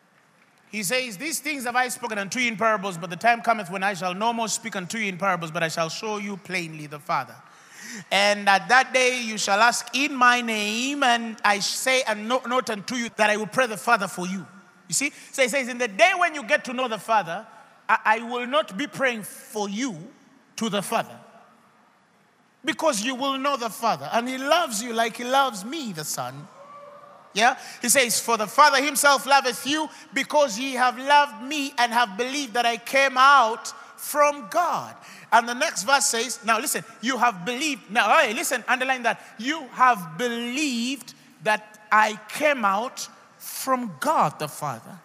He 0.70 0.82
says, 0.82 1.16
These 1.16 1.40
things 1.40 1.64
have 1.64 1.76
I 1.76 1.88
spoken 1.88 2.18
unto 2.18 2.40
you 2.40 2.48
in 2.48 2.56
parables, 2.56 2.98
but 2.98 3.10
the 3.10 3.16
time 3.16 3.42
cometh 3.42 3.70
when 3.70 3.82
I 3.82 3.94
shall 3.94 4.14
no 4.14 4.32
more 4.32 4.48
speak 4.48 4.76
unto 4.76 4.98
you 4.98 5.08
in 5.08 5.18
parables, 5.18 5.50
but 5.50 5.62
I 5.62 5.68
shall 5.68 5.88
show 5.88 6.18
you 6.18 6.36
plainly 6.36 6.86
the 6.86 6.98
Father. 6.98 7.34
And 8.11 8.49
at 8.49 8.68
that 8.68 8.92
day 8.92 9.22
you 9.22 9.38
shall 9.38 9.61
ask 9.61 9.94
in 9.94 10.14
my 10.14 10.40
name, 10.40 11.03
and 11.03 11.36
I 11.44 11.59
say 11.61 12.03
note, 12.16 12.47
note 12.49 12.70
unto 12.70 12.94
you 12.94 13.11
that 13.16 13.30
I 13.30 13.36
will 13.36 13.47
pray 13.47 13.66
the 13.66 13.76
Father 13.76 14.09
for 14.09 14.26
you. 14.26 14.47
You 14.88 14.94
see? 14.94 15.12
So 15.32 15.42
he 15.42 15.49
says, 15.49 15.68
In 15.68 15.78
the 15.78 15.88
day 15.88 16.12
when 16.18 16.34
you 16.34 16.42
get 16.44 16.64
to 16.66 16.72
know 16.72 16.88
the 16.88 16.99
Father, 16.99 17.47
I, 17.88 17.99
I 18.05 18.18
will 18.22 18.47
not 18.47 18.76
be 18.76 18.86
praying 18.86 19.22
for 19.22 19.68
you 19.68 19.97
to 20.57 20.68
the 20.68 20.82
Father. 20.82 21.18
Because 22.64 23.05
you 23.05 23.14
will 23.14 23.38
know 23.38 23.57
the 23.57 23.70
Father, 23.70 24.09
and 24.12 24.28
He 24.28 24.38
loves 24.38 24.82
you 24.82 24.92
like 24.92 25.16
He 25.16 25.24
loves 25.24 25.64
me, 25.64 25.92
the 25.92 26.05
Son. 26.05 26.49
Yeah? 27.36 27.59
He 27.82 27.90
says, 27.90 28.18
For 28.18 28.38
the 28.38 28.47
Father 28.47 28.82
himself 28.82 29.26
loveth 29.26 29.66
you 29.66 29.88
because 30.14 30.59
ye 30.59 30.72
have 30.72 30.99
loved 30.99 31.44
me 31.44 31.72
and 31.76 31.92
have 31.92 32.16
believed 32.16 32.55
that 32.55 32.64
I 32.64 32.78
came 32.78 33.18
out 33.18 33.68
from 33.99 34.49
God. 34.51 34.97
And 35.37 35.47
the 35.47 35.55
next 35.55 35.82
verse 35.82 36.07
says, 36.07 36.41
Now 36.47 36.59
listen, 36.59 36.82
you 37.03 37.18
have 37.18 37.45
believed. 37.45 37.91
Now, 37.91 38.09
hey, 38.20 38.32
listen, 38.32 38.64
underline 38.66 39.03
that. 39.03 39.20
You 39.37 39.66
have 39.72 40.16
believed 40.16 41.12
that 41.43 41.78
I 41.93 42.18
came 42.30 42.64
out 42.64 43.07
from 43.37 43.93
God 44.01 44.39
the 44.39 44.49
Father. 44.49 44.99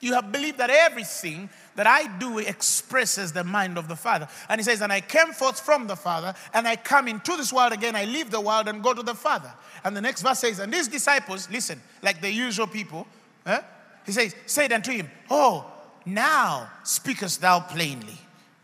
You 0.00 0.12
have 0.12 0.32
believed 0.32 0.58
that 0.58 0.68
everything 0.68 1.48
that 1.76 1.86
I 1.86 2.14
do 2.18 2.40
expresses 2.40 3.32
the 3.32 3.42
mind 3.42 3.78
of 3.78 3.88
the 3.88 3.96
Father. 3.96 4.28
And 4.50 4.60
he 4.60 4.64
says, 4.64 4.82
And 4.82 4.92
I 4.92 5.00
came 5.00 5.32
forth 5.32 5.60
from 5.60 5.86
the 5.86 5.96
Father, 5.96 6.34
and 6.52 6.68
I 6.68 6.76
come 6.76 7.08
into 7.08 7.34
this 7.34 7.54
world 7.54 7.72
again. 7.72 7.96
I 7.96 8.04
leave 8.04 8.30
the 8.30 8.40
world 8.40 8.68
and 8.68 8.82
go 8.82 8.92
to 8.92 9.02
the 9.02 9.14
Father. 9.14 9.50
And 9.82 9.96
the 9.96 10.02
next 10.02 10.20
verse 10.20 10.40
says, 10.40 10.58
And 10.58 10.70
these 10.70 10.88
disciples, 10.88 11.48
listen, 11.50 11.80
like 12.02 12.20
the 12.20 12.30
usual 12.30 12.66
people, 12.66 13.06
eh? 13.46 13.62
he 14.04 14.12
says, 14.12 14.34
Said 14.44 14.72
unto 14.72 14.92
him, 14.92 15.10
Oh, 15.30 15.72
now 16.04 16.68
speakest 16.82 17.40
thou 17.40 17.60
plainly 17.60 18.18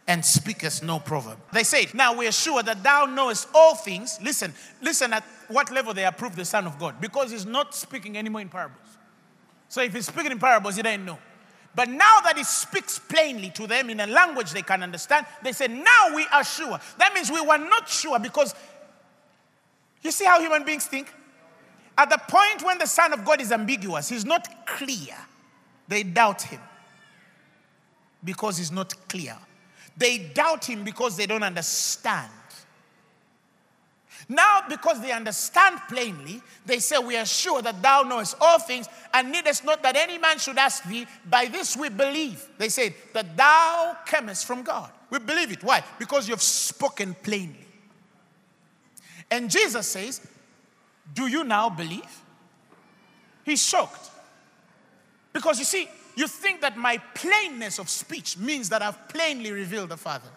and 0.09 0.25
speakest 0.25 0.83
no 0.83 0.99
proverb. 0.99 1.39
They 1.53 1.63
say, 1.63 1.87
Now 1.93 2.17
we 2.17 2.27
are 2.27 2.33
sure 2.33 2.63
that 2.63 2.83
thou 2.83 3.05
knowest 3.05 3.47
all 3.55 3.75
things. 3.75 4.19
Listen, 4.23 4.55
listen 4.83 5.13
at 5.13 5.23
what 5.49 5.71
level 5.71 5.93
they 5.95 6.07
approve 6.07 6.35
the 6.35 6.47
Son 6.47 6.67
of 6.67 6.79
God 6.79 7.01
because 7.01 7.31
he's 7.31 7.47
not 7.47 7.75
speaking 7.75 8.17
anymore 8.17 8.41
in 8.41 8.49
parables. 8.49 8.81
So 9.69 9.83
if 9.83 9.93
he's 9.93 10.07
speaking 10.07 10.33
in 10.33 10.39
parables, 10.39 10.77
he 10.77 10.83
didn't 10.83 11.05
know. 11.05 11.19
But 11.75 11.91
now 11.91 12.21
that 12.25 12.39
he 12.39 12.43
speaks 12.43 12.99
plainly 12.99 13.51
to 13.51 13.67
them 13.67 13.91
in 13.91 14.01
a 14.01 14.07
language 14.07 14.51
they 14.51 14.63
can 14.63 14.83
understand, 14.83 15.27
they 15.43 15.53
say, 15.53 15.69
Now 15.69 16.17
we 16.17 16.27
are 16.33 16.43
sure. 16.43 16.81
That 16.97 17.13
means 17.15 17.31
we 17.31 17.43
were 17.43 17.59
not 17.59 17.87
sure 17.87 18.19
because 18.19 18.55
you 20.03 20.11
see 20.11 20.25
how 20.25 20.41
human 20.41 20.65
beings 20.65 20.87
think? 20.87 21.13
At 21.99 22.09
the 22.09 22.19
point 22.29 22.65
when 22.65 22.79
the 22.79 22.87
Son 22.87 23.13
of 23.13 23.25
God 23.27 23.43
is 23.43 23.53
ambiguous, 23.53 24.09
he's 24.09 24.25
not 24.25 24.67
clear, 24.67 25.17
they 25.87 26.03
doubt 26.03 26.43
him 26.43 26.61
because 28.25 28.57
he's 28.57 28.73
not 28.73 28.95
clear. 29.09 29.37
They 29.99 30.18
doubt 30.18 30.64
him 30.64 30.84
because 30.84 31.16
they 31.16 31.26
don't 31.26 31.42
understand. 31.42 32.30
Now, 34.28 34.62
because 34.68 35.01
they 35.01 35.11
understand 35.11 35.80
plainly, 35.88 36.42
they 36.66 36.78
say, 36.80 36.99
We 36.99 37.16
are 37.16 37.24
sure 37.24 37.62
that 37.62 37.82
thou 37.82 38.03
knowest 38.03 38.36
all 38.40 38.59
things, 38.59 38.86
and 39.12 39.32
needest 39.32 39.64
not 39.64 39.82
that 39.82 39.96
any 39.96 40.18
man 40.18 40.38
should 40.38 40.59
ask 40.59 40.84
thee. 40.84 41.07
By 41.28 41.46
this 41.46 41.76
we 41.76 41.88
believe. 41.88 42.46
They 42.59 42.68
said, 42.68 42.94
That 43.14 43.36
thou 43.36 43.96
camest 44.07 44.46
from 44.46 44.62
God. 44.62 44.90
We 45.11 45.18
believe 45.18 45.51
it. 45.53 45.64
Why? 45.64 45.82
Because 45.99 46.28
you've 46.28 46.42
spoken 46.42 47.14
plainly. 47.22 47.66
And 49.30 49.51
Jesus 49.51 49.86
says, 49.86 50.26
Do 51.14 51.26
you 51.26 51.42
now 51.42 51.70
believe? 51.70 52.22
He's 53.44 53.66
shocked. 53.66 54.11
Because 55.32 55.59
you 55.59 55.64
see, 55.64 55.88
you 56.19 56.27
think 56.27 56.62
that 56.62 56.77
my 56.77 56.99
plainness 57.14 57.79
of 57.79 57.89
speech 57.89 58.37
means 58.37 58.71
that 58.71 58.83
I've 58.83 59.09
plainly 59.09 59.53
revealed 59.53 59.91
the 59.91 59.97
Father. 59.97 60.29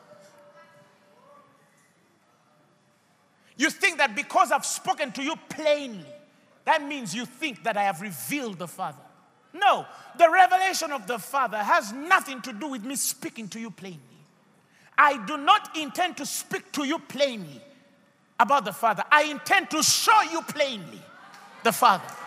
You 3.57 3.71
think 3.71 3.97
that 3.97 4.15
because 4.15 4.51
I've 4.51 4.65
spoken 4.65 5.11
to 5.13 5.23
you 5.23 5.33
plainly, 5.49 6.05
that 6.65 6.83
means 6.83 7.15
you 7.15 7.25
think 7.25 7.63
that 7.63 7.77
I 7.77 7.83
have 7.83 7.99
revealed 7.99 8.59
the 8.59 8.67
Father. 8.67 9.01
No, 9.53 9.87
the 10.19 10.29
revelation 10.29 10.91
of 10.91 11.07
the 11.07 11.17
Father 11.17 11.57
has 11.57 11.91
nothing 11.91 12.43
to 12.43 12.53
do 12.53 12.67
with 12.67 12.85
me 12.85 12.95
speaking 12.95 13.47
to 13.49 13.59
you 13.59 13.71
plainly. 13.71 13.99
I 14.95 15.25
do 15.25 15.35
not 15.35 15.75
intend 15.75 16.15
to 16.17 16.27
speak 16.27 16.71
to 16.73 16.85
you 16.85 16.99
plainly 16.99 17.59
about 18.39 18.65
the 18.65 18.71
Father. 18.71 19.03
I 19.11 19.23
intend 19.23 19.71
to 19.71 19.81
show 19.81 20.21
you 20.31 20.43
plainly 20.43 21.01
the 21.63 21.71
Father. 21.71 22.20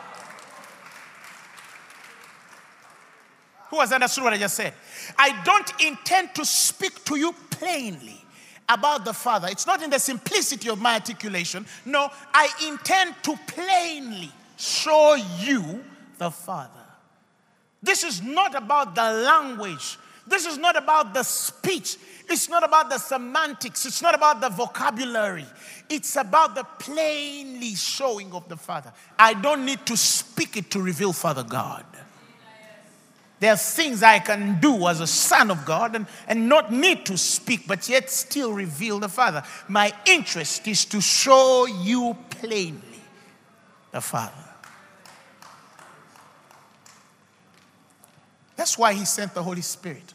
Who 3.74 3.80
has 3.80 3.90
understood 3.90 4.22
what 4.22 4.32
I 4.32 4.38
just 4.38 4.54
said? 4.54 4.72
I 5.18 5.42
don't 5.42 5.84
intend 5.84 6.32
to 6.36 6.44
speak 6.44 7.04
to 7.06 7.16
you 7.16 7.34
plainly 7.50 8.24
about 8.68 9.04
the 9.04 9.12
Father. 9.12 9.48
It's 9.50 9.66
not 9.66 9.82
in 9.82 9.90
the 9.90 9.98
simplicity 9.98 10.68
of 10.68 10.80
my 10.80 10.94
articulation. 10.94 11.66
No, 11.84 12.08
I 12.32 12.48
intend 12.68 13.16
to 13.24 13.36
plainly 13.48 14.30
show 14.56 15.16
you 15.40 15.82
the 16.18 16.30
Father. 16.30 16.70
This 17.82 18.04
is 18.04 18.22
not 18.22 18.54
about 18.54 18.94
the 18.94 19.10
language. 19.10 19.98
This 20.24 20.46
is 20.46 20.56
not 20.56 20.76
about 20.76 21.12
the 21.12 21.24
speech. 21.24 21.96
It's 22.30 22.48
not 22.48 22.62
about 22.62 22.90
the 22.90 22.98
semantics. 22.98 23.86
It's 23.86 24.00
not 24.00 24.14
about 24.14 24.40
the 24.40 24.50
vocabulary. 24.50 25.46
It's 25.90 26.14
about 26.14 26.54
the 26.54 26.62
plainly 26.78 27.74
showing 27.74 28.32
of 28.34 28.48
the 28.48 28.56
Father. 28.56 28.92
I 29.18 29.34
don't 29.34 29.64
need 29.66 29.84
to 29.86 29.96
speak 29.96 30.56
it 30.56 30.70
to 30.70 30.80
reveal 30.80 31.12
Father 31.12 31.42
God. 31.42 31.84
There 33.44 33.52
are 33.52 33.58
things 33.58 34.02
I 34.02 34.20
can 34.20 34.58
do 34.58 34.88
as 34.88 35.00
a 35.00 35.06
son 35.06 35.50
of 35.50 35.66
God 35.66 35.94
and, 35.94 36.06
and 36.26 36.48
not 36.48 36.72
need 36.72 37.04
to 37.04 37.18
speak, 37.18 37.66
but 37.66 37.86
yet 37.90 38.08
still 38.08 38.54
reveal 38.54 38.98
the 39.00 39.08
Father. 39.10 39.42
My 39.68 39.92
interest 40.06 40.66
is 40.66 40.86
to 40.86 41.02
show 41.02 41.66
you 41.66 42.16
plainly 42.30 43.02
the 43.90 44.00
Father. 44.00 44.32
That's 48.56 48.78
why 48.78 48.94
He 48.94 49.04
sent 49.04 49.34
the 49.34 49.42
Holy 49.42 49.60
Spirit. 49.60 50.14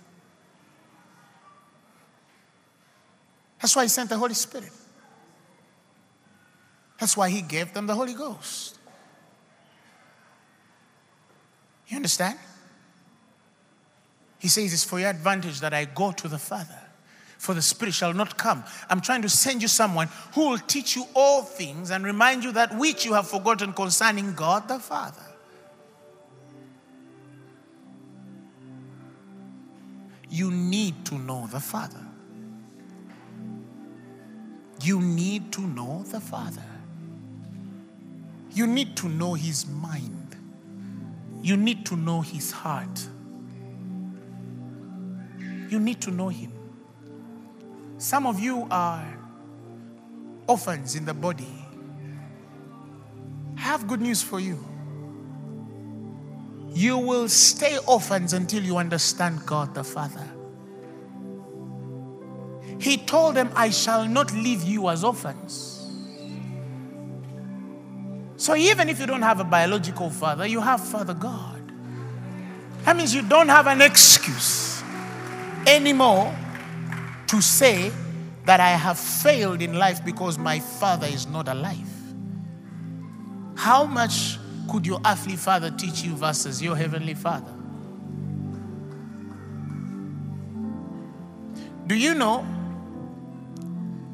That's 3.62 3.76
why 3.76 3.84
He 3.84 3.90
sent 3.90 4.10
the 4.10 4.18
Holy 4.18 4.34
Spirit. 4.34 4.72
That's 7.00 7.16
why 7.16 7.30
He 7.30 7.44
gave 7.44 7.76
them 7.76 7.86
the 7.86 7.94
Holy 7.94 8.16
Ghost. 8.16 8.80
You 11.90 11.96
understand? 11.96 12.40
He 14.40 14.48
says, 14.48 14.74
It's 14.74 14.84
for 14.86 15.00
your 15.00 15.10
advantage 15.10 15.60
that 15.60 15.74
I 15.74 15.86
go 15.86 16.12
to 16.14 16.28
the 16.28 16.40
Father, 16.40 16.80
for 17.38 17.54
the 17.54 17.62
Spirit 17.62 17.94
shall 17.94 18.14
not 18.14 18.38
come. 18.38 18.64
I'm 18.90 19.02
trying 19.02 19.22
to 19.22 19.30
send 19.30 19.62
you 19.62 19.68
someone 19.68 20.08
who 20.34 20.50
will 20.50 20.58
teach 20.58 20.96
you 20.96 21.06
all 21.14 21.44
things 21.44 21.92
and 21.92 22.04
remind 22.06 22.44
you 22.44 22.54
that 22.54 22.76
which 22.76 23.06
you 23.06 23.14
have 23.14 23.28
forgotten 23.28 23.74
concerning 23.74 24.34
God 24.34 24.68
the 24.68 24.80
Father. 24.80 25.22
You 30.30 30.52
need 30.52 31.06
to 31.08 31.16
know 31.16 31.48
the 31.48 31.60
Father. 31.60 32.06
You 34.82 35.02
need 35.02 35.52
to 35.54 35.62
know 35.62 36.04
the 36.04 36.22
Father. 36.22 36.64
You 38.52 38.68
need 38.68 38.96
to 38.98 39.10
know 39.10 39.34
His 39.34 39.68
mind. 39.68 40.38
You 41.42 41.58
need 41.58 41.86
to 41.88 41.98
know 41.98 42.22
His 42.22 42.52
heart. 42.52 43.08
You 45.70 45.80
need 45.80 46.02
to 46.02 46.12
know 46.12 46.30
Him. 46.30 46.52
Some 48.00 48.26
of 48.26 48.40
you 48.40 48.68
are 48.72 49.06
orphans 50.48 50.96
in 50.96 51.06
the 51.06 51.14
body. 51.14 51.48
I 53.58 53.62
have 53.62 53.88
good 53.88 54.02
news 54.02 54.24
for 54.24 54.40
you. 54.40 54.66
You 56.74 56.98
will 56.98 57.28
stay 57.30 57.78
orphans 57.88 58.34
until 58.34 58.64
you 58.64 58.78
understand 58.78 59.46
God 59.46 59.76
the 59.76 59.84
Father. 59.84 60.28
He 62.80 62.98
told 62.98 63.36
them, 63.36 63.52
I 63.56 63.70
shall 63.70 64.08
not 64.08 64.34
leave 64.34 64.64
you 64.64 64.90
as 64.90 65.04
orphans. 65.04 65.76
So 68.38 68.56
even 68.56 68.88
if 68.88 69.00
you 69.02 69.06
don't 69.06 69.22
have 69.22 69.42
a 69.42 69.44
biological 69.44 70.10
father, 70.10 70.48
you 70.48 70.62
have 70.62 70.88
Father 70.88 71.14
God. 71.14 71.62
That 72.86 72.96
means 72.96 73.14
you 73.14 73.22
don't 73.22 73.50
have 73.50 73.68
an 73.68 73.82
excuse 73.82 74.69
anymore 75.70 76.36
to 77.28 77.42
say 77.42 77.92
that 78.46 78.60
I 78.60 78.72
have 78.72 78.98
failed 78.98 79.62
in 79.62 79.78
life 79.78 80.04
because 80.04 80.38
my 80.38 80.60
father 80.60 81.06
is 81.08 81.28
not 81.28 81.48
alive. 81.48 81.88
How 83.56 83.86
much 83.86 84.40
could 84.70 84.86
your 84.88 85.00
earthly 85.06 85.36
father 85.36 85.70
teach 85.70 86.02
you 86.02 86.16
versus 86.16 86.62
your 86.62 86.76
heavenly 86.76 87.14
father? 87.14 87.54
Do 91.86 91.96
you 91.96 92.14
know 92.14 92.46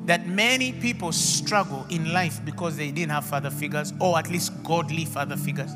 that 0.06 0.28
many 0.28 0.72
people 0.72 1.12
struggle 1.12 1.86
in 1.90 2.12
life 2.12 2.44
because 2.44 2.78
they 2.78 2.92
didn't 2.92 3.12
have 3.12 3.26
father 3.26 3.50
figures, 3.50 3.94
or 4.00 4.18
at 4.18 4.30
least 4.30 4.52
godly 4.64 5.06
father 5.06 5.38
figures? 5.38 5.72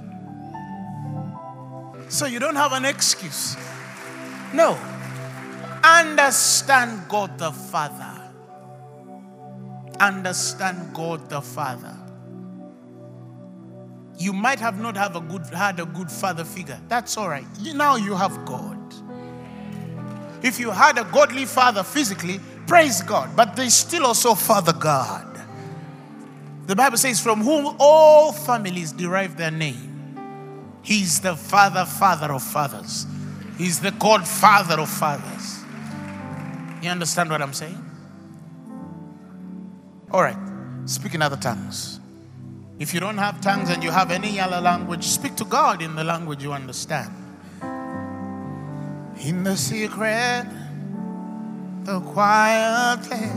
So 2.09 2.25
you 2.25 2.39
don't 2.39 2.55
have 2.55 2.73
an 2.73 2.85
excuse. 2.85 3.55
No. 4.53 4.77
Understand 5.89 7.09
God 7.09 7.37
the 7.39 7.51
Father. 7.51 8.21
Understand 9.99 10.93
God 10.93 11.29
the 11.29 11.41
Father. 11.41 11.95
You 14.19 14.33
might 14.33 14.59
have 14.59 14.79
not 14.79 14.95
have 14.97 15.15
a 15.15 15.21
good, 15.21 15.45
had 15.47 15.79
a 15.79 15.85
good 15.85 16.11
father 16.11 16.43
figure. 16.43 16.79
That's 16.89 17.17
all 17.17 17.29
right. 17.29 17.45
Now 17.73 17.95
you 17.95 18.15
have 18.15 18.45
God. 18.45 18.77
If 20.43 20.59
you 20.59 20.71
had 20.71 20.97
a 20.97 21.05
godly 21.05 21.45
father 21.45 21.83
physically, 21.83 22.39
praise 22.67 23.01
God. 23.01 23.35
But 23.35 23.55
there's 23.55 23.73
still 23.73 24.05
also 24.05 24.35
Father 24.35 24.73
God. 24.73 25.25
The 26.67 26.75
Bible 26.75 26.97
says, 26.97 27.19
from 27.19 27.41
whom 27.41 27.75
all 27.79 28.31
families 28.31 28.91
derive 28.91 29.37
their 29.37 29.51
name. 29.51 30.17
He's 30.83 31.19
the 31.19 31.35
father, 31.35 31.85
father 31.85 32.31
of 32.33 32.43
fathers. 32.43 33.07
He's 33.57 33.79
the 33.79 33.91
God, 33.91 34.27
father 34.27 34.79
of 34.79 34.89
fathers. 34.89 35.58
You 36.81 36.89
understand 36.89 37.29
what 37.29 37.41
I'm 37.41 37.53
saying? 37.53 37.83
All 40.11 40.21
right. 40.21 40.37
Speak 40.85 41.13
in 41.13 41.21
other 41.21 41.37
tongues. 41.37 41.99
If 42.79 42.93
you 42.93 43.01
don't 43.01 43.17
have 43.17 43.41
tongues 43.41 43.69
and 43.69 43.83
you 43.83 43.91
have 43.91 44.09
any 44.09 44.37
Yala 44.37 44.61
language, 44.61 45.03
speak 45.03 45.35
to 45.35 45.45
God 45.45 45.81
in 45.81 45.95
the 45.95 46.03
language 46.03 46.41
you 46.41 46.53
understand. 46.53 47.11
In 49.21 49.43
the 49.43 49.57
secret, 49.57 50.45
the 51.83 51.99
quiet 51.99 53.03
place, 53.03 53.31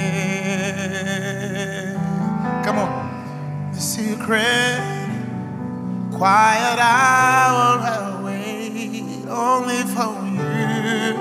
Come 2.64 2.80
on 2.80 3.05
the 3.76 3.82
secret 3.82 4.80
quiet 6.14 6.80
hour 6.80 7.78
I 7.84 8.22
wait 8.24 9.28
only 9.28 9.84
for 9.96 10.16
you. 10.40 11.20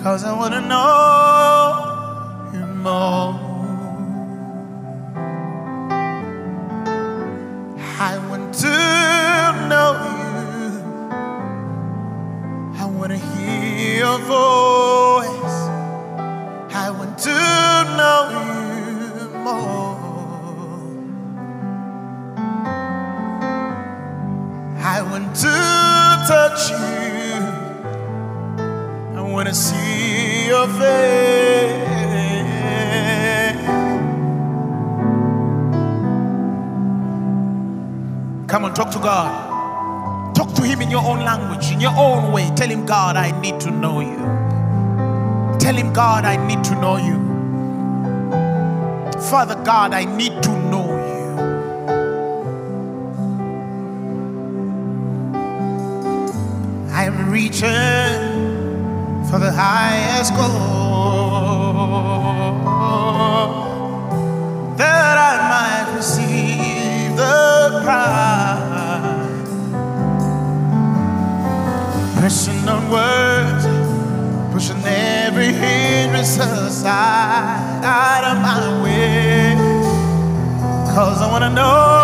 Cause 0.00 0.22
I 0.22 0.32
wanna 0.32 0.60
know 0.60 1.74
you 2.54 2.66
more. 2.86 3.34
I 8.00 8.18
want 8.28 8.54
to 8.62 8.76
know 9.70 9.90
you. 10.14 10.78
I 12.80 12.84
wanna 12.86 13.18
hear 13.18 13.96
your 14.04 14.18
voice. 14.18 15.58
I 16.84 16.90
want 16.96 17.18
to 17.18 17.38
know 17.98 18.20
you 18.38 19.28
more. 19.40 19.97
want 25.18 25.34
to 25.36 25.48
touch 26.28 26.70
you. 26.70 26.76
I 29.16 29.20
want 29.20 29.48
to 29.48 29.54
see 29.54 30.46
your 30.46 30.66
face. 30.68 31.88
Come 38.46 38.64
on, 38.64 38.74
talk 38.74 38.90
to 38.92 38.98
God. 38.98 40.34
Talk 40.34 40.54
to 40.54 40.62
Him 40.62 40.80
in 40.82 40.90
your 40.90 41.04
own 41.04 41.24
language, 41.24 41.70
in 41.72 41.80
your 41.80 41.94
own 41.96 42.32
way. 42.32 42.50
Tell 42.54 42.68
Him, 42.68 42.86
God, 42.86 43.16
I 43.16 43.38
need 43.40 43.60
to 43.60 43.70
know 43.70 44.00
you. 44.00 44.18
Tell 45.58 45.74
Him, 45.74 45.92
God, 45.92 46.24
I 46.24 46.36
need 46.46 46.62
to 46.64 46.74
know 46.76 46.96
you. 46.96 47.18
Father 49.28 49.56
God, 49.64 49.92
I 49.92 50.04
need. 50.04 50.27
highest 59.58 60.32
goal 60.36 60.46
that 64.76 65.16
I 65.30 65.34
might 65.52 65.96
receive 65.96 67.16
the 67.16 67.80
prize. 67.82 69.50
Pressing 72.20 72.68
on 72.68 72.88
words, 72.88 73.64
pushing 74.54 74.80
every 74.84 75.52
hindrance 75.52 76.38
aside 76.38 77.82
out 77.82 78.24
of 78.30 78.36
my 78.40 78.82
way. 78.84 79.56
Cause 80.94 81.20
I 81.20 81.26
wanna 81.32 81.50
know. 81.50 81.97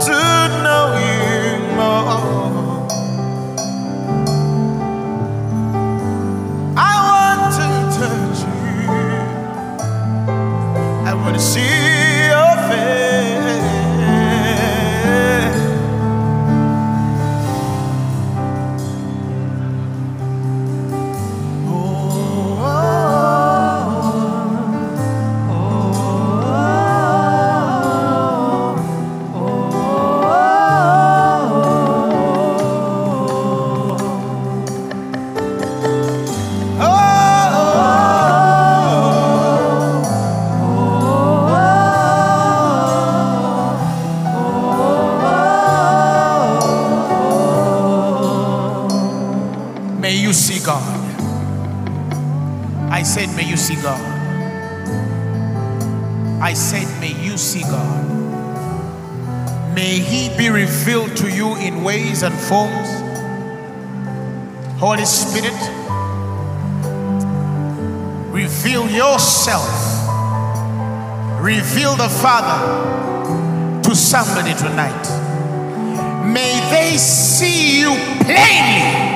to 0.00 0.55
see 53.66 53.82
God. 53.82 54.00
I 56.40 56.54
said, 56.54 56.86
May 57.00 57.20
you 57.20 57.36
see 57.36 57.62
God. 57.62 58.04
May 59.74 59.98
He 59.98 60.36
be 60.38 60.50
revealed 60.50 61.16
to 61.16 61.28
you 61.28 61.56
in 61.56 61.82
ways 61.82 62.22
and 62.22 62.32
forms. 62.32 62.88
Holy 64.78 65.04
Spirit, 65.04 65.60
reveal 68.30 68.88
yourself. 68.88 69.68
Reveal 71.40 71.96
the 71.96 72.08
Father 72.08 73.82
to 73.82 73.96
somebody 73.96 74.54
tonight. 74.54 75.06
May 76.24 76.54
they 76.70 76.96
see 76.98 77.80
you 77.80 77.96
plainly 78.22 79.15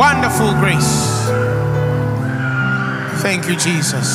Wonderful 0.00 0.54
grace. 0.54 1.28
Thank 3.20 3.46
you, 3.46 3.54
Jesus. 3.54 4.08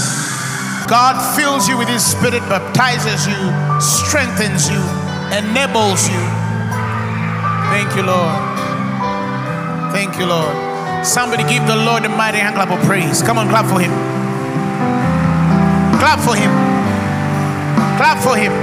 God 0.89 1.13
fills 1.37 1.69
you 1.69 1.77
with 1.77 1.87
His 1.87 2.03
Spirit, 2.03 2.41
baptizes 2.49 3.27
you, 3.27 3.37
strengthens 3.79 4.67
you, 4.67 4.81
enables 5.29 6.09
you. 6.09 6.23
Thank 7.69 7.93
you, 7.95 8.01
Lord. 8.01 8.33
Thank 9.93 10.17
you, 10.17 10.25
Lord. 10.25 11.05
Somebody 11.05 11.43
give 11.43 11.67
the 11.67 11.75
Lord 11.75 12.03
a 12.03 12.09
mighty 12.09 12.39
hand 12.39 12.55
clap 12.55 12.71
of 12.71 12.83
praise. 12.87 13.21
Come 13.21 13.37
on, 13.37 13.47
clap 13.49 13.69
for 13.69 13.79
Him. 13.79 13.93
Clap 16.01 16.17
for 16.25 16.33
Him. 16.33 16.49
Clap 18.01 18.17
for 18.25 18.35
Him. 18.35 18.53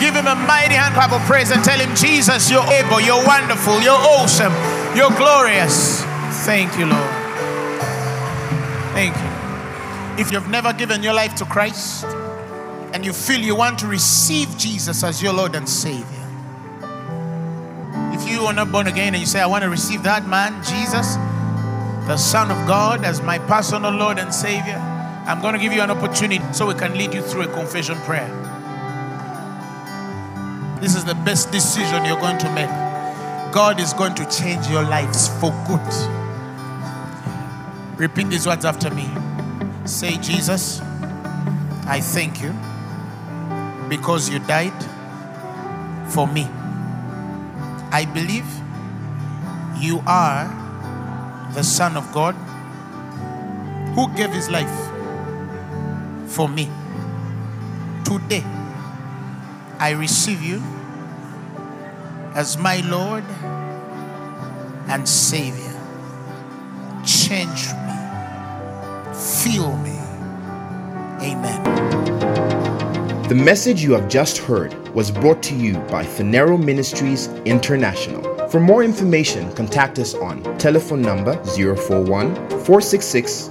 Give 0.00 0.16
Him 0.16 0.26
a 0.26 0.34
mighty 0.48 0.80
hand 0.80 0.94
clap 0.94 1.12
of 1.12 1.20
praise 1.28 1.50
and 1.50 1.62
tell 1.62 1.78
Him, 1.78 1.94
Jesus, 1.94 2.50
you're 2.50 2.64
able, 2.72 3.02
you're 3.02 3.20
wonderful, 3.26 3.82
you're 3.82 3.92
awesome, 3.92 4.52
you're 4.96 5.16
glorious. 5.16 6.02
Thank 6.44 6.78
you, 6.78 6.86
Lord. 6.86 7.10
Thank 8.92 9.16
you. 9.16 10.20
If 10.20 10.32
you've 10.32 10.48
never 10.48 10.72
given 10.72 11.02
your 11.02 11.14
life 11.14 11.34
to 11.36 11.44
Christ 11.44 12.04
and 12.92 13.04
you 13.04 13.12
feel 13.12 13.40
you 13.40 13.54
want 13.54 13.78
to 13.80 13.86
receive 13.86 14.56
Jesus 14.58 15.02
as 15.04 15.22
your 15.22 15.32
Lord 15.32 15.54
and 15.54 15.68
Savior, 15.68 16.04
if 18.12 18.28
you 18.28 18.42
are 18.42 18.52
not 18.52 18.72
born 18.72 18.86
again 18.86 19.14
and 19.14 19.20
you 19.20 19.26
say, 19.26 19.40
I 19.40 19.46
want 19.46 19.64
to 19.64 19.70
receive 19.70 20.02
that 20.02 20.26
man, 20.26 20.52
Jesus, 20.64 21.14
the 22.06 22.16
Son 22.16 22.50
of 22.50 22.66
God 22.66 23.04
as 23.04 23.22
my 23.22 23.38
personal 23.38 23.92
Lord 23.92 24.18
and 24.18 24.34
Savior, 24.34 24.76
I'm 25.26 25.40
going 25.40 25.54
to 25.54 25.60
give 25.60 25.72
you 25.72 25.80
an 25.82 25.90
opportunity 25.90 26.44
so 26.52 26.66
we 26.66 26.74
can 26.74 26.98
lead 26.98 27.14
you 27.14 27.22
through 27.22 27.42
a 27.42 27.48
confession 27.48 27.96
prayer. 28.00 28.28
This 30.80 30.96
is 30.96 31.04
the 31.04 31.14
best 31.14 31.52
decision 31.52 32.04
you're 32.04 32.18
going 32.18 32.38
to 32.38 32.52
make. 32.54 32.89
God 33.52 33.80
is 33.80 33.92
going 33.92 34.14
to 34.14 34.24
change 34.30 34.68
your 34.68 34.84
lives 34.84 35.26
for 35.40 35.50
good. 35.66 35.80
Repeat 37.98 38.28
these 38.28 38.46
words 38.46 38.64
after 38.64 38.90
me. 38.94 39.08
Say, 39.84 40.18
Jesus, 40.18 40.80
I 41.86 42.00
thank 42.00 42.40
you 42.40 42.54
because 43.88 44.28
you 44.28 44.38
died 44.38 44.84
for 46.12 46.28
me. 46.28 46.48
I 47.90 48.08
believe 48.14 48.46
you 49.82 50.00
are 50.06 50.46
the 51.52 51.64
Son 51.64 51.96
of 51.96 52.12
God 52.12 52.36
who 53.96 54.08
gave 54.14 54.30
his 54.30 54.48
life 54.48 54.90
for 56.28 56.48
me. 56.48 56.70
Today, 58.04 58.44
I 59.80 59.90
receive 59.98 60.40
you 60.40 60.62
as 62.34 62.56
my 62.58 62.80
Lord 62.88 63.24
and 64.88 65.08
Savior. 65.08 65.66
Change 67.04 67.68
me, 67.86 67.96
fill 69.14 69.76
me. 69.78 69.98
Amen. 71.22 71.62
The 73.28 73.34
message 73.34 73.82
you 73.82 73.92
have 73.92 74.08
just 74.08 74.38
heard 74.38 74.74
was 74.94 75.10
brought 75.10 75.42
to 75.44 75.54
you 75.54 75.74
by 75.90 76.04
Phaneroo 76.04 76.62
Ministries 76.62 77.28
International. 77.44 78.48
For 78.48 78.58
more 78.58 78.82
information, 78.82 79.52
contact 79.54 79.98
us 79.98 80.14
on 80.14 80.42
telephone 80.58 81.02
number 81.02 81.36
041 81.44 82.34
466 82.64 83.50